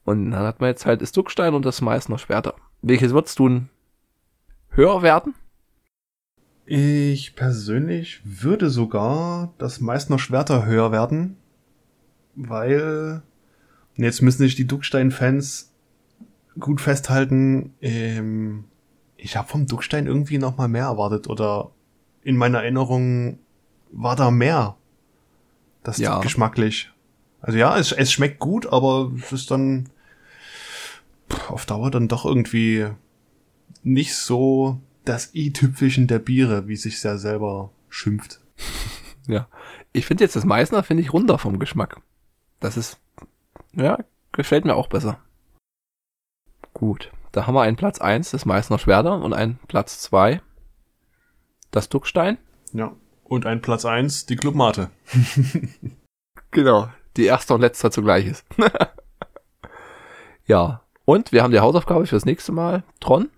Und 0.04 0.30
dann 0.30 0.42
hat 0.44 0.60
man 0.60 0.68
jetzt 0.70 0.86
halt 0.86 1.02
das 1.02 1.12
Duckstein 1.12 1.54
und 1.54 1.64
das 1.64 1.80
Meißner 1.80 2.18
Schwerter. 2.18 2.54
Welches 2.82 3.12
würdest 3.12 3.38
du 3.38 3.62
höher 4.70 5.02
werden? 5.02 5.34
Ich 6.66 7.34
persönlich 7.34 8.20
würde 8.24 8.70
sogar 8.70 9.52
das 9.58 9.80
Meißner 9.80 10.18
Schwerter 10.18 10.66
höher 10.66 10.92
werden, 10.92 11.36
weil 12.34 13.22
und 13.96 14.04
jetzt 14.04 14.22
müssen 14.22 14.38
sich 14.42 14.54
die 14.54 14.66
Duckstein-Fans 14.66 15.72
gut 16.58 16.80
festhalten. 16.80 17.74
Ähm, 17.80 18.64
ich 19.16 19.36
habe 19.36 19.48
vom 19.48 19.66
Duckstein 19.66 20.06
irgendwie 20.06 20.38
noch 20.38 20.56
mal 20.56 20.68
mehr 20.68 20.84
erwartet 20.84 21.28
oder 21.28 21.70
in 22.22 22.36
meiner 22.36 22.62
Erinnerung 22.62 23.38
war 23.92 24.16
da 24.16 24.30
mehr. 24.30 24.76
Das 25.82 25.96
ist 25.98 26.02
Ja. 26.02 26.20
geschmacklich. 26.20 26.90
Also 27.40 27.58
ja, 27.58 27.76
es, 27.78 27.92
es 27.92 28.12
schmeckt 28.12 28.38
gut, 28.38 28.66
aber 28.72 29.10
es 29.16 29.32
ist 29.32 29.50
dann 29.50 29.88
pff, 31.30 31.50
auf 31.50 31.66
Dauer 31.66 31.90
dann 31.90 32.08
doch 32.08 32.24
irgendwie 32.24 32.86
nicht 33.82 34.14
so 34.14 34.78
das 35.04 35.34
i-Tüpfelchen 35.34 36.06
der 36.06 36.18
Biere, 36.18 36.68
wie 36.68 36.76
sich 36.76 37.02
ja 37.02 37.16
selber 37.18 37.70
schimpft. 37.88 38.40
Ja. 39.26 39.46
Ich 39.92 40.06
finde 40.06 40.24
jetzt 40.24 40.34
das 40.34 40.44
Meißner, 40.44 40.82
finde 40.82 41.02
ich 41.02 41.12
runder 41.12 41.38
vom 41.38 41.58
Geschmack. 41.60 42.00
Das 42.60 42.76
ist, 42.76 43.00
ja, 43.72 43.98
gefällt 44.32 44.64
mir 44.64 44.76
auch 44.76 44.88
besser. 44.88 45.18
Gut. 46.74 47.10
Da 47.32 47.46
haben 47.46 47.54
wir 47.54 47.62
einen 47.62 47.76
Platz 47.76 48.00
eins 48.00 48.30
das 48.30 48.44
Meißner 48.44 48.78
Schwerter, 48.78 49.20
und 49.20 49.32
einen 49.32 49.58
Platz 49.68 50.00
zwei 50.00 50.40
das 51.70 51.88
Duckstein. 51.88 52.38
Ja. 52.72 52.92
Und 53.24 53.46
ein 53.46 53.62
Platz 53.62 53.84
eins 53.84 54.26
die 54.26 54.36
Clubmate. 54.36 54.90
Genau. 56.52 56.88
Die 57.16 57.26
erste 57.26 57.54
und 57.54 57.60
letzte 57.60 57.92
zugleich 57.92 58.26
ist. 58.26 58.44
ja. 60.46 60.82
Und 61.04 61.30
wir 61.30 61.44
haben 61.44 61.52
die 61.52 61.60
Hausaufgabe 61.60 62.06
fürs 62.06 62.24
nächste 62.24 62.50
Mal. 62.50 62.82
Tron. 62.98 63.30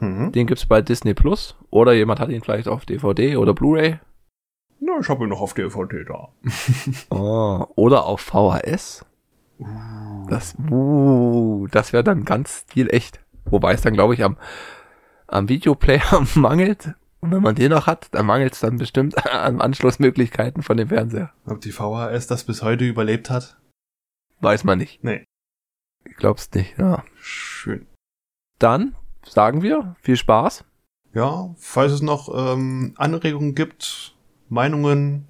Mhm. 0.00 0.32
Den 0.32 0.46
gibt's 0.46 0.66
bei 0.66 0.82
Disney 0.82 1.14
Plus. 1.14 1.56
Oder 1.70 1.94
jemand 1.94 2.20
hat 2.20 2.28
ihn 2.28 2.42
vielleicht 2.42 2.68
auf 2.68 2.84
DVD 2.84 3.36
oder 3.38 3.54
Blu-ray. 3.54 4.00
Na, 4.86 4.98
ich 5.00 5.08
habe 5.08 5.24
ihn 5.24 5.30
noch 5.30 5.40
auf 5.40 5.54
DVD 5.54 6.04
da. 6.04 6.28
Oh, 7.10 7.66
oder 7.74 8.04
auf 8.04 8.20
VHS. 8.20 9.06
Das, 10.28 10.54
uh, 10.70 11.66
das 11.68 11.94
wäre 11.94 12.04
dann 12.04 12.26
ganz 12.26 12.66
stilecht. 12.70 13.20
Wobei 13.46 13.72
es 13.72 13.80
dann, 13.80 13.94
glaube 13.94 14.12
ich, 14.12 14.22
am, 14.22 14.36
am 15.26 15.48
Videoplayer 15.48 16.26
mangelt. 16.34 16.94
Und 17.20 17.30
wenn 17.30 17.42
man 17.42 17.54
den 17.54 17.70
noch 17.70 17.86
hat, 17.86 18.08
dann 18.10 18.26
mangelt 18.26 18.52
es 18.52 18.60
dann 18.60 18.76
bestimmt 18.76 19.26
an 19.32 19.62
Anschlussmöglichkeiten 19.62 20.62
von 20.62 20.76
dem 20.76 20.88
Fernseher. 20.88 21.32
Ob 21.46 21.62
die 21.62 21.72
VHS 21.72 22.26
das 22.26 22.44
bis 22.44 22.62
heute 22.62 22.84
überlebt 22.84 23.30
hat? 23.30 23.58
Weiß 24.40 24.64
man 24.64 24.76
nicht. 24.76 25.02
Nee. 25.02 25.24
Ich 26.04 26.16
glaub's 26.16 26.50
nicht, 26.52 26.78
ja. 26.78 27.04
Schön. 27.16 27.86
Dann 28.58 28.94
sagen 29.24 29.62
wir 29.62 29.96
viel 30.02 30.16
Spaß. 30.16 30.64
Ja, 31.14 31.54
falls 31.56 31.92
es 31.92 32.02
noch 32.02 32.28
ähm, 32.34 32.92
Anregungen 32.96 33.54
gibt, 33.54 34.13
Meinungen, 34.54 35.26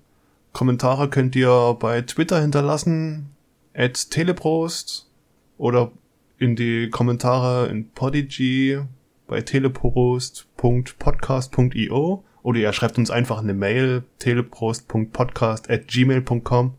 Kommentare 0.53 1.09
könnt 1.09 1.35
ihr 1.35 1.79
bei 1.81 2.03
Twitter 2.03 2.43
hinterlassen, 2.43 3.31
at 3.73 4.11
teleprost 4.11 5.11
oder 5.57 5.93
in 6.39 6.57
die 6.57 6.91
Kommentare 6.91 7.69
in 7.69 7.89
Podigy 7.89 8.83
bei 9.27 9.41
teleprost.podcast.io 9.41 12.23
oder 12.43 12.59
ihr 12.59 12.75
schreibt 12.75 12.99
uns 12.99 13.11
einfach 13.11 13.39
eine 13.39 13.55
Mail 13.55 14.05
teleprost.podcast 14.19 15.71
at 15.71 15.89
gmail.com. 15.89 16.75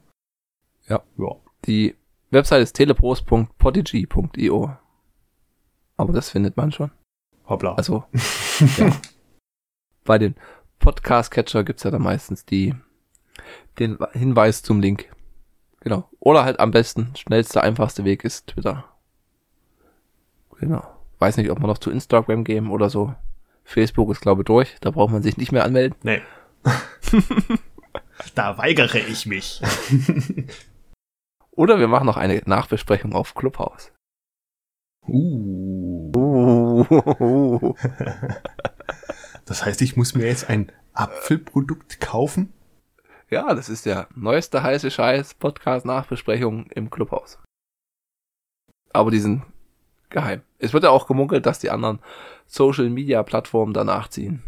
Ja. 0.88 1.02
Ja. 1.18 1.36
Die 1.66 1.96
Website 2.30 2.62
ist 2.62 2.74
teleprost.podigy.io. 2.74 4.78
Aber 5.98 6.14
das 6.14 6.30
findet 6.30 6.58
man 6.58 6.72
schon. 6.72 6.92
Hoppla. 7.48 7.74
Also, 7.74 8.04
ja. 8.78 8.92
Bei 10.04 10.20
den 10.20 10.36
Podcast-Catcher 10.86 11.64
gibt's 11.64 11.82
ja 11.82 11.90
da 11.90 11.98
meistens 11.98 12.46
die, 12.46 12.76
den 13.80 13.98
Hinweis 14.14 14.62
zum 14.62 14.80
Link. 14.82 15.12
Genau. 15.80 16.08
Oder 16.20 16.46
halt 16.46 16.60
am 16.60 16.70
besten, 16.70 17.12
schnellster, 17.16 17.64
einfachste 17.64 18.06
Weg 18.06 18.24
ist 18.24 18.46
Twitter. 18.46 18.86
Genau. 20.60 20.86
Weiß 21.18 21.38
nicht, 21.38 21.50
ob 21.50 21.60
wir 21.60 21.66
noch 21.66 21.80
zu 21.80 21.90
Instagram 21.90 22.44
gehen 22.44 22.70
oder 22.70 22.92
so. 22.92 23.16
Facebook 23.64 24.12
ist, 24.12 24.22
glaube 24.22 24.44
ich, 24.44 24.46
durch. 24.46 24.76
Da 24.80 24.92
braucht 24.92 25.12
man 25.12 25.24
sich 25.24 25.38
nicht 25.38 25.52
mehr 25.52 25.66
anmelden. 25.66 25.98
Nee. 26.04 26.22
da 28.36 28.60
weigere 28.60 29.00
ich 29.00 29.26
mich. 29.26 29.64
Oder 31.52 31.80
wir 31.80 31.88
machen 31.88 32.06
noch 32.06 32.18
eine 32.18 32.44
Nachbesprechung 32.46 33.14
auf 33.14 33.34
Clubhouse. 33.34 33.92
Uh. 35.08 36.12
Uh. 36.16 37.74
Das 39.46 39.64
heißt, 39.64 39.82
ich 39.82 39.96
muss 39.96 40.16
mir 40.16 40.26
jetzt 40.26 40.50
ein 40.50 40.72
Apfelprodukt 40.94 42.02
kaufen? 42.02 42.52
Ja, 43.30 43.54
das 43.54 43.70
ist 43.70 43.86
der 43.86 44.08
neueste 44.16 44.64
heiße 44.64 44.92
Scheiß 44.92 45.36
Podcast 45.36 45.86
Nachbesprechung 45.86 46.68
im 46.72 46.90
Clubhaus. 46.90 47.40
Aber 48.92 49.12
die 49.12 49.20
sind 49.20 49.44
geheim. 50.10 50.42
Es 50.58 50.74
wird 50.74 50.84
ja 50.84 50.90
auch 50.90 51.08
gemunkelt, 51.08 51.46
dass 51.46 51.60
die 51.60 51.70
anderen 51.70 52.00
Social 52.48 52.90
Media 52.90 53.24
Plattformen 53.24 53.74
danach 53.74 54.08
ziehen. 54.08 54.42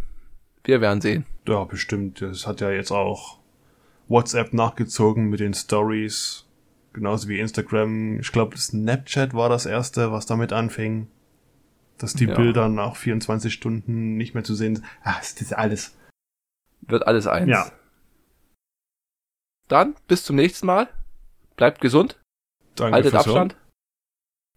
Wir 0.64 0.82
werden 0.82 1.02
sehen. 1.02 1.26
Ja, 1.48 1.64
bestimmt. 1.64 2.22
Das 2.22 2.48
hat 2.48 2.62
ja 2.62 2.72
jetzt 2.72 2.92
auch 2.92 3.40
WhatsApp 4.08 4.54
nachgezogen 4.54 5.26
mit 5.26 5.40
den 5.40 5.54
Stories. 5.54 6.46
Genauso 6.94 7.28
wie 7.28 7.40
Instagram. 7.40 8.20
Ich 8.20 8.32
glaube, 8.32 8.58
Snapchat 8.58 9.34
war 9.34 9.50
das 9.50 9.66
erste, 9.66 10.12
was 10.12 10.26
damit 10.26 10.54
anfing. 10.54 11.08
Dass 11.98 12.14
die 12.14 12.26
Ja. 12.26 12.36
Bilder 12.36 12.70
nach 12.70 12.96
24 12.96 13.54
Stunden 13.54 14.18
nicht 14.18 14.34
mehr 14.34 14.44
zu 14.44 14.56
sehen 14.56 14.76
sind. 14.78 14.86
Ah, 15.04 15.16
das 15.18 15.34
ist 15.34 15.54
alles. 15.54 15.96
Wird 16.82 17.08
alles 17.08 17.28
eins. 17.28 17.50
Ja. 17.50 17.72
Dann 19.68 19.96
bis 20.08 20.24
zum 20.24 20.36
nächsten 20.36 20.68
Mal. 20.68 20.88
Bleibt 21.56 21.82
gesund. 21.82 22.20
Danke 22.76 22.94
haltet 22.96 23.12
fürs 23.12 23.26
Abstand. 23.26 23.56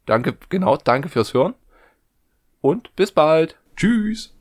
Danke, 0.07 0.37
genau, 0.49 0.77
danke 0.77 1.09
fürs 1.09 1.33
Hören. 1.35 1.55
Und 2.61 2.95
bis 2.97 3.13
bald. 3.13 3.55
Hören. 3.55 3.77
Tschüss. 3.77 4.35